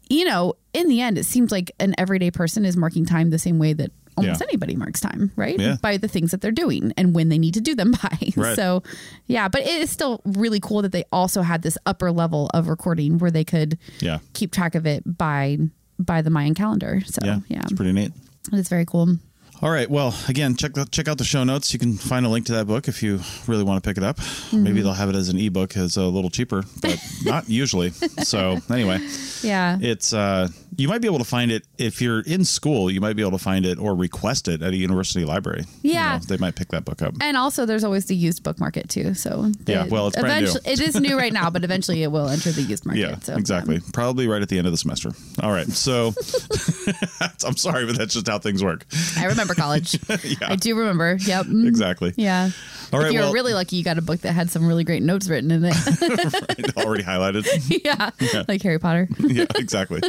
you 0.10 0.26
know 0.26 0.54
in 0.74 0.88
the 0.88 1.02
end 1.02 1.18
it 1.18 1.26
seems 1.26 1.52
like 1.52 1.72
an 1.80 1.94
everyday 1.98 2.32
person 2.32 2.66
is 2.66 2.78
marking 2.78 3.06
time 3.06 3.30
the 3.30 3.40
same 3.40 3.60
way 3.60 3.74
that 3.74 3.92
almost 4.16 4.42
Yeah. 4.42 4.48
anybody 4.50 4.76
marks 4.76 5.00
time 5.00 5.32
right 5.36 5.60
Yeah. 5.60 5.78
by 5.82 5.98
the 5.98 6.08
things 6.08 6.32
that 6.32 6.42
they're 6.42 6.52
doing 6.52 6.92
and 6.98 7.14
when 7.14 7.30
they 7.30 7.38
need 7.38 7.54
to 7.54 7.62
do 7.62 7.76
them 7.76 7.92
by 8.04 8.32
Right. 8.36 8.56
so 8.56 8.82
yeah 9.28 9.48
but 9.48 9.62
it 9.62 9.82
is 9.82 9.92
still 9.92 10.22
really 10.26 10.60
cool 10.60 10.82
that 10.82 10.92
they 10.92 11.04
also 11.12 11.44
had 11.44 11.62
this 11.62 11.78
upper 11.86 12.12
level 12.12 12.50
of 12.54 12.68
recording 12.68 13.20
where 13.20 13.30
they 13.32 13.44
could 13.44 13.78
Yeah. 14.00 14.18
keep 14.34 14.52
track 14.52 14.74
of 14.74 14.88
it 14.88 15.04
by 15.18 15.58
by 16.00 16.22
the 16.22 16.30
mayan 16.30 16.54
calendar 16.54 17.02
so 17.06 17.20
yeah 17.24 17.40
yeah, 17.48 17.62
it's 17.64 17.74
pretty 17.74 17.92
neat 17.94 18.12
it 18.54 18.60
is 18.60 18.70
very 18.70 18.86
cool 18.86 19.18
All 19.60 19.72
right. 19.72 19.90
Well, 19.90 20.14
again, 20.30 20.56
check 20.56 20.74
the, 20.76 20.86
check 20.86 21.08
out 21.08 21.18
the 21.18 21.24
show 21.24 21.44
notes. 21.44 21.74
You 21.74 21.80
can 21.80 21.98
find 21.98 22.28
a 22.28 22.30
link 22.30 22.46
to 22.46 22.52
that 22.54 22.68
book 22.68 22.88
if 22.88 23.02
you 23.02 23.20
really 23.48 23.64
want 23.64 23.84
to 23.84 23.90
pick 23.90 23.98
it 23.98 24.04
up. 24.04 24.20
Maybe 24.54 24.80
Mhm. 24.80 24.84
they'll 24.84 24.94
have 24.94 25.10
it 25.10 25.16
as 25.16 25.30
an 25.30 25.40
ebook, 25.40 25.76
as 25.76 25.98
a 25.98 26.04
little 26.04 26.30
cheaper, 26.30 26.64
but 26.80 27.00
not 27.26 27.50
usually. 27.64 27.90
So 28.24 28.60
anyway, 28.70 29.00
yeah 29.42 29.80
it's 29.82 30.14
uh, 30.14 30.50
you 30.78 30.88
might 30.88 31.02
be 31.02 31.08
able 31.08 31.18
to 31.18 31.24
find 31.26 31.52
it 31.52 31.66
if 31.78 32.02
you're 32.02 32.22
in 32.22 32.46
school. 32.46 32.90
You 32.92 33.02
might 33.02 33.16
be 33.16 33.22
able 33.24 33.32
to 33.38 33.44
find 33.44 33.66
it 33.66 33.78
or 33.80 33.96
request 33.96 34.48
it 34.48 34.62
at 34.62 34.72
a 34.74 34.76
university 34.78 35.26
library. 35.26 35.66
You 35.82 35.94
Yeah. 35.94 36.18
know, 36.18 36.24
they 36.28 36.38
might 36.38 36.56
pick 36.56 36.70
that 36.70 36.86
book 36.86 37.02
up. 37.02 37.16
and 37.20 37.36
also 37.36 37.66
there's 37.66 37.84
always 37.84 38.06
the 38.06 38.16
used 38.16 38.44
book 38.44 38.60
market 38.60 38.88
too 38.90 39.14
so 39.14 39.52
Yeah, 39.66 39.86
well, 39.90 40.08
it's 40.08 40.18
brand 40.20 40.46
new. 40.46 40.50
eventually- 40.52 40.74
it 40.74 40.80
is 40.80 40.96
new 41.00 41.18
right 41.18 41.34
now 41.34 41.50
but 41.50 41.64
eventually 41.64 42.04
it 42.04 42.12
will 42.12 42.30
enter 42.30 42.52
the 42.52 42.62
used 42.62 42.86
market 42.86 43.00
Yeah, 43.02 43.20
so 43.20 43.36
exactly. 43.36 43.82
Probably 43.94 44.28
right 44.28 44.42
at 44.42 44.50
the 44.50 44.58
end 44.58 44.68
of 44.68 44.74
the 44.74 44.78
semester. 44.78 45.12
All 45.42 45.52
right. 45.52 45.68
So 45.68 46.14
I'm 47.46 47.58
sorry, 47.58 47.86
but 47.86 47.98
that's 47.98 48.14
just 48.14 48.28
how 48.28 48.40
things 48.40 48.64
work. 48.64 48.86
I 49.18 49.26
remember 49.26 49.54
college. 49.56 49.98
Yeah. 50.24 50.50
I 50.52 50.56
do 50.56 50.76
remember. 50.76 51.18
Yep. 51.22 51.46
Mm. 51.48 51.68
Exactly. 51.68 52.14
Yeah. 52.18 52.50
All 52.94 53.00
right, 53.00 53.08
If 53.08 53.14
you're 53.14 53.24
well- 53.24 53.34
really 53.34 53.54
lucky, 53.54 53.76
you 53.78 53.84
got 53.84 53.98
a 53.98 54.02
book 54.02 54.22
that 54.22 54.34
had 54.34 54.50
some 54.50 54.68
really 54.68 54.84
great 54.84 55.04
notes 55.04 55.28
written 55.30 55.52
in 55.52 55.64
it. 55.66 55.76
Already 56.78 57.04
highlighted. 57.04 57.46
yeah. 57.86 58.10
Yeah. 58.20 58.44
Like 58.48 58.62
Harry 58.62 58.80
Potter. 58.80 59.08
yeah, 59.20 59.46
exactly. 59.56 60.02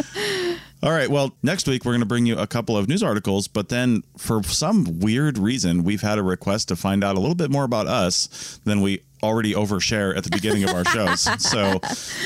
All 0.82 0.92
right. 0.92 1.08
Well, 1.10 1.34
next 1.42 1.66
week 1.66 1.84
we're 1.84 1.92
going 1.92 2.00
to 2.00 2.06
bring 2.06 2.26
you 2.26 2.36
a 2.38 2.46
couple 2.46 2.76
of 2.76 2.88
news 2.88 3.02
articles, 3.02 3.48
but 3.48 3.70
then 3.70 4.02
for 4.18 4.42
some 4.42 5.00
weird 5.00 5.38
reason, 5.38 5.84
we've 5.84 6.02
had 6.02 6.18
a 6.18 6.22
request 6.22 6.68
to 6.68 6.76
find 6.76 7.02
out 7.02 7.16
a 7.16 7.20
little 7.20 7.34
bit 7.34 7.50
more 7.50 7.64
about 7.64 7.86
us 7.86 8.60
than 8.64 8.82
we 8.82 9.02
already 9.22 9.54
overshare 9.54 10.14
at 10.16 10.22
the 10.22 10.30
beginning 10.30 10.62
of 10.64 10.70
our 10.70 10.84
shows. 10.84 11.26
So, 11.40 11.80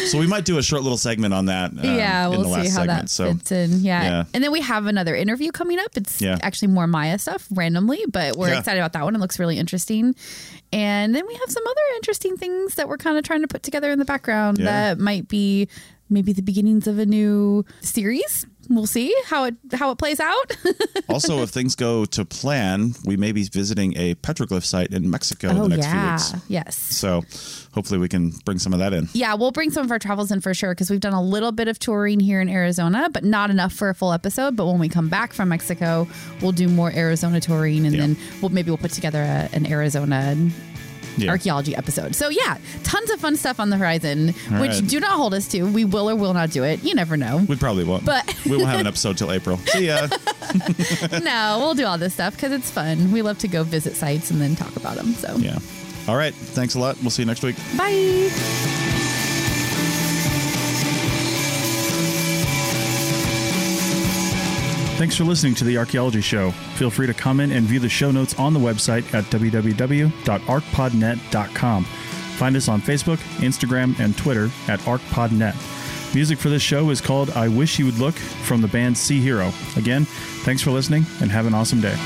so 0.07 0.19
we 0.19 0.27
might 0.27 0.45
do 0.45 0.59
a 0.59 0.63
short 0.63 0.83
little 0.83 0.99
segment 0.99 1.33
on 1.33 1.47
that. 1.47 1.71
um, 1.71 1.79
yeah, 1.83 2.25
in 2.27 2.31
we'll 2.33 2.41
the 2.43 2.47
see 2.47 2.53
last 2.53 2.71
how 2.71 2.75
segment. 2.81 3.01
that 3.03 3.11
so, 3.11 3.33
fits 3.35 3.53
in. 3.53 3.71
Yeah. 3.81 4.03
yeah. 4.03 4.25
And 4.35 4.43
then 4.43 4.51
we 4.51 4.61
have 4.61 4.87
another 4.87 5.15
interview 5.15 5.53
coming 5.53 5.79
up. 5.79 5.97
It's 5.97 6.21
Yeah. 6.21 6.37
actually 6.43 6.69
more 6.69 6.87
Maya 6.89 7.19
stuff 7.19 7.47
randomly, 7.53 8.05
but 8.11 8.37
we're 8.37 8.49
Yeah. 8.49 8.59
excited 8.59 8.81
about 8.81 8.93
that 8.95 9.05
one. 9.05 9.15
It 9.15 9.19
looks 9.21 9.39
really 9.39 9.59
interesting. 9.59 10.15
And 10.73 11.15
then 11.15 11.27
we 11.27 11.35
have 11.35 11.49
some 11.51 11.63
other 11.67 11.81
interesting 11.97 12.37
things 12.37 12.75
that 12.75 12.89
we're 12.89 12.97
kind 12.99 13.17
of 13.17 13.25
trying 13.25 13.43
to 13.43 13.49
put 13.49 13.63
together 13.63 13.91
in 13.93 13.99
the 14.01 14.05
background 14.05 14.59
that 14.59 14.99
might 14.99 15.29
be 15.29 15.69
maybe 16.11 16.33
the 16.33 16.43
beginnings 16.43 16.87
of 16.87 16.99
a 16.99 17.07
new 17.07 17.65
series 17.81 18.47
we'll 18.71 18.87
see 18.87 19.13
how 19.27 19.45
it 19.45 19.55
how 19.73 19.91
it 19.91 19.99
plays 19.99 20.21
out. 20.21 20.57
also, 21.09 21.43
if 21.43 21.51
things 21.51 21.75
go 21.75 22.05
to 22.07 22.25
plan, 22.25 22.95
we 23.05 23.17
may 23.17 23.33
be 23.33 23.43
visiting 23.45 23.97
a 23.97 24.15
petroglyph 24.17 24.65
site 24.65 24.93
in 24.93 25.11
Mexico 25.11 25.49
in 25.51 25.57
oh 25.59 25.63
the 25.65 25.69
next 25.71 25.87
yeah, 25.87 26.17
few 26.17 26.33
weeks. 26.37 26.45
yes. 26.49 26.77
So 26.77 27.23
hopefully 27.75 27.99
we 27.99 28.09
can 28.09 28.31
bring 28.45 28.59
some 28.59 28.73
of 28.73 28.79
that 28.79 28.93
in. 28.93 29.09
Yeah, 29.13 29.35
we'll 29.35 29.51
bring 29.51 29.71
some 29.71 29.85
of 29.85 29.91
our 29.91 29.99
travels 29.99 30.31
in 30.31 30.41
for 30.41 30.55
sure 30.55 30.71
because 30.73 30.89
we've 30.89 31.01
done 31.01 31.13
a 31.13 31.23
little 31.23 31.53
bit 31.53 31.67
of 31.69 31.79
touring 31.79 32.21
here 32.21 32.41
in 32.41 32.49
Arizona, 32.49 33.09
but 33.13 33.25
not 33.25 33.51
enough 33.51 33.73
for 33.73 33.89
a 33.89 33.95
full 33.95 34.13
episode. 34.13 34.57
But 34.57 34.67
when 34.67 34.79
we 34.79 34.89
come 34.89 35.09
back 35.09 35.33
from 35.33 35.49
Mexico, 35.49 36.07
we'll 36.41 36.53
do 36.53 36.69
more 36.69 36.93
Arizona 36.93 37.41
touring, 37.41 37.85
and 37.87 37.95
Yeah. 37.95 38.01
then 38.03 38.17
we'll 38.41 38.51
maybe 38.51 38.71
we'll 38.71 38.79
put 38.79 38.93
together 38.93 39.23
a, 39.23 39.49
an 39.53 39.67
Arizona 39.67 40.37
Yeah. 41.17 41.31
archaeology 41.31 41.75
episode. 41.77 42.15
So 42.15 42.29
yeah, 42.29 42.59
tons 42.85 43.11
of 43.11 43.21
fun 43.21 43.37
stuff 43.37 43.61
on 43.61 43.71
the 43.71 43.77
horizon, 43.77 44.35
All 44.53 44.61
which 44.61 44.71
right. 44.73 44.87
do 44.87 45.01
not 45.01 45.13
hold 45.13 45.35
us 45.35 45.49
to. 45.49 45.65
We 45.65 45.85
will 45.85 46.09
or 46.11 46.17
will 46.17 46.35
not 46.35 46.51
do 46.51 46.63
it. 46.65 46.83
You 46.85 46.95
never 46.95 47.17
know. 47.17 47.45
We 47.49 47.57
probably 47.57 47.85
won't. 47.85 48.05
But- 48.05 48.33
we 48.47 48.57
won't 48.57 48.69
have 48.69 48.81
an 48.81 48.87
episode 48.95 49.19
till 49.19 49.31
April. 49.33 49.57
See 49.67 49.87
ya. 49.89 50.07
no, 51.23 51.57
we'll 51.61 51.75
do 51.75 51.85
all 51.87 51.99
this 51.99 52.15
stuff 52.15 52.35
because 52.37 52.53
it's 52.53 52.71
fun. 52.71 53.13
We 53.13 53.23
love 53.23 53.39
to 53.39 53.49
go 53.49 53.63
visit 53.65 53.97
sites 53.97 54.31
and 54.31 54.41
then 54.41 54.57
talk 54.57 54.77
about 54.77 54.97
them. 54.97 55.13
So 55.15 55.37
yeah. 55.37 55.59
All 56.09 56.17
right. 56.17 56.35
Thanks 56.35 56.75
a 56.75 56.79
lot. 56.81 56.97
We'll 57.03 57.11
see 57.11 57.23
you 57.23 57.27
next 57.27 57.43
week. 57.43 57.57
bye. 57.77 58.80
Thanks 65.01 65.17
for 65.17 65.25
listening 65.25 65.55
to 65.55 65.65
the 65.65 65.79
Archaeology 65.79 66.21
Show. 66.21 66.51
Feel 66.51 66.91
free 66.91 67.07
to 67.07 67.15
comment 67.15 67.55
and 67.55 67.65
view 67.65 67.81
the 67.81 67.89
show 67.89 68.11
notes 68.11 68.39
on 68.39 68.53
the 68.53 68.61
website 68.61 69.15
at 69.15 69.25
www.archpodnet.com. 69.25 71.85
Find 71.85 72.55
us 72.55 72.69
on 72.69 72.83
Facebook, 72.83 73.17
Instagram, 73.39 73.99
and 73.99 74.15
Twitter 74.19 74.51
at 74.69 74.79
ArchPodNet. 74.81 76.15
Music 76.15 76.39
for 76.39 76.51
this 76.51 76.61
show 76.61 76.91
is 76.91 77.01
called 77.01 77.31
I 77.31 77.49
Wish 77.49 77.79
You 77.79 77.87
Would 77.87 77.99
Look 77.99 78.17
from 78.17 78.61
the 78.61 78.69
band 78.69 78.99
Sea 78.99 79.23
Hero. 79.23 79.55
Again, 79.77 80.05
thanks 80.45 80.61
for 80.61 80.71
listening 80.71 81.07
and 81.23 81.31
have 81.31 81.47
an 81.47 81.55
awesome 81.55 81.81
day. 81.81 81.97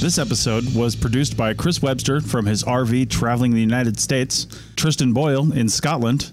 This 0.00 0.18
episode 0.18 0.74
was 0.74 0.96
produced 0.96 1.36
by 1.36 1.54
Chris 1.54 1.80
Webster 1.80 2.20
from 2.20 2.46
his 2.46 2.64
RV 2.64 3.08
traveling 3.08 3.52
the 3.52 3.60
United 3.60 4.00
States, 4.00 4.48
Tristan 4.74 5.12
Boyle 5.12 5.52
in 5.52 5.68
Scotland, 5.68 6.32